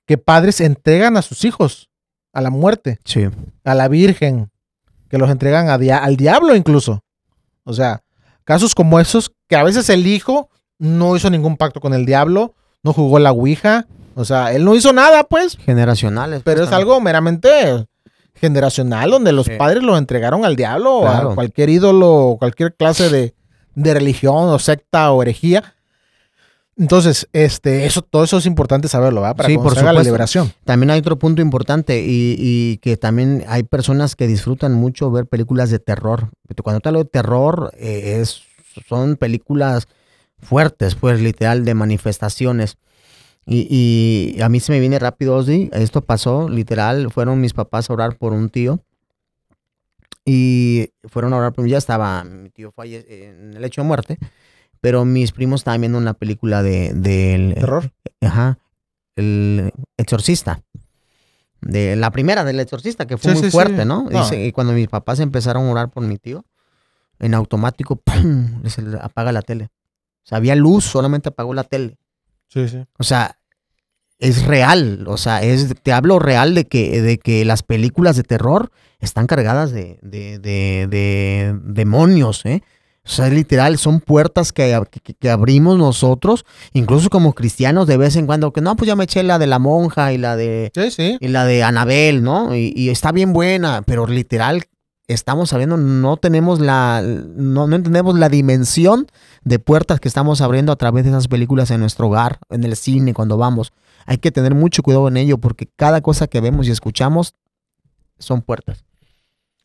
que 0.07 0.17
padres 0.17 0.59
entregan 0.61 1.17
a 1.17 1.21
sus 1.21 1.45
hijos 1.45 1.89
a 2.33 2.41
la 2.41 2.49
muerte, 2.49 2.99
Sí. 3.05 3.27
a 3.63 3.75
la 3.75 3.87
Virgen, 3.87 4.49
que 5.09 5.17
los 5.19 5.29
entregan 5.29 5.69
a 5.69 5.77
dia- 5.77 5.97
al 5.99 6.17
diablo 6.17 6.55
incluso. 6.55 7.03
O 7.63 7.73
sea, 7.73 8.01
casos 8.43 8.73
como 8.73 8.99
esos, 8.99 9.31
que 9.47 9.55
a 9.55 9.63
veces 9.63 9.89
el 9.89 10.07
hijo 10.07 10.49
no 10.79 11.15
hizo 11.15 11.29
ningún 11.29 11.57
pacto 11.57 11.79
con 11.81 11.93
el 11.93 12.05
diablo, 12.05 12.55
no 12.83 12.93
jugó 12.93 13.19
la 13.19 13.31
Ouija, 13.31 13.85
o 14.15 14.23
sea, 14.25 14.53
él 14.53 14.63
no 14.65 14.73
hizo 14.75 14.93
nada, 14.93 15.23
pues, 15.25 15.57
Generacionales. 15.57 16.41
pero 16.43 16.59
pues, 16.59 16.69
es 16.69 16.73
algo 16.73 16.99
meramente 17.01 17.85
generacional, 18.35 19.09
donde 19.11 19.31
los 19.31 19.47
Sí. 19.47 19.53
padres 19.57 19.83
lo 19.83 19.97
entregaron 19.97 20.45
al 20.45 20.55
diablo, 20.55 20.97
o 20.99 21.07
a 21.07 21.33
cualquier 21.35 21.69
ídolo, 21.69 22.09
o 22.13 22.37
cualquier 22.37 22.75
clase 22.75 23.09
de, 23.09 23.33
de 23.75 23.93
religión, 23.93 24.35
o 24.49 24.59
secta, 24.59 25.11
o 25.11 25.21
herejía. 25.21 25.73
Entonces, 26.77 27.27
este, 27.33 27.85
eso, 27.87 28.03
todo 28.03 28.23
eso 28.23 28.37
es 28.37 28.45
importante 28.45 28.87
saberlo, 28.87 29.21
¿verdad? 29.21 29.35
Para 29.35 29.49
Sí, 29.49 29.55
por 29.55 29.71
haga 29.71 29.81
la 29.81 29.89
supuesto. 29.89 30.03
liberación. 30.03 30.53
También 30.63 30.91
hay 30.91 30.99
otro 30.99 31.17
punto 31.17 31.41
importante 31.41 32.01
y, 32.01 32.35
y 32.37 32.77
que 32.77 32.97
también 32.97 33.43
hay 33.47 33.63
personas 33.63 34.15
que 34.15 34.27
disfrutan 34.27 34.73
mucho 34.73 35.09
ver 35.09 35.25
películas 35.25 35.71
de 35.71 35.79
terror. 35.79 36.29
Cuando 36.63 36.79
te 36.79 36.89
hablo 36.89 36.99
de 37.03 37.09
terror, 37.09 37.71
eh, 37.77 38.19
es, 38.21 38.41
son 38.87 39.15
películas 39.15 39.87
fuertes, 40.39 40.93
pues 40.93 41.19
literal, 41.19 41.65
de 41.65 41.73
manifestaciones. 41.73 42.77
Y, 43.47 44.35
y 44.37 44.41
a 44.41 44.49
mí 44.49 44.59
se 44.59 44.71
me 44.71 44.79
viene 44.79 44.99
rápido, 44.99 45.35
Osdi, 45.35 45.69
esto 45.73 46.01
pasó, 46.01 46.47
literal, 46.47 47.09
fueron 47.11 47.41
mis 47.41 47.53
papás 47.53 47.89
a 47.89 47.93
orar 47.93 48.17
por 48.17 48.33
un 48.33 48.49
tío. 48.49 48.83
Y 50.25 50.89
fueron 51.05 51.33
a 51.33 51.37
orar 51.37 51.53
por 51.53 51.63
mí, 51.63 51.71
ya 51.71 51.77
estaba, 51.77 52.23
mi 52.25 52.49
tío 52.49 52.71
falle 52.71 53.05
en 53.29 53.53
el 53.55 53.63
hecho 53.63 53.81
de 53.81 53.87
muerte, 53.87 54.17
pero 54.81 55.05
mis 55.05 55.31
primos 55.31 55.61
estaban 55.61 55.81
viendo 55.81 55.97
una 55.97 56.13
película 56.13 56.63
de, 56.63 56.93
del- 56.93 57.53
Terror. 57.55 57.91
Ajá. 58.21 58.57
El 59.15 59.71
exorcista. 59.97 60.61
De 61.61 61.95
la 61.95 62.11
primera 62.11 62.43
del 62.43 62.59
exorcista, 62.59 63.07
que 63.07 63.17
fue 63.17 63.31
Sí, 63.31 63.35
muy 63.37 63.43
sí, 63.45 63.49
sí. 63.49 63.51
fuerte, 63.51 63.83
¿no? 63.85 64.07
No. 64.09 64.21
Dice, 64.23 64.45
y 64.45 64.51
cuando 64.51 64.73
mis 64.73 64.87
papás 64.87 65.19
empezaron 65.19 65.67
a 65.67 65.71
orar 65.71 65.89
por 65.89 66.03
mi 66.03 66.17
tío, 66.17 66.45
en 67.19 67.33
automático, 67.33 67.95
¡pum! 67.95 68.61
se 68.65 68.81
le 68.83 68.97
apaga 69.01 69.31
la 69.31 69.41
tele. 69.41 69.65
O 69.65 70.29
sea, 70.29 70.37
había 70.37 70.55
luz, 70.55 70.83
solamente 70.85 71.29
apagó 71.29 71.53
la 71.53 71.63
tele. 71.63 71.97
Sí, 72.49 72.67
sí. 72.69 72.85
O 72.99 73.03
sea, 73.03 73.39
es 74.19 74.45
real. 74.45 75.05
O 75.07 75.17
sea, 75.17 75.41
es, 75.41 75.73
te 75.81 75.91
hablo 75.93 76.19
real 76.19 76.53
de 76.53 76.65
que, 76.65 77.01
de 77.01 77.17
que 77.17 77.43
las 77.43 77.63
películas 77.63 78.15
de 78.17 78.23
terror 78.23 78.71
están 78.99 79.25
cargadas 79.25 79.71
de, 79.71 79.97
de, 80.03 80.37
de- 80.39 80.87
de 80.89 81.59
demonios, 81.63 82.45
¿eh? 82.45 82.61
O 83.07 83.09
sea, 83.09 83.29
literal, 83.29 83.77
son 83.77 84.01
puertas 84.01 84.51
que, 84.51 84.77
que- 85.03 85.13
que 85.13 85.29
abrimos 85.29 85.77
nosotros, 85.77 86.45
incluso 86.73 87.09
como 87.09 87.33
cristianos 87.33 87.87
de 87.87 87.95
vez 87.95 88.17
en 88.17 88.25
cuando, 88.27 88.51
que 88.51 88.59
no, 88.61 88.75
pues 88.75 88.87
ya 88.87 88.97
me 88.97 89.05
eché 89.05 89.23
la 89.23 89.39
de 89.39 89.47
la 89.47 89.59
monja 89.59 90.11
y 90.11 90.17
la 90.17 90.35
de, 90.35 90.71
Sí, 90.75 90.91
sí. 90.91 91.17
y 91.21 91.27
la 91.29 91.45
de 91.45 91.63
Anabel, 91.63 92.21
¿no? 92.21 92.53
Y, 92.55 92.73
y 92.75 92.89
está 92.89 93.11
bien 93.13 93.31
buena, 93.31 93.81
pero 93.83 94.07
literal, 94.07 94.65
estamos 95.07 95.51
sabiendo, 95.51 95.77
no 95.77 96.17
tenemos 96.17 96.59
la, 96.59 97.01
no, 97.01 97.65
no 97.65 97.75
entendemos 97.77 98.19
la 98.19 98.27
dimensión 98.27 99.07
de 99.45 99.57
puertas 99.59 100.01
que 100.01 100.09
estamos 100.09 100.41
abriendo 100.41 100.73
a 100.73 100.75
través 100.75 101.05
de 101.05 101.11
esas 101.11 101.29
películas 101.29 101.71
en 101.71 101.79
nuestro 101.79 102.07
hogar, 102.07 102.39
en 102.49 102.65
el 102.65 102.75
cine, 102.75 103.13
cuando 103.13 103.37
vamos. 103.37 103.71
Hay 104.05 104.17
que 104.17 104.31
tener 104.31 104.53
mucho 104.53 104.83
cuidado 104.83 105.07
en 105.07 105.15
ello 105.15 105.37
porque 105.37 105.69
cada 105.77 106.01
cosa 106.01 106.27
que 106.27 106.41
vemos 106.41 106.67
y 106.67 106.71
escuchamos 106.71 107.35
son 108.19 108.41
puertas. 108.41 108.83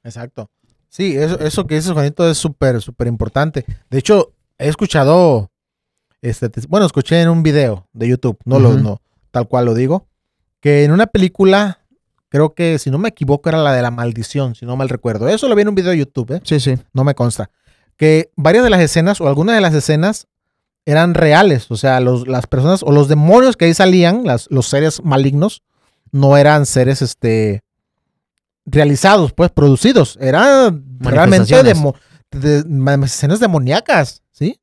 Exacto. 0.05 0.49
Sí, 0.93 1.17
eso, 1.17 1.41
eso 1.41 1.67
que 1.67 1.77
dices, 1.77 1.91
Juanito, 1.91 2.31
es 2.31 2.37
súper, 2.37 2.83
súper 2.83 3.07
importante. 3.07 3.65
De 3.89 3.99
hecho, 3.99 4.35
he 4.59 4.69
escuchado, 4.69 5.51
este, 6.21 6.51
bueno, 6.69 6.85
escuché 6.85 7.23
en 7.23 7.31
un 7.31 7.43
video 7.43 7.89
de 7.95 8.09
YouTube, 8.09 8.37
no 8.45 8.59
lo, 8.59 8.75
no, 8.75 9.01
tal 9.31 9.49
cual 9.49 9.65
lo 9.65 9.73
digo, 9.73 10.07
que 10.61 10.85
en 10.85 10.93
una 10.93 11.07
película, 11.07 11.79
creo 12.29 12.53
que 12.53 12.79
si 12.79 12.91
no 12.91 12.99
me 12.99 13.09
equivoco 13.09 13.49
era 13.49 13.57
la 13.57 13.73
de 13.73 13.81
la 13.81 13.91
maldición, 13.91 14.55
si 14.55 14.67
no 14.67 14.77
mal 14.77 14.91
recuerdo. 14.91 15.31
Eso 15.31 15.49
lo 15.49 15.55
vi 15.55 15.63
en 15.63 15.69
un 15.69 15.75
video 15.75 15.93
de 15.93 15.99
YouTube, 15.99 16.31
¿eh? 16.31 16.41
Sí, 16.45 16.61
sí. 16.61 16.75
no 16.93 17.05
me 17.05 17.15
consta. 17.15 17.49
Que 17.97 18.31
varias 18.37 18.63
de 18.63 18.69
las 18.69 18.83
escenas 18.83 19.19
o 19.23 19.29
algunas 19.29 19.55
de 19.55 19.63
las 19.63 19.73
escenas 19.73 20.27
eran 20.85 21.15
reales, 21.15 21.71
o 21.71 21.77
sea, 21.79 22.01
los, 22.01 22.29
las 22.29 22.47
personas 22.47 22.83
o 22.83 22.93
los 22.93 23.09
demonios 23.09 23.57
que 23.57 23.65
ahí 23.65 23.73
salían, 23.73 24.25
las, 24.25 24.47
los 24.51 24.67
seres 24.69 25.03
malignos, 25.03 25.63
no 26.11 26.37
eran 26.37 26.67
seres, 26.67 27.01
este, 27.01 27.63
realizados, 28.67 29.33
pues, 29.33 29.51
producidos, 29.51 30.19
eran 30.21 30.85
realmente 31.01 31.55
demo- 31.63 31.95
de, 32.31 32.65
manifestaciones 32.65 33.41
demoníacas, 33.41 34.23
¿sí? 34.31 34.61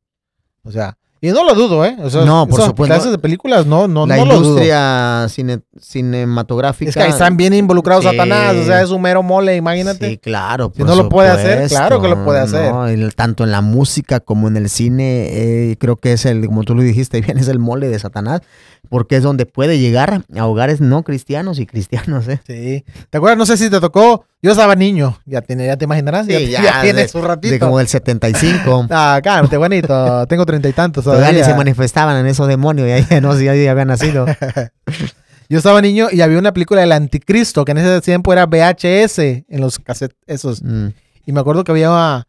O 0.63 0.71
sea, 0.71 0.97
y 1.21 1.29
no 1.29 1.43
lo 1.43 1.53
dudo, 1.53 1.83
¿eh? 1.85 1.97
O 2.01 2.09
sea, 2.09 2.23
No, 2.25 2.47
por 2.47 2.61
supuesto. 2.61 2.93
clases 2.95 3.11
de 3.11 3.17
películas, 3.17 3.65
no, 3.65 3.87
no, 3.87 4.05
la 4.07 4.17
no 4.17 4.25
lo 4.25 4.35
dudo. 4.35 4.43
industria 4.49 5.27
cine- 5.29 5.61
cinematográfica. 5.79 6.89
Es 6.89 6.95
que 6.95 7.01
ahí 7.03 7.09
están 7.09 7.37
bien 7.37 7.53
involucrados 7.53 8.03
Sí. 8.03 8.09
Satanás, 8.11 8.55
o 8.55 8.65
sea, 8.65 8.81
es 8.81 8.89
un 8.89 9.01
mero 9.01 9.23
mole, 9.23 9.55
imagínate. 9.55 10.09
Sí, 10.09 10.17
claro. 10.17 10.71
Si 10.75 10.83
no 10.83 10.95
lo 10.95 11.09
puede 11.09 11.29
hacer, 11.29 11.67
claro 11.67 12.01
que 12.01 12.07
lo 12.07 12.23
puede 12.23 12.39
hacer. 12.39 12.71
¿no? 12.71 12.87
El- 12.87 13.15
tanto 13.15 13.43
en 13.43 13.51
la 13.51 13.61
música 13.61 14.19
como 14.19 14.47
en 14.47 14.57
el 14.57 14.69
cine, 14.69 15.27
eh, 15.71 15.75
creo 15.79 15.95
que 15.97 16.13
es 16.13 16.25
el, 16.25 16.45
como 16.45 16.63
tú 16.63 16.75
lo 16.75 16.81
dijiste 16.81 17.21
bien, 17.21 17.37
es 17.37 17.47
el 17.47 17.59
mole 17.59 17.87
de 17.89 17.99
Satanás, 17.99 18.41
porque 18.89 19.17
es 19.17 19.23
donde 19.23 19.45
puede 19.45 19.77
llegar 19.79 20.23
a 20.35 20.45
hogares 20.47 20.81
no 20.81 21.03
cristianos 21.03 21.59
y 21.59 21.65
cristianos, 21.65 22.27
¿eh? 22.27 22.39
Sí. 22.47 22.83
¿Te 23.09 23.17
acuerdas? 23.17 23.37
No 23.37 23.45
sé 23.45 23.57
si 23.57 23.69
te 23.69 23.79
tocó. 23.79 24.25
Yo 24.41 24.51
estaba 24.51 24.73
niño. 24.75 25.17
Ya, 25.25 25.41
tiene, 25.41 25.65
ya 25.65 25.75
te 25.75 25.83
imaginarás. 25.83 26.25
Sí, 26.25 26.31
ya, 26.31 26.39
ya, 26.49 26.63
ya 26.63 26.81
tiene 26.81 27.01
de- 27.01 27.07
su 27.09 27.21
ratito. 27.21 27.51
De 27.51 27.59
como 27.59 27.77
del 27.77 27.87
75. 27.87 28.87
Ah, 28.89 29.19
cálmate, 29.21 29.57
bonito. 29.57 30.25
Tengo 30.27 30.45
treinta 30.45 30.69
y 30.69 30.73
tantos 30.73 31.05
Todavía 31.17 31.43
se 31.43 31.53
manifestaban 31.55 32.17
en 32.17 32.27
esos 32.27 32.47
demonios 32.47 32.87
y 32.87 32.91
ahí 32.91 33.21
no 33.21 33.33
sé, 33.33 33.45
ya 33.45 33.71
había 33.71 33.85
nacido. 33.85 34.25
Yo 35.49 35.57
estaba 35.57 35.81
niño 35.81 36.07
y 36.11 36.21
había 36.21 36.37
una 36.37 36.53
película 36.53 36.81
del 36.81 36.91
anticristo 36.91 37.65
que 37.65 37.71
en 37.71 37.79
ese 37.79 38.01
tiempo 38.01 38.31
era 38.33 38.45
VHS 38.45 39.17
en 39.19 39.61
los 39.61 39.79
cassettes 39.79 40.17
esos. 40.27 40.61
Mm. 40.63 40.89
Y 41.25 41.31
me 41.31 41.39
acuerdo 41.39 41.63
que 41.63 41.71
había, 41.71 42.27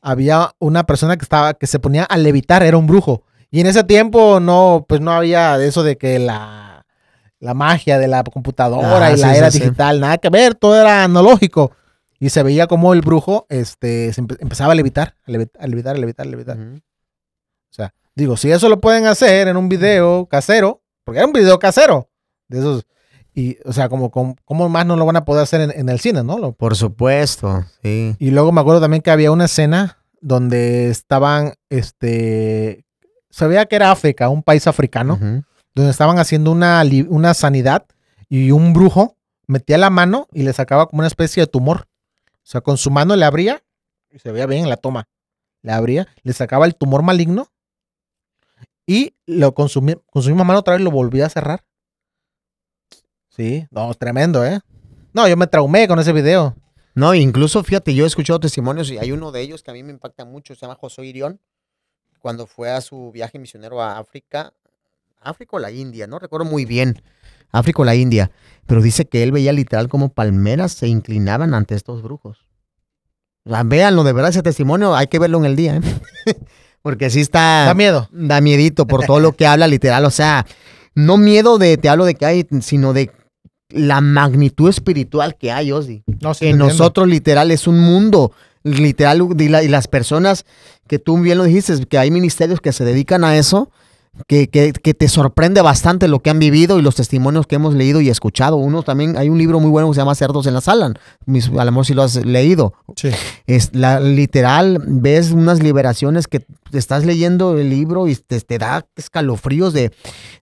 había 0.00 0.54
una 0.58 0.84
persona 0.84 1.16
que 1.16 1.22
estaba 1.22 1.52
que 1.54 1.66
se 1.66 1.78
ponía 1.78 2.04
a 2.04 2.16
levitar, 2.16 2.62
era 2.62 2.76
un 2.78 2.86
brujo. 2.86 3.24
Y 3.50 3.60
en 3.60 3.66
ese 3.66 3.84
tiempo 3.84 4.40
no, 4.40 4.86
pues 4.88 5.02
no 5.02 5.12
había 5.12 5.58
de 5.58 5.68
eso 5.68 5.82
de 5.82 5.98
que 5.98 6.18
la, 6.18 6.86
la 7.40 7.52
magia 7.52 7.98
de 7.98 8.08
la 8.08 8.24
computadora 8.24 9.06
Ah, 9.08 9.12
y 9.12 9.16
la 9.18 9.32
sí, 9.32 9.36
era 9.38 9.50
sí, 9.50 9.58
sí. 9.58 9.64
digital, 9.64 10.00
nada 10.00 10.16
que 10.16 10.30
ver, 10.30 10.54
todo 10.54 10.80
era 10.80 11.04
analógico. 11.04 11.72
Y 12.18 12.30
se 12.30 12.42
veía 12.42 12.66
como 12.68 12.94
el 12.94 13.02
brujo 13.02 13.44
este, 13.50 14.10
se 14.14 14.22
empe- 14.22 14.38
empezaba 14.40 14.72
a 14.72 14.76
levitar, 14.76 15.16
a 15.26 15.30
levitar, 15.30 15.62
a 15.62 15.66
levitar, 15.66 15.96
a 15.96 15.98
levitar, 15.98 16.26
a 16.26 16.30
levitar. 16.30 16.56
O 16.56 17.74
sea, 17.74 17.92
digo, 18.14 18.36
si 18.36 18.50
eso 18.50 18.68
lo 18.68 18.80
pueden 18.80 19.06
hacer 19.06 19.48
en 19.48 19.56
un 19.56 19.68
video 19.68 20.26
casero, 20.26 20.82
porque 21.04 21.18
era 21.18 21.26
un 21.26 21.32
video 21.32 21.58
casero, 21.58 22.08
de 22.48 22.58
esos, 22.58 22.86
y, 23.34 23.56
o 23.64 23.72
sea, 23.72 23.88
como, 23.88 24.10
como, 24.10 24.36
¿cómo 24.44 24.68
más 24.68 24.84
no 24.86 24.96
lo 24.96 25.06
van 25.06 25.16
a 25.16 25.24
poder 25.24 25.42
hacer 25.42 25.60
en, 25.62 25.70
en 25.70 25.88
el 25.88 25.98
cine, 26.00 26.22
no? 26.22 26.38
Lo- 26.38 26.52
Por 26.52 26.76
supuesto, 26.76 27.64
sí. 27.82 28.14
y 28.18 28.30
luego 28.30 28.52
me 28.52 28.60
acuerdo 28.60 28.80
también 28.80 29.02
que 29.02 29.10
había 29.10 29.30
una 29.32 29.46
escena 29.46 29.98
donde 30.20 30.90
estaban, 30.90 31.54
este, 31.70 32.84
se 33.30 33.46
veía 33.46 33.66
que 33.66 33.76
era 33.76 33.90
África, 33.90 34.28
un 34.28 34.42
país 34.42 34.66
africano, 34.66 35.18
donde 35.74 35.90
estaban 35.90 36.18
haciendo 36.18 36.52
una, 36.52 36.82
una 37.08 37.34
sanidad 37.34 37.86
y 38.28 38.50
un 38.50 38.72
brujo 38.74 39.16
metía 39.46 39.78
la 39.78 39.90
mano 39.90 40.28
y 40.32 40.42
le 40.42 40.52
sacaba 40.52 40.86
como 40.86 41.00
una 41.00 41.06
especie 41.08 41.42
de 41.42 41.46
tumor. 41.46 41.88
O 42.36 42.44
sea, 42.44 42.60
con 42.60 42.76
su 42.76 42.90
mano 42.90 43.16
le 43.16 43.24
abría 43.24 43.62
y 44.10 44.18
se 44.18 44.30
veía 44.32 44.46
bien 44.46 44.64
en 44.64 44.68
la 44.70 44.76
toma. 44.76 45.08
Le 45.62 45.72
abría, 45.72 46.08
le 46.22 46.32
sacaba 46.32 46.66
el 46.66 46.74
tumor 46.74 47.02
maligno 47.02 47.48
y 48.86 49.14
lo 49.26 49.54
consumía, 49.54 49.96
con 50.10 50.22
su 50.22 50.28
misma 50.30 50.44
mano 50.44 50.60
otra 50.60 50.74
vez 50.74 50.82
lo 50.82 50.90
volvía 50.90 51.26
a 51.26 51.30
cerrar. 51.30 51.64
Sí, 53.28 53.66
no, 53.70 53.92
tremendo, 53.94 54.44
¿eh? 54.44 54.60
No, 55.12 55.26
yo 55.28 55.36
me 55.36 55.46
traumé 55.46 55.88
con 55.88 55.98
ese 55.98 56.12
video. 56.12 56.56
No, 56.94 57.14
incluso 57.14 57.62
fíjate, 57.64 57.94
yo 57.94 58.04
he 58.04 58.06
escuchado 58.06 58.40
testimonios 58.40 58.90
y 58.90 58.98
hay 58.98 59.12
uno 59.12 59.32
de 59.32 59.40
ellos 59.40 59.62
que 59.62 59.70
a 59.70 59.74
mí 59.74 59.82
me 59.82 59.92
impacta 59.92 60.24
mucho, 60.24 60.54
se 60.54 60.60
llama 60.60 60.74
José 60.74 61.04
Irión, 61.04 61.40
cuando 62.18 62.46
fue 62.46 62.70
a 62.70 62.80
su 62.80 63.10
viaje 63.12 63.38
misionero 63.38 63.80
a 63.80 63.98
África, 63.98 64.52
África 65.20 65.56
o 65.56 65.58
la 65.58 65.70
India, 65.70 66.06
no 66.06 66.18
recuerdo 66.18 66.44
muy 66.44 66.66
bien, 66.66 67.02
África 67.50 67.82
o 67.82 67.84
la 67.84 67.94
India, 67.94 68.30
pero 68.66 68.82
dice 68.82 69.06
que 69.06 69.22
él 69.22 69.32
veía 69.32 69.52
literal 69.52 69.88
como 69.88 70.10
palmeras 70.10 70.72
se 70.72 70.88
inclinaban 70.88 71.54
ante 71.54 71.74
estos 71.74 72.02
brujos. 72.02 72.46
O 73.44 73.50
sea, 73.50 73.62
véanlo, 73.62 74.04
de 74.04 74.12
verdad 74.12 74.30
ese 74.30 74.42
testimonio 74.42 74.94
hay 74.94 75.06
que 75.06 75.18
verlo 75.18 75.38
en 75.38 75.44
el 75.46 75.56
día, 75.56 75.76
¿eh? 75.76 75.80
porque 76.82 77.08
sí 77.10 77.20
está... 77.20 77.64
Da 77.66 77.74
miedo. 77.74 78.08
Da 78.12 78.40
miedito 78.40 78.86
por 78.86 79.04
todo 79.06 79.20
lo 79.20 79.32
que 79.32 79.46
habla 79.46 79.66
literal, 79.68 80.04
o 80.04 80.10
sea, 80.10 80.46
no 80.94 81.16
miedo 81.16 81.58
de, 81.58 81.76
te 81.78 81.88
hablo 81.88 82.04
de 82.04 82.14
que 82.14 82.26
hay, 82.26 82.46
sino 82.60 82.92
de 82.92 83.10
la 83.70 84.00
magnitud 84.00 84.68
espiritual 84.68 85.36
que 85.36 85.50
hay, 85.50 85.72
Ozzy. 85.72 86.02
No, 86.20 86.34
sí, 86.34 86.46
que 86.46 86.52
nosotros 86.52 87.08
literal 87.08 87.50
es 87.50 87.66
un 87.66 87.78
mundo, 87.80 88.32
literal, 88.64 89.26
y, 89.38 89.48
la- 89.48 89.62
y 89.62 89.68
las 89.68 89.88
personas 89.88 90.44
que 90.86 90.98
tú 90.98 91.16
bien 91.18 91.38
lo 91.38 91.44
dijiste, 91.44 91.86
que 91.86 91.96
hay 91.98 92.10
ministerios 92.10 92.60
que 92.60 92.72
se 92.72 92.84
dedican 92.84 93.24
a 93.24 93.36
eso, 93.38 93.70
que, 94.28 94.48
que- 94.48 94.72
que 94.72 94.92
te 94.94 95.08
sorprende 95.08 95.62
bastante 95.62 96.06
lo 96.06 96.20
que 96.20 96.28
han 96.30 96.38
vivido 96.38 96.78
y 96.78 96.82
los 96.82 96.94
testimonios 96.96 97.46
que 97.46 97.54
hemos 97.56 97.74
leído 97.74 98.00
y 98.00 98.08
escuchado. 98.10 98.56
Uno 98.56 98.82
también, 98.82 99.16
hay 99.16 99.28
un 99.30 99.38
libro 99.38 99.58
muy 99.58 99.70
bueno 99.70 99.88
que 99.88 99.94
se 99.94 100.00
llama 100.00 100.14
Cerdos 100.14 100.46
en 100.46 100.54
la 100.54 100.60
Sala, 100.60 100.92
mis- 101.24 101.48
a 101.48 101.64
lo 101.64 101.70
mejor 101.72 101.86
si 101.86 101.94
lo 101.94 102.02
has 102.02 102.16
leído. 102.24 102.74
Sí. 102.96 103.08
Es 103.46 103.74
la, 103.74 104.00
literal, 104.00 104.82
ves 104.86 105.30
unas 105.32 105.62
liberaciones 105.62 106.26
que 106.28 106.44
estás 106.72 107.06
leyendo 107.06 107.58
el 107.58 107.70
libro 107.70 108.06
y 108.06 108.14
te, 108.16 108.40
te 108.40 108.58
da 108.58 108.86
escalofríos 108.96 109.72
de, 109.72 109.92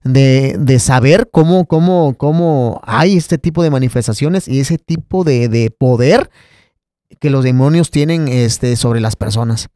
de, 0.03 0.57
de 0.59 0.79
saber 0.79 1.29
cómo, 1.31 1.65
cómo, 1.65 2.15
cómo 2.17 2.81
hay 2.83 3.15
este 3.15 3.37
tipo 3.37 3.63
de 3.63 3.69
manifestaciones 3.69 4.47
y 4.47 4.59
ese 4.59 4.77
tipo 4.77 5.23
de, 5.23 5.47
de 5.47 5.71
poder 5.71 6.29
que 7.19 7.29
los 7.29 7.43
demonios 7.43 7.89
tienen 7.91 8.27
este, 8.27 8.75
sobre 8.75 8.99
las 8.99 9.15
personas. 9.15 9.69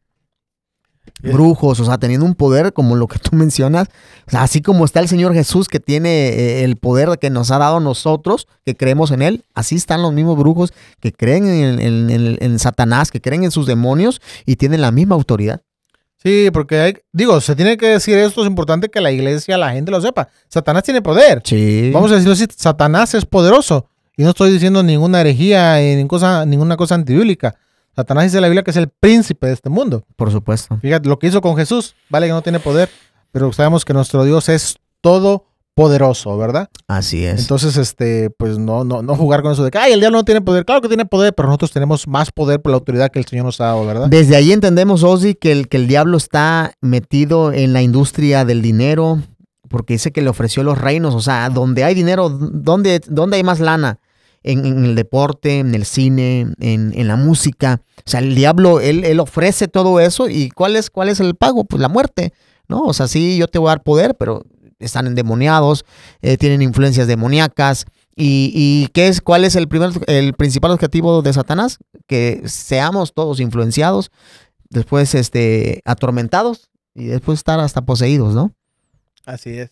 Bien. 1.22 1.34
Brujos, 1.36 1.80
o 1.80 1.86
sea, 1.86 1.98
teniendo 1.98 2.26
un 2.26 2.36
poder 2.36 2.74
como 2.74 2.96
lo 2.96 3.08
que 3.08 3.18
tú 3.20 3.30
mencionas, 3.36 3.88
o 4.28 4.32
sea, 4.32 4.44
así 4.44 4.62
como 4.62 4.84
está 4.86 5.00
el 5.00 5.08
Señor 5.08 5.34
Jesús 5.34 5.68
que 5.70 5.80
tiene 5.80 6.28
eh, 6.30 6.64
el 6.64 6.76
poder 6.76 7.18
que 7.20 7.30
nos 7.30 7.52
ha 7.52 7.58
dado 7.58 7.80
nosotros, 7.80 8.48
que 8.66 8.76
creemos 8.76 9.12
en 9.12 9.22
Él, 9.22 9.44
así 9.54 9.76
están 9.76 10.02
los 10.02 10.12
mismos 10.14 10.38
brujos 10.38 10.74
que 11.00 11.12
creen 11.14 11.48
en, 11.48 11.80
en- 11.80 12.10
en- 12.10 12.38
en 12.42 12.60
Satanás, 12.60 13.12
que 13.12 13.22
creen 13.22 13.44
en 13.46 13.52
sus 13.52 13.66
demonios 13.66 14.22
y 14.46 14.58
tienen 14.58 14.82
la 14.82 14.92
misma 14.92 15.16
autoridad. 15.16 15.62
Sí, 16.22 16.50
porque 16.52 16.80
hay, 16.80 16.94
digo, 17.14 17.40
se 17.40 17.56
tiene 17.56 17.78
que 17.78 17.88
decir 17.88 18.18
esto, 18.18 18.42
es 18.42 18.48
importante 18.48 18.90
que 18.90 19.00
la 19.00 19.12
iglesia, 19.12 19.58
la 19.58 19.72
gente 19.74 19.92
lo 19.92 20.02
sepa. 20.02 20.28
Satanás 20.50 20.84
tiene 20.84 21.02
poder. 21.02 21.42
Sí. 21.46 21.92
Vamos 21.94 22.12
a 22.12 22.16
decirlo 22.16 22.34
así, 22.34 22.46
Satanás 22.56 23.14
es 23.14 23.26
poderoso. 23.26 23.88
Y 24.18 24.24
no 24.24 24.30
estoy 24.30 24.52
diciendo 24.52 24.82
ninguna 24.82 25.22
herejía 25.22 25.82
y 25.84 25.96
ninguna 25.96 26.08
cosa, 26.10 26.46
ninguna 26.46 26.78
cosa 26.78 26.96
antibíblica. 26.96 27.56
Satanás 27.96 28.26
dice 28.26 28.38
en 28.38 28.42
la 28.42 28.48
Biblia 28.50 28.64
que 28.64 28.72
es 28.72 28.78
el 28.78 28.90
príncipe 28.90 29.48
de 29.48 29.54
este 29.54 29.70
mundo. 29.70 30.04
Por 30.16 30.32
supuesto. 30.32 30.78
Fíjate, 30.82 31.08
lo 31.08 31.18
que 31.18 31.28
hizo 31.28 31.42
con 31.42 31.56
Jesús, 31.56 31.96
vale 32.10 32.28
que 32.28 32.34
no 32.34 32.42
tiene 32.42 32.60
poder, 32.60 32.90
pero 33.32 33.52
sabemos 33.54 33.86
que 33.86 33.94
nuestro 33.94 34.24
Dios 34.24 34.50
es 34.50 34.76
todo 35.02 35.46
poderoso, 35.76 36.38
¿verdad? 36.38 36.70
Así 36.88 37.26
es. 37.26 37.42
Entonces, 37.42 37.76
este, 37.78 38.30
pues 38.30 38.58
no, 38.58 38.86
no, 38.86 39.02
no 39.02 39.16
jugar 39.16 39.42
con 39.42 39.52
eso 39.52 39.64
de 39.64 39.72
que, 39.72 39.78
ay, 39.78 39.92
el 39.92 40.00
diablo 40.00 40.20
no 40.20 40.26
tiene 40.26 40.42
poder. 40.42 40.66
Claro 40.66 40.82
que 40.82 40.88
tiene 40.88 41.06
poder, 41.06 41.34
pero 41.36 41.48
nosotros 41.48 41.72
tenemos 41.72 42.08
más 42.08 42.32
poder 42.32 42.62
por 42.62 42.72
la 42.72 42.78
autoridad 42.78 43.12
que 43.12 43.20
el 43.20 43.26
Señor 43.26 43.46
nos 43.46 43.60
ha 43.60 43.66
dado, 43.66 43.86
¿verdad? 43.86 44.08
Desde 44.08 44.36
ahí 44.38 44.54
entendemos, 44.54 45.04
Ozzy, 45.04 45.36
que 45.36 45.52
el, 45.52 45.68
que 45.68 45.78
el 45.78 45.88
diablo 45.88 46.18
está 46.18 46.74
metido 46.82 47.52
en 47.52 47.74
la 47.74 47.82
industria 47.82 48.46
del 48.46 48.62
dinero, 48.62 49.20
porque 49.70 49.96
dice 49.96 50.12
que 50.12 50.22
le 50.22 50.30
ofreció 50.30 50.64
los 50.64 50.78
reinos, 50.78 51.14
o 51.14 51.22
sea, 51.22 51.50
donde 51.50 51.84
hay 51.84 51.94
dinero, 51.94 52.30
¿dónde, 52.30 53.02
dónde 53.08 53.38
hay 53.38 53.44
más 53.44 53.60
lana? 53.60 54.00
En, 54.48 54.86
el 54.86 54.94
deporte, 54.94 55.58
en 55.58 55.74
el 55.74 55.86
cine, 55.86 56.54
en, 56.60 56.94
en 56.96 57.08
la 57.08 57.16
música. 57.16 57.82
O 57.98 58.10
sea, 58.10 58.20
el 58.20 58.36
diablo, 58.36 58.80
él, 58.80 59.04
él 59.04 59.20
ofrece 59.20 59.68
todo 59.68 60.00
eso 60.00 60.30
y 60.30 60.52
¿cuál 60.52 60.76
es, 60.76 60.92
¿cuál 60.92 61.10
es 61.10 61.20
el 61.20 61.34
pago? 61.34 61.64
Pues 61.64 61.82
la 61.82 61.90
muerte, 61.90 62.32
¿no? 62.68 62.84
O 62.84 62.94
sea, 62.94 63.08
sí, 63.08 63.38
yo 63.38 63.48
te 63.48 63.58
voy 63.58 63.70
a 63.70 63.72
dar 63.72 63.84
poder, 63.84 64.14
pero 64.16 64.44
están 64.80 65.08
endemoniados, 65.08 65.84
eh, 66.22 66.38
tienen 66.38 66.62
influencias 66.62 67.08
demoníacas. 67.08 67.86
¿Y, 68.16 68.52
y 68.54 68.88
qué 68.94 69.08
es, 69.08 69.20
cuál 69.20 69.44
es 69.44 69.56
el, 69.56 69.68
primer, 69.68 69.92
el 70.08 70.34
principal 70.34 70.72
objetivo 70.72 71.22
de 71.22 71.34
Satanás? 71.34 71.80
Que 72.08 72.44
seamos 72.46 73.14
todos 73.14 73.40
influenciados, 73.40 74.12
después 74.70 75.16
este, 75.16 75.82
atormentados 75.86 76.70
y 76.94 77.06
después 77.06 77.40
estar 77.40 77.60
hasta 77.60 77.84
poseídos, 77.84 78.34
¿no? 78.34 78.54
Así 79.26 79.58
es. 79.58 79.72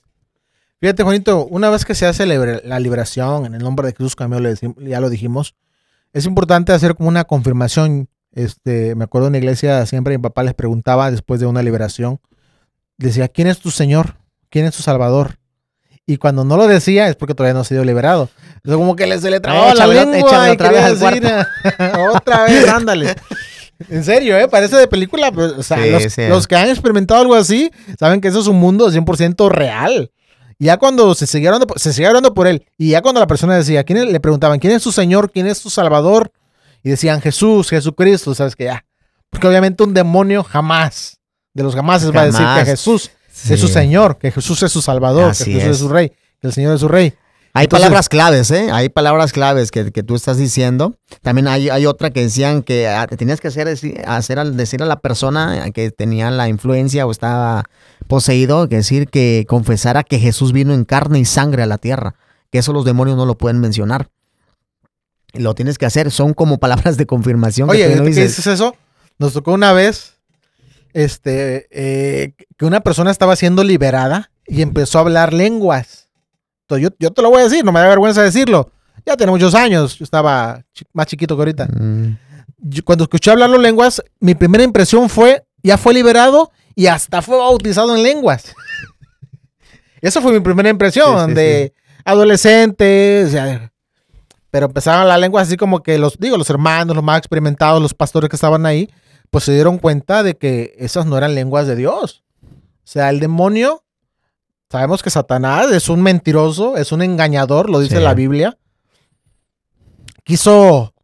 Fíjate, 0.84 1.02
Juanito, 1.04 1.46
una 1.46 1.70
vez 1.70 1.86
que 1.86 1.96
se 1.96 2.06
hace 2.06 2.26
la 2.26 2.80
liberación 2.82 3.46
en 3.46 3.54
el 3.54 3.64
nombre 3.64 3.88
de 3.88 3.94
Jesús, 3.94 4.18
como 4.18 4.38
ya 4.38 5.00
lo 5.00 5.10
dijimos, 5.10 5.56
es 6.12 6.26
importante 6.26 6.74
hacer 6.74 6.96
como 6.96 7.08
una 7.08 7.24
confirmación. 7.24 8.10
Este, 8.34 8.94
me 8.94 9.06
acuerdo 9.06 9.28
en 9.28 9.32
la 9.32 9.38
iglesia 9.38 9.86
siempre 9.86 10.18
mi 10.18 10.22
papá 10.22 10.44
les 10.44 10.54
preguntaba 10.54 11.10
después 11.10 11.40
de 11.40 11.46
una 11.46 11.64
liberación, 11.64 12.20
decía, 12.98 13.30
¿quién 13.30 13.48
es 13.48 13.60
tu 13.60 13.72
Señor? 13.72 14.18
¿Quién 14.50 14.66
es 14.66 14.76
tu 14.76 14.84
Salvador? 14.84 15.38
Y 16.06 16.18
cuando 16.18 16.44
no 16.44 16.58
lo 16.58 16.68
decía 16.68 17.08
es 17.08 17.16
porque 17.16 17.34
todavía 17.34 17.54
no 17.54 17.62
ha 17.62 17.64
sido 17.64 17.86
liberado. 17.86 18.28
Entonces 18.56 18.76
como 18.76 18.98
que 18.98 19.20
se 19.22 19.32
le 19.32 19.40
trababa 19.40 19.74
la 19.76 19.88
lengua 19.88 20.52
otra 20.52 20.70
quería 20.70 20.70
vez 20.70 20.84
al 20.84 21.00
decir, 21.00 21.32
otra 22.14 22.44
vez, 22.48 22.68
ándale. 22.68 23.16
En 23.88 24.04
serio, 24.04 24.38
¿eh? 24.38 24.50
Parece 24.50 24.76
de 24.76 24.90
película. 24.90 25.32
pero, 25.32 25.60
o 25.60 25.64
sea, 25.64 25.82
Sí, 25.82 25.90
los, 25.92 26.04
sí. 26.12 26.28
los 26.28 26.46
que 26.46 26.58
han 26.58 26.68
experimentado 26.68 27.22
algo 27.22 27.36
así 27.36 27.72
saben 27.98 28.20
que 28.20 28.28
eso 28.28 28.42
es 28.42 28.48
un 28.48 28.58
mundo 28.58 28.92
100% 28.92 29.50
real. 29.50 30.12
Ya 30.64 30.78
cuando 30.78 31.14
se 31.16 31.28
seguía 31.28 31.50
orando, 31.50 31.68
por- 31.68 31.80
se 31.80 31.94
seguía 31.94 32.10
orando 32.10 32.34
por 32.34 32.48
él, 32.48 32.66
y 32.78 32.90
ya 32.92 33.02
cuando 33.02 33.20
la 33.20 33.28
persona 33.28 33.56
decía, 33.56 33.84
¿quién 33.84 33.98
es? 34.00 34.06
le 34.12 34.20
preguntaban, 34.20 34.60
¿quién 34.60 34.74
es 34.74 34.82
tu 34.84 34.92
Señor? 34.92 35.32
¿Quién 35.32 35.48
es 35.48 35.62
tu 35.62 35.70
Salvador? 35.70 36.32
Y 36.84 36.90
decían, 36.90 37.22
Jesús, 37.22 37.70
Jesucristo, 37.70 38.34
¿sabes 38.36 38.56
que 38.56 38.66
Ya. 38.66 38.86
Porque 39.30 39.48
obviamente 39.48 39.84
un 39.84 39.94
demonio 39.94 40.44
jamás, 40.44 41.18
de 41.54 41.64
los 41.64 41.74
jamás 41.76 42.06
va 42.16 42.22
a 42.22 42.26
decir 42.26 42.46
que. 42.58 42.66
Jesús 42.66 43.12
es 43.50 43.60
su 43.60 43.68
Señor, 43.68 44.18
que 44.18 44.32
Jesús 44.32 44.62
es 44.64 44.72
su 44.72 44.82
Salvador, 44.82 45.32
Así 45.32 45.46
que 45.46 45.52
Jesús 45.54 45.66
es. 45.66 45.72
es. 45.72 45.78
su 45.80 45.90
Rey, 45.90 46.10
que 46.40 46.48
el 46.48 46.54
Señor 46.54 46.76
es 46.76 46.82
su 46.82 46.88
Rey. 46.88 47.14
Hay 47.56 47.66
Entonces- 47.66 47.84
palabras 47.86 48.10
claves, 48.10 48.50
¿eh? 48.52 48.70
Hay 48.72 48.90
palabras 48.90 49.32
claves 49.32 49.70
que, 49.70 49.92
que 49.92 50.02
tú 50.02 50.16
estás 50.16 50.38
diciendo. 50.38 50.96
También 51.22 51.48
hay, 51.48 51.70
hay 51.70 51.86
otra 51.86 52.10
que 52.10 52.22
decían 52.22 52.64
que 52.64 52.88
ah, 52.88 53.06
tenías 53.06 53.40
que 53.42 53.50
hacer, 53.50 53.68
decir, 53.68 54.02
hacer 54.08 54.44
decir 54.54 54.82
a 54.82 54.88
la 54.88 55.00
persona 55.00 55.70
que 55.72 55.92
tenía 55.92 56.32
la 56.32 56.50
influencia 56.50 57.06
o 57.06 57.12
estaba 57.12 57.64
poseído, 58.08 58.68
que 58.70 58.78
decir 58.78 59.08
que 59.08 59.46
confesara 59.48 60.04
que 60.04 60.18
Jesús 60.18 60.52
vino 60.52 60.74
en 60.74 60.84
carne 60.84 61.20
y 61.20 61.26
sangre 61.26 61.62
a 61.62 61.68
la 61.68 61.78
tierra. 61.78 62.16
Que 62.52 62.58
eso 62.58 62.74
los 62.74 62.86
demonios 62.86 63.18
no 63.18 63.26
lo 63.28 63.38
pueden 63.38 63.60
mencionar. 63.60 64.10
Lo 65.34 65.54
tienes 65.54 65.78
que 65.78 65.86
hacer, 65.86 66.10
son 66.12 66.34
como 66.34 66.58
palabras 66.60 66.98
de 66.98 67.06
confirmación. 67.06 67.68
que 67.70 67.76
Oye, 67.76 67.90
tú 67.92 67.98
no 67.98 68.04
que 68.04 68.10
dices. 68.10 68.30
dices 68.36 68.48
eso, 68.48 68.76
nos 69.20 69.34
tocó 69.34 69.54
una 69.54 69.74
vez 69.74 70.16
este, 70.94 71.68
eh, 71.72 72.34
que 72.58 72.66
una 72.66 72.82
persona 72.82 73.12
estaba 73.12 73.36
siendo 73.36 73.64
liberada 73.64 74.32
y 74.48 74.62
empezó 74.64 74.98
a 74.98 75.02
hablar 75.02 75.34
lenguas. 75.34 76.03
Yo, 76.70 76.90
yo 77.00 77.12
te 77.12 77.22
lo 77.22 77.30
voy 77.30 77.42
a 77.42 77.44
decir, 77.44 77.64
no 77.64 77.72
me 77.72 77.80
da 77.80 77.88
vergüenza 77.88 78.22
decirlo. 78.24 78.72
Ya 79.06 79.16
tiene 79.18 79.32
muchos 79.32 79.54
años, 79.54 79.98
yo 79.98 80.04
estaba 80.04 80.64
más 80.94 81.08
chiquito 81.08 81.36
que 81.36 81.42
ahorita. 81.42 81.66
Mm, 81.68 82.18
Yo- 82.58 82.84
cuando 82.86 83.04
escuché 83.04 83.30
hablar 83.32 83.50
las 83.50 83.60
lenguas, 83.60 84.02
mi 84.20 84.34
primera 84.36 84.64
impresión 84.64 85.10
fue, 85.10 85.44
ya 85.62 85.78
fue 85.78 85.94
liberado 85.94 86.52
y 86.76 86.88
hasta 86.88 87.22
fue 87.22 87.38
bautizado 87.38 87.96
en 87.96 88.02
lenguas. 88.04 88.56
Esa 90.02 90.22
fue 90.22 90.32
mi 90.34 90.40
primera 90.40 90.70
impresión 90.70 91.28
Sí, 91.28 91.32
sí, 91.32 91.34
de 91.36 91.74
adolescentes, 92.06 93.28
o 93.28 93.32
sea, 93.32 93.72
pero 94.52 94.68
empezaban 94.68 95.08
las 95.08 95.20
lenguas 95.20 95.48
así 95.48 95.58
como 95.58 95.82
que 95.84 95.98
los, 95.98 96.18
digo, 96.20 96.38
los 96.38 96.50
hermanos, 96.50 96.96
los 96.96 97.04
más 97.04 97.18
experimentados, 97.20 97.82
los 97.82 97.94
pastores 97.94 98.30
que 98.30 98.36
estaban 98.36 98.66
ahí, 98.66 98.90
pues 99.32 99.46
se 99.46 99.54
dieron 99.54 99.78
cuenta 99.78 100.24
de 100.24 100.36
que 100.38 100.76
esas 100.78 101.06
no 101.06 101.18
eran 101.18 101.36
lenguas 101.36 101.68
de 101.68 101.76
Dios. 101.76 102.24
O 102.44 102.48
sea, 102.86 103.10
el 103.10 103.20
demonio, 103.20 103.83
sabemos 104.74 105.04
que 105.04 105.12
Satanás 105.12 105.72
es 105.72 105.88
un 105.88 106.02
mentiroso, 106.02 106.78
es 106.78 106.92
un 106.92 107.04
engañador, 107.04 107.70
lo 107.70 107.80
dice 107.80 107.98
Sí. 107.98 108.02
la 108.02 108.16
Biblia. 108.16 108.58
Quiso, 110.24 110.96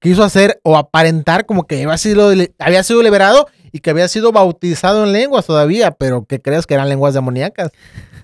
quiso 0.00 0.24
hacer 0.24 0.58
o 0.64 0.78
aparentar 0.78 1.44
como 1.44 1.66
que 1.66 1.82
había 1.82 1.98
sido, 1.98 2.32
había 2.58 2.82
sido 2.82 3.02
liberado 3.02 3.46
y 3.70 3.80
que 3.80 3.90
había 3.90 4.08
sido 4.08 4.32
bautizado 4.32 5.04
en 5.04 5.12
lenguas 5.12 5.44
todavía, 5.44 5.90
pero 5.90 6.24
que 6.24 6.40
crees 6.40 6.66
que 6.66 6.72
eran 6.72 6.88
lenguas 6.88 7.12
demoníacas. 7.12 7.70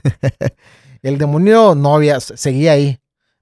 el 1.03 1.19
demonio 1.19 1.75
no 1.75 1.95
había, 1.95 2.19
seguía 2.21 2.73
ahí. 2.73 2.99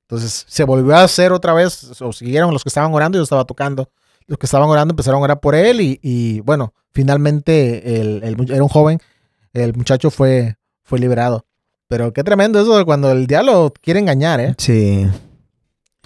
Entonces 0.08 0.44
se 0.48 0.64
volvió 0.64 0.96
a 0.96 1.04
hacer 1.04 1.30
otra 1.30 1.54
vez, 1.54 2.00
o 2.00 2.12
siguieron 2.12 2.52
los 2.52 2.64
que 2.64 2.70
estaban 2.70 2.92
orando 2.92 3.18
y 3.18 3.20
yo 3.20 3.22
estaba 3.22 3.44
tocando. 3.44 3.88
Los 4.26 4.36
que 4.36 4.46
estaban 4.46 4.68
orando 4.68 4.90
empezaron 4.94 5.20
a 5.20 5.24
orar 5.24 5.38
por 5.38 5.54
él 5.54 5.80
y, 5.80 6.00
y, 6.02 6.40
bueno, 6.40 6.74
finalmente 6.90 8.00
el, 8.00 8.36
era 8.50 8.62
un 8.64 8.68
joven, 8.68 8.98
el 9.52 9.74
muchacho 9.74 10.10
fue, 10.10 10.56
fue 10.82 10.98
liberado. 10.98 11.46
Pero 11.92 12.14
qué 12.14 12.24
tremendo 12.24 12.58
eso 12.58 12.78
de 12.78 12.86
cuando 12.86 13.12
el 13.12 13.26
diablo 13.26 13.70
quiere 13.82 14.00
engañar, 14.00 14.40
¿eh? 14.40 14.54
Sí. 14.56 15.06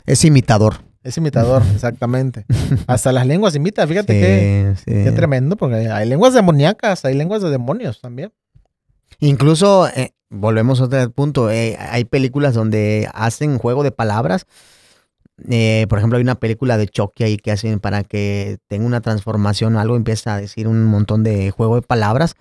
Es 0.04 0.24
imitador. 0.24 0.78
Es 1.04 1.16
imitador, 1.16 1.62
exactamente. 1.76 2.44
Hasta 2.88 3.12
las 3.12 3.24
lenguas 3.24 3.54
imita, 3.54 3.86
fíjate 3.86 4.12
Sí, 4.12 4.18
qué, 4.18 4.74
sí. 4.78 5.04
qué 5.04 5.12
tremendo, 5.12 5.54
porque 5.54 5.88
hay 5.88 6.08
lenguas 6.08 6.34
demoníacas, 6.34 7.04
hay 7.04 7.14
lenguas 7.14 7.40
de 7.40 7.50
demonios 7.50 8.00
también. 8.00 8.32
Incluso, 9.20 9.86
eh, 9.86 10.10
volvemos 10.28 10.80
a 10.80 10.86
otro 10.86 11.08
punto, 11.12 11.52
eh, 11.52 11.76
hay 11.78 12.04
películas 12.04 12.52
donde 12.52 13.08
hacen 13.14 13.56
juego 13.56 13.84
de 13.84 13.92
palabras. 13.92 14.46
Eh, 15.48 15.86
por 15.88 15.98
ejemplo, 15.98 16.16
hay 16.16 16.22
una 16.24 16.34
película 16.34 16.78
de 16.78 16.88
Chucky 16.88 17.22
ahí 17.22 17.36
que 17.36 17.52
hacen 17.52 17.78
para 17.78 18.02
que 18.02 18.58
tenga 18.66 18.86
una 18.86 19.02
transformación 19.02 19.76
o 19.76 19.78
algo, 19.78 19.94
empieza 19.94 20.34
a 20.34 20.40
decir 20.40 20.66
un 20.66 20.84
montón 20.84 21.22
de 21.22 21.52
juego 21.52 21.76
de 21.76 21.82
palabras. 21.82 22.34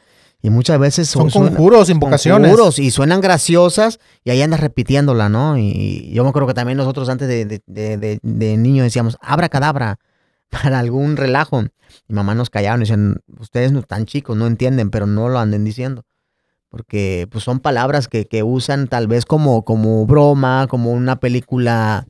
Y 0.45 0.51
muchas 0.51 0.77
veces 0.77 1.09
Son 1.09 1.31
suena- 1.31 1.49
conjuros, 1.49 1.89
invocaciones. 1.89 2.51
conjuros 2.51 2.77
y 2.77 2.91
suenan 2.91 3.19
graciosas 3.19 3.99
y 4.23 4.29
ahí 4.29 4.41
andas 4.43 4.59
repitiéndola, 4.59 5.27
¿no? 5.27 5.57
Y 5.57 6.11
yo 6.13 6.21
me 6.23 6.29
acuerdo 6.29 6.47
que 6.49 6.53
también 6.53 6.77
nosotros 6.77 7.09
antes 7.09 7.27
de, 7.27 7.45
de, 7.65 8.19
de, 8.21 8.57
niño 8.57 8.83
decíamos, 8.83 9.17
abra 9.21 9.49
cadabra, 9.49 9.97
para 10.49 10.77
algún 10.77 11.17
relajo. 11.17 11.63
Mi 11.63 12.15
mamá 12.15 12.35
nos 12.35 12.51
callaron 12.51 12.81
y 12.81 12.83
decían, 12.83 13.21
ustedes 13.39 13.71
no 13.71 13.79
están 13.79 14.05
chicos, 14.05 14.37
no 14.37 14.45
entienden, 14.45 14.91
pero 14.91 15.07
no 15.07 15.29
lo 15.29 15.39
anden 15.39 15.63
diciendo. 15.63 16.03
Porque 16.69 17.27
pues 17.31 17.43
son 17.43 17.59
palabras 17.59 18.07
que, 18.07 18.25
que 18.25 18.43
usan 18.43 18.87
tal 18.87 19.07
vez 19.07 19.25
como, 19.25 19.65
como 19.65 20.05
broma, 20.05 20.67
como 20.69 20.91
una 20.91 21.15
película 21.19 22.05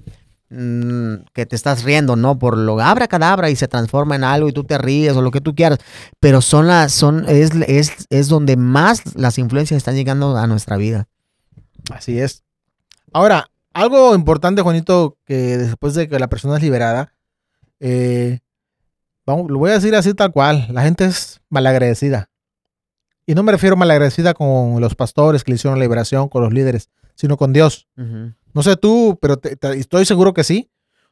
mm, 0.50 1.26
que 1.34 1.46
te 1.46 1.56
estás 1.56 1.84
riendo, 1.84 2.16
¿no? 2.16 2.38
Por 2.38 2.58
lo 2.58 2.80
abra 2.80 3.08
cadabra 3.08 3.50
y 3.50 3.56
se 3.56 3.68
transforma 3.68 4.16
en 4.16 4.24
algo 4.24 4.50
y 4.50 4.54
tú 4.54 4.64
te 4.64 4.78
ríes 4.78 5.16
o 5.16 5.22
lo 5.22 5.32
que 5.32 5.42
tú 5.42 5.56
quieras. 5.56 5.80
Pero 6.20 6.42
son 6.42 6.68
las, 6.68 6.94
son, 6.94 7.26
es, 7.28 7.52
es, 7.68 8.08
es 8.10 8.28
donde 8.28 8.58
más 8.58 9.16
las 9.16 9.38
influencias 9.38 9.78
están 9.78 9.96
llegando 9.96 10.38
a 10.38 10.48
nuestra 10.48 10.78
vida. 10.78 11.08
Así 11.92 12.20
es. 12.20 12.44
Ahora, 13.14 13.50
algo 13.74 14.16
importante, 14.16 14.62
Juanito, 14.62 15.18
que 15.26 15.58
después 15.58 15.94
de 15.94 16.08
que 16.08 16.20
la 16.20 16.28
persona 16.28 16.56
es 16.56 16.64
liberada, 16.64 17.14
eh, 17.80 18.40
vamos, 19.26 19.52
lo 19.52 19.60
voy 19.60 19.72
a 19.72 19.76
decir 19.76 19.96
así 19.96 20.14
tal 20.14 20.32
cual, 20.32 20.68
la 20.72 20.84
gente 20.84 21.06
es 21.06 21.42
malagradecida. 21.50 22.30
Y 23.26 23.36
no 23.36 23.44
me 23.44 23.52
refiero 23.52 23.76
malagradecida 23.76 24.34
con 24.34 24.80
los 24.80 24.96
pastores 24.96 25.44
que 25.44 25.52
le 25.52 25.56
hicieron 25.56 25.80
la 25.80 25.86
liberación, 25.86 26.30
con 26.30 26.44
los 26.44 26.54
líderes, 26.54 26.90
sino 27.16 27.38
con 27.38 27.52
Dios. 27.54 27.88
No 28.54 28.64
sé 28.64 28.76
tú, 28.78 29.18
pero 29.22 29.38
te- 29.38 29.56
te- 29.56 29.78
estoy 29.80 30.06
seguro 30.06 30.34
que 30.34 30.44
sí. 30.44 30.70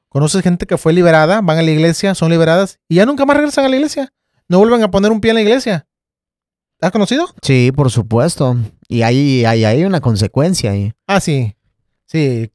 Conoces 0.09 0.43
gente 0.43 0.65
que 0.67 0.77
fue 0.77 0.93
liberada, 0.93 1.41
van 1.41 1.57
a 1.57 1.61
la 1.63 1.71
iglesia, 1.71 2.13
son 2.13 2.29
liberadas 2.29 2.79
y 2.87 2.95
ya 2.95 3.05
nunca 3.05 3.25
más 3.25 3.35
regresan 3.35 3.65
a 3.65 3.69
la 3.69 3.75
iglesia. 3.75 4.13
No 4.47 4.59
vuelven 4.59 4.83
a 4.83 4.91
poner 4.91 5.11
un 5.11 5.19
pie 5.19 5.31
en 5.31 5.35
la 5.35 5.41
iglesia. 5.41 5.87
¿Has 6.81 6.91
conocido? 6.91 7.25
Sí, 7.41 7.71
por 7.75 7.89
supuesto. 7.89 8.55
Y 8.87 9.01
hay, 9.01 9.43
hay, 9.45 9.63
hay 9.65 9.83
una 9.85 10.01
consecuencia 10.01 10.71
ahí. 10.71 10.91
Ah, 11.07 11.19
sí. 11.19 11.55
Sí. 12.05 12.51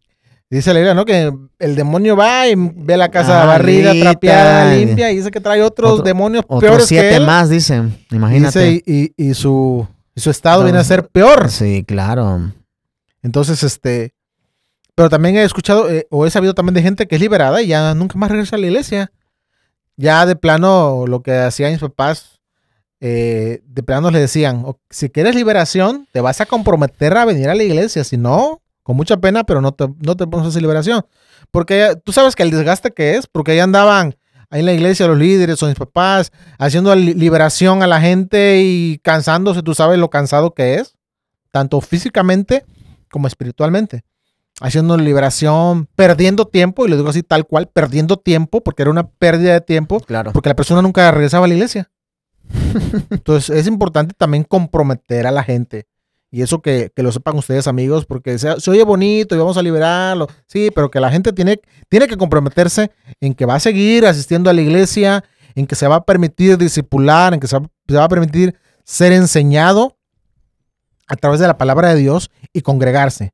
Dice 0.50 0.72
la 0.72 0.78
Biblia, 0.80 0.94
¿no? 0.94 1.04
Que 1.04 1.32
el 1.58 1.74
demonio 1.74 2.16
va 2.16 2.46
y 2.46 2.54
ve 2.56 2.96
la 2.96 3.10
casa 3.10 3.42
Ah, 3.42 3.46
barrida, 3.46 3.92
trapeada, 3.98 4.74
limpia, 4.74 5.10
y 5.10 5.16
dice 5.16 5.30
que 5.30 5.40
trae 5.40 5.60
otros 5.62 5.92
Otro- 5.92 6.04
demonios 6.04 6.44
Otros 6.46 6.60
peores 6.60 6.82
que 6.84 6.88
siete 7.00 7.16
él. 7.16 7.26
más, 7.26 7.50
dicen. 7.50 7.98
Imagínate. 8.10 8.60
Dice, 8.64 8.82
y, 8.86 9.12
y- 9.16 9.30
y 9.30 9.34
su, 9.34 9.86
y 10.14 10.20
su 10.20 10.30
estado 10.30 10.60
No, 10.60 10.64
viene 10.64 10.78
a 10.78 10.84
ser 10.84 11.08
peor. 11.08 11.50
Sí, 11.50 11.84
claro. 11.86 12.52
Entonces, 13.22 13.62
este. 13.62 14.14
Pero 14.94 15.08
también 15.10 15.36
he 15.36 15.44
escuchado, 15.44 15.88
eh, 15.90 16.06
o 16.10 16.26
he 16.26 16.30
sabido 16.30 16.54
también 16.54 16.74
de 16.74 16.82
gente 16.82 17.06
que 17.06 17.14
es 17.14 17.20
liberada 17.20 17.62
y 17.62 17.68
ya 17.68 17.94
nunca 17.94 18.18
más 18.18 18.30
regresa 18.30 18.56
a 18.56 18.58
la 18.58 18.66
iglesia. 18.66 19.12
Ya 19.96 20.26
de 20.26 20.36
plano, 20.36 21.04
lo 21.06 21.22
que 21.22 21.32
hacían 21.36 21.72
mis 21.72 21.80
papás, 21.80 22.40
eh, 23.00 23.62
de 23.66 23.82
plano 23.82 24.10
le 24.10 24.18
decían: 24.20 24.62
"O- 24.64 24.80
si 24.90 25.08
quieres 25.10 25.34
liberación, 25.36 26.08
te 26.12 26.20
vas 26.20 26.40
a 26.40 26.46
comprometer 26.46 27.16
a 27.16 27.24
venir 27.24 27.48
a 27.48 27.54
la 27.54 27.62
iglesia. 27.62 28.02
Si 28.04 28.16
no, 28.16 28.60
con 28.82 28.96
mucha 28.96 29.16
pena, 29.18 29.44
pero 29.44 29.60
no 29.60 29.72
te, 29.72 29.86
no 30.00 30.16
te 30.16 30.26
pones 30.26 30.46
a 30.46 30.48
hacer 30.48 30.62
liberación. 30.62 31.04
Porque 31.52 31.96
tú 32.04 32.12
sabes 32.12 32.34
que 32.34 32.42
el 32.42 32.50
desgaste 32.50 32.90
que 32.92 33.16
es, 33.16 33.26
porque 33.26 33.52
ahí 33.52 33.60
andaban 33.60 34.16
ahí 34.50 34.60
en 34.60 34.66
la 34.66 34.72
iglesia 34.72 35.06
los 35.06 35.18
líderes 35.18 35.62
o 35.62 35.66
mis 35.66 35.74
papás 35.76 36.32
haciendo 36.58 36.94
li- 36.94 37.14
liberación 37.14 37.82
a 37.82 37.86
la 37.86 38.00
gente 38.00 38.62
y 38.62 38.98
cansándose, 39.02 39.62
tú 39.62 39.74
sabes 39.74 39.98
lo 39.98 40.08
cansado 40.10 40.54
que 40.54 40.76
es, 40.76 40.94
tanto 41.52 41.80
físicamente 41.82 42.64
como 43.10 43.26
espiritualmente. 43.26 44.02
Haciendo 44.60 44.96
liberación, 44.96 45.86
perdiendo 45.94 46.46
tiempo, 46.46 46.84
y 46.84 46.88
lo 46.90 46.96
digo 46.96 47.08
así 47.08 47.22
tal 47.22 47.46
cual, 47.46 47.68
perdiendo 47.72 48.16
tiempo, 48.16 48.60
porque 48.62 48.82
era 48.82 48.90
una 48.90 49.08
pérdida 49.08 49.52
de 49.52 49.60
tiempo, 49.60 50.00
Claro. 50.00 50.32
porque 50.32 50.48
la 50.48 50.56
persona 50.56 50.82
nunca 50.82 51.10
regresaba 51.12 51.44
a 51.44 51.48
la 51.48 51.54
iglesia. 51.54 51.90
Entonces 53.10 53.56
es 53.56 53.66
importante 53.66 54.14
también 54.16 54.44
comprometer 54.44 55.26
a 55.26 55.30
la 55.30 55.42
gente. 55.44 55.86
Y 56.30 56.42
eso 56.42 56.60
que, 56.60 56.90
que 56.94 57.02
lo 57.02 57.10
sepan 57.10 57.36
ustedes, 57.38 57.66
amigos, 57.68 58.04
porque 58.04 58.38
se, 58.38 58.60
se 58.60 58.70
oye 58.70 58.82
bonito 58.84 59.34
y 59.34 59.38
vamos 59.38 59.56
a 59.56 59.62
liberarlo. 59.62 60.26
Sí, 60.46 60.70
pero 60.74 60.90
que 60.90 61.00
la 61.00 61.10
gente 61.10 61.32
tiene, 61.32 61.60
tiene 61.88 62.06
que 62.06 62.16
comprometerse 62.18 62.90
en 63.20 63.34
que 63.34 63.46
va 63.46 63.54
a 63.54 63.60
seguir 63.60 64.04
asistiendo 64.06 64.50
a 64.50 64.52
la 64.52 64.60
iglesia, 64.60 65.24
en 65.54 65.66
que 65.66 65.74
se 65.74 65.88
va 65.88 65.96
a 65.96 66.04
permitir 66.04 66.58
discipular, 66.58 67.32
en 67.32 67.40
que 67.40 67.46
se 67.46 67.58
va, 67.58 67.66
se 67.88 67.94
va 67.94 68.04
a 68.04 68.08
permitir 68.08 68.54
ser 68.84 69.12
enseñado 69.12 69.96
a 71.08 71.16
través 71.16 71.40
de 71.40 71.46
la 71.46 71.58
palabra 71.58 71.88
de 71.88 71.96
Dios 71.96 72.30
y 72.52 72.62
congregarse. 72.62 73.32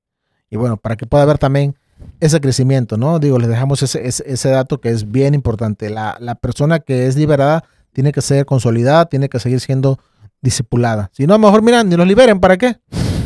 Y 0.51 0.57
bueno, 0.57 0.77
para 0.77 0.97
que 0.97 1.07
pueda 1.07 1.25
haber 1.25 1.39
también 1.39 1.77
ese 2.21 2.41
crecimiento, 2.41 2.97
¿no? 2.97 3.19
Digo, 3.19 3.39
les 3.39 3.49
dejamos 3.49 3.83
ese, 3.83 4.07
ese, 4.07 4.25
ese 4.27 4.49
dato 4.49 4.81
que 4.81 4.91
es 4.91 5.11
bien 5.11 5.35
importante. 5.35 5.91
La, 5.91 6.17
la 6.21 6.35
persona 6.35 6.81
que 6.81 7.07
es 7.07 7.17
liberada 7.17 7.65
tiene 7.93 8.13
que 8.13 8.23
ser 8.23 8.47
consolidada, 8.47 9.07
tiene 9.07 9.29
que 9.29 9.41
seguir 9.41 9.61
siendo 9.61 9.99
discipulada. 10.41 11.11
Si 11.13 11.27
no, 11.27 11.35
a 11.35 11.39
lo 11.39 11.47
mejor, 11.47 11.63
mira, 11.63 11.83
ni 11.83 11.97
los 11.97 12.07
liberen, 12.07 12.41
¿para 12.41 12.57
qué? 12.57 12.79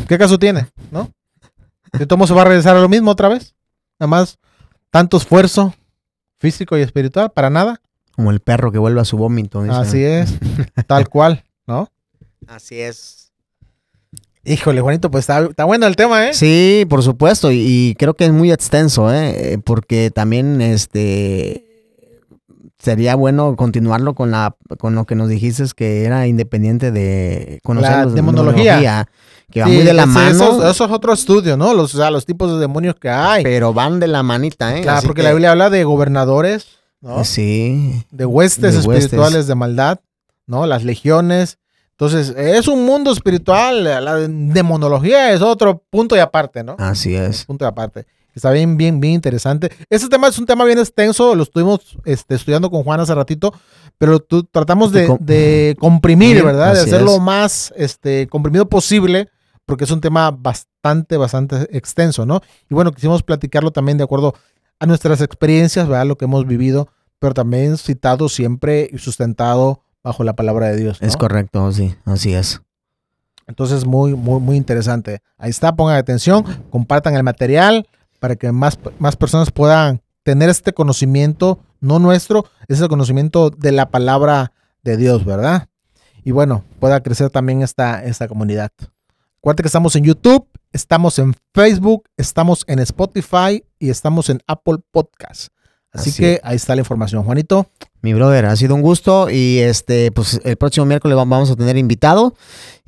¿Qué 0.07 0.19
caso 0.19 0.39
tiene? 0.39 0.69
¿No? 0.91 1.11
Si 1.99 2.07
tomo 2.07 2.27
se 2.27 2.35
va 2.35 2.43
a 2.43 2.45
regresar 2.45 2.77
a 2.77 2.81
lo 2.81 2.89
mismo 2.89 3.11
otra 3.11 3.29
vez. 3.29 3.55
Nada 3.99 4.09
más 4.09 4.39
tanto 4.91 5.17
esfuerzo 5.17 5.75
físico 6.39 6.79
y 6.79 6.83
espiritual 6.83 7.31
para 7.31 7.51
nada. 7.51 7.81
Como 8.13 8.31
el 8.31 8.41
perro 8.41 8.73
que 8.73 8.79
vuelve 8.79 9.01
a 9.01 9.05
su 9.05 9.17
vómito. 9.17 9.61
Así 9.71 10.03
es, 10.03 10.35
tal 10.87 11.09
cual, 11.09 11.45
¿no? 11.67 11.89
Así 12.47 12.81
es. 12.81 13.18
Híjole, 14.53 14.81
Juanito, 14.81 15.11
pues 15.11 15.23
está, 15.23 15.41
está 15.45 15.65
bueno 15.65 15.87
el 15.87 15.97
tema, 15.97 16.29
¿eh? 16.29 16.35
Sí, 16.35 16.87
por 16.89 17.03
supuesto, 17.03 17.51
y, 17.53 17.59
y 17.61 17.95
creo 17.97 18.15
que 18.15 18.25
es 18.27 18.33
muy 18.33 18.51
extenso, 18.51 19.13
¿eh? 19.13 19.53
Eh, 19.55 19.59
porque 19.63 20.11
también 20.11 20.61
este 20.61 21.65
sería 22.79 23.17
bueno 23.17 23.57
continuarlo 23.57 24.15
con 24.15 24.31
la 24.31 24.57
con 24.79 24.95
lo 24.95 25.05
que 25.05 25.17
nos 25.17 25.29
dijiste 25.29 25.65
que 25.75 26.05
era 26.05 26.27
independiente 26.29 26.93
de 26.93 27.59
conocer 27.65 27.91
La 27.91 28.07
demonología. 28.07 29.09
que 29.51 29.61
va 29.63 29.67
Sí, 29.67 29.73
muy 29.75 29.83
de 29.85 29.93
la 29.95 30.03
ese- 30.05 30.13
mano, 30.13 30.31
Eso, 30.31 30.71
eso 30.71 30.85
es 30.85 30.91
otro 30.91 31.13
estudio, 31.13 31.57
¿no? 31.57 31.75
Los, 31.75 31.95
o 31.95 31.99
sea, 31.99 32.11
los 32.11 32.25
tipos 32.25 32.53
de 32.53 32.59
demonios 32.59 32.95
que 32.95 33.09
hay. 33.11 33.43
pero 33.43 33.73
van 33.75 33.99
de 33.99 34.07
la 34.07 34.23
manita, 34.23 34.77
¿eh? 34.77 34.83
Claro, 34.83 34.99
Así 34.99 35.07
porque 35.07 35.21
que- 35.23 35.25
la 35.29 35.31
Biblia 35.33 35.51
habla 35.53 35.71
de 35.71 35.83
gobernadores, 35.85 36.67
¿no? 37.01 37.25
Sí, 37.25 38.05
de 38.11 38.27
huestes 38.27 38.75
De 38.83 38.89
huestes. 38.89 39.05
espirituales 39.07 39.47
de 39.49 39.55
maldad, 39.57 39.99
¿no? 40.47 40.65
Las 40.67 40.85
legiones. 40.85 41.59
Entonces, 42.01 42.33
es 42.37 42.69
un 42.69 42.85
mundo 42.85 43.11
espiritual. 43.11 43.83
La 43.83 44.15
demonología 44.29 45.33
es 45.33 45.43
otro 45.43 45.83
punto 45.91 46.15
y 46.15 46.21
aparte, 46.21 46.63
¿no? 46.63 46.77
así 46.79 47.15
es. 47.17 47.45
Punto 47.45 47.65
y 47.65 47.69
aparte. 47.69 48.07
Está 48.35 48.53
bien, 48.53 48.77
bien, 48.77 49.01
bien 49.01 49.15
interesante. 49.15 49.73
Este 49.91 50.09
tema 50.09 50.29
es 50.29 50.39
un 50.39 50.47
tema 50.47 50.65
bien 50.65 50.79
extenso. 50.79 51.35
Lo 51.35 51.43
estuvimos 51.43 51.99
este, 52.05 52.37
estudiando 52.37 52.71
con 52.71 52.85
Juan 52.85 53.01
hace 53.01 53.13
ratito, 53.17 53.53
pero 53.99 54.21
tú, 54.21 54.45
tratamos 54.45 54.93
de, 54.93 55.01
De 55.01 55.07
com- 55.09 55.19
de 55.21 55.77
comprimir, 55.81 56.45
¿verdad? 56.45 56.75
De 56.75 56.81
hacerlo 56.83 57.17
es. 57.17 57.21
más 57.21 57.75
este, 57.77 58.29
comprimido 58.29 58.69
posible, 58.69 59.29
porque 59.67 59.83
es 59.83 59.91
un 59.91 60.01
tema 60.01 60.31
bastante, 60.31 61.17
bastante 61.17 61.77
extenso, 61.77 62.25
¿no? 62.27 62.43
Y 62.71 62.75
bueno, 62.75 62.93
quisimos 62.93 63.25
platicarlo 63.25 63.73
también 63.73 63.99
de 63.99 64.05
acuerdo 64.05 64.35
a 64.79 64.87
nuestras 64.87 65.21
experiencias, 65.21 65.89
¿verdad? 65.89 66.07
Lo 66.07 66.17
que 66.17 66.27
hemos 66.27 66.47
vivido, 66.47 66.87
pero 67.19 67.35
también 67.35 67.77
citado 67.77 68.29
siempre 68.29 68.89
y 68.93 68.99
sustentado 68.99 69.83
bajo 70.03 70.25
la 70.25 70.35
palabra 70.35 70.69
de 70.69 70.77
Dios. 70.77 71.01
¿no? 71.01 71.09
Es 71.09 71.17
correcto, 71.17 71.71
sí, 71.73 71.95
así 72.05 72.35
es. 72.35 72.63
Entonces, 73.47 73.87
muy, 73.87 74.15
muy, 74.15 74.41
muy 74.41 74.57
interesante. 74.57 75.21
Ahí 75.39 75.51
está, 75.51 75.75
pongan 75.75 75.97
atención, 75.97 76.45
compartan 76.71 77.15
el 77.15 77.23
material 77.23 77.89
para 78.21 78.37
que 78.37 78.53
más, 78.53 78.79
más 78.99 79.17
personas 79.17 79.51
puedan 79.51 80.03
tener 80.23 80.51
este 80.51 80.75
conocimiento, 80.75 81.61
no 81.81 81.99
nuestro, 81.99 82.45
ese 82.69 82.87
conocimiento 82.89 83.51
de 83.51 83.73
la 83.73 83.91
palabra 83.91 84.53
de 84.83 84.97
Dios, 84.99 85.25
¿verdad? 85.25 85.69
Y 86.25 86.33
bueno, 86.33 86.65
pueda 86.81 87.03
crecer 87.03 87.31
también 87.31 87.63
esta, 87.63 88.05
esta 88.05 88.29
comunidad. 88.29 88.71
Acuérdate 89.39 89.63
que 89.63 89.69
estamos 89.69 89.97
en 89.97 90.05
YouTube, 90.05 90.47
estamos 90.73 91.19
en 91.19 91.35
Facebook, 91.55 92.05
estamos 92.19 92.65
en 92.67 92.81
Spotify 92.81 93.65
y 93.79 93.89
estamos 93.89 94.29
en 94.29 94.41
Apple 94.47 94.79
Podcast. 94.91 95.49
Así, 95.93 96.11
Así 96.11 96.21
que 96.23 96.33
es. 96.35 96.41
ahí 96.45 96.57
está 96.57 96.75
la 96.75 96.81
información. 96.83 97.25
Juanito, 97.25 97.67
Mi 98.03 98.13
brother, 98.15 98.47
ha 98.47 98.55
sido 98.57 98.75
un 98.75 98.83
gusto 98.83 99.29
y 99.31 99.59
este, 99.59 100.13
pues 100.13 100.41
el 100.45 100.57
próximo 100.57 100.87
miércoles 100.87 101.17
va- 101.17 101.25
vamos 101.25 101.51
a 101.51 101.57
tener 101.57 101.77
invitado 101.77 102.35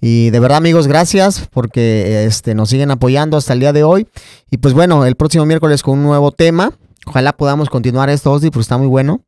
y 0.01 0.31
de 0.31 0.39
verdad 0.39 0.59
amigos, 0.59 0.87
gracias 0.87 1.49
porque 1.53 2.25
este 2.27 2.55
nos 2.55 2.69
siguen 2.71 2.91
apoyando 2.93 3.37
hasta 3.37 3.53
el 3.55 3.61
día 3.61 3.73
de 3.73 3.83
hoy 3.83 4.07
y 4.51 4.59
pues 4.59 4.73
bueno, 4.75 5.05
el 5.07 5.17
próximo 5.17 5.45
miércoles 5.47 5.83
con 5.83 5.99
un 5.99 6.05
nuevo 6.05 6.31
tema, 6.31 6.73
ojalá 7.07 7.33
podamos 7.37 7.69
continuar 7.71 8.09
esto, 8.11 8.31
Osdi, 8.31 8.51
pues 8.51 8.65
está 8.65 8.79
muy 8.79 8.87
bueno, 8.87 9.23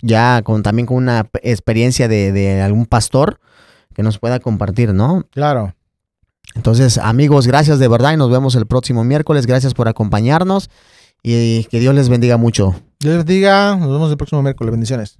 ya 0.00 0.40
con 0.42 0.62
también 0.62 0.86
con 0.86 0.96
una 0.96 1.28
experiencia 1.42 2.08
de, 2.08 2.32
de 2.32 2.62
algún 2.62 2.86
pastor 2.86 3.38
que 3.94 4.02
nos 4.02 4.18
pueda 4.18 4.38
compartir, 4.40 4.94
¿no? 4.94 5.26
claro. 5.30 5.74
Entonces 6.54 6.96
amigos, 6.98 7.46
gracias 7.46 7.78
de 7.78 7.88
verdad 7.88 8.12
y 8.14 8.16
nos 8.16 8.30
vemos 8.30 8.54
el 8.54 8.66
próximo 8.66 9.04
miércoles, 9.04 9.46
gracias 9.46 9.74
por 9.74 9.88
acompañarnos 9.88 10.70
y 11.22 11.64
que 11.64 11.80
Dios 11.80 11.94
les 11.94 12.08
bendiga 12.08 12.36
mucho. 12.38 12.74
Dios 13.00 13.14
les 13.14 13.24
bendiga. 13.24 13.76
Nos 13.76 13.90
vemos 13.90 14.10
el 14.10 14.16
próximo 14.16 14.42
miércoles. 14.42 14.72
Bendiciones. 14.72 15.18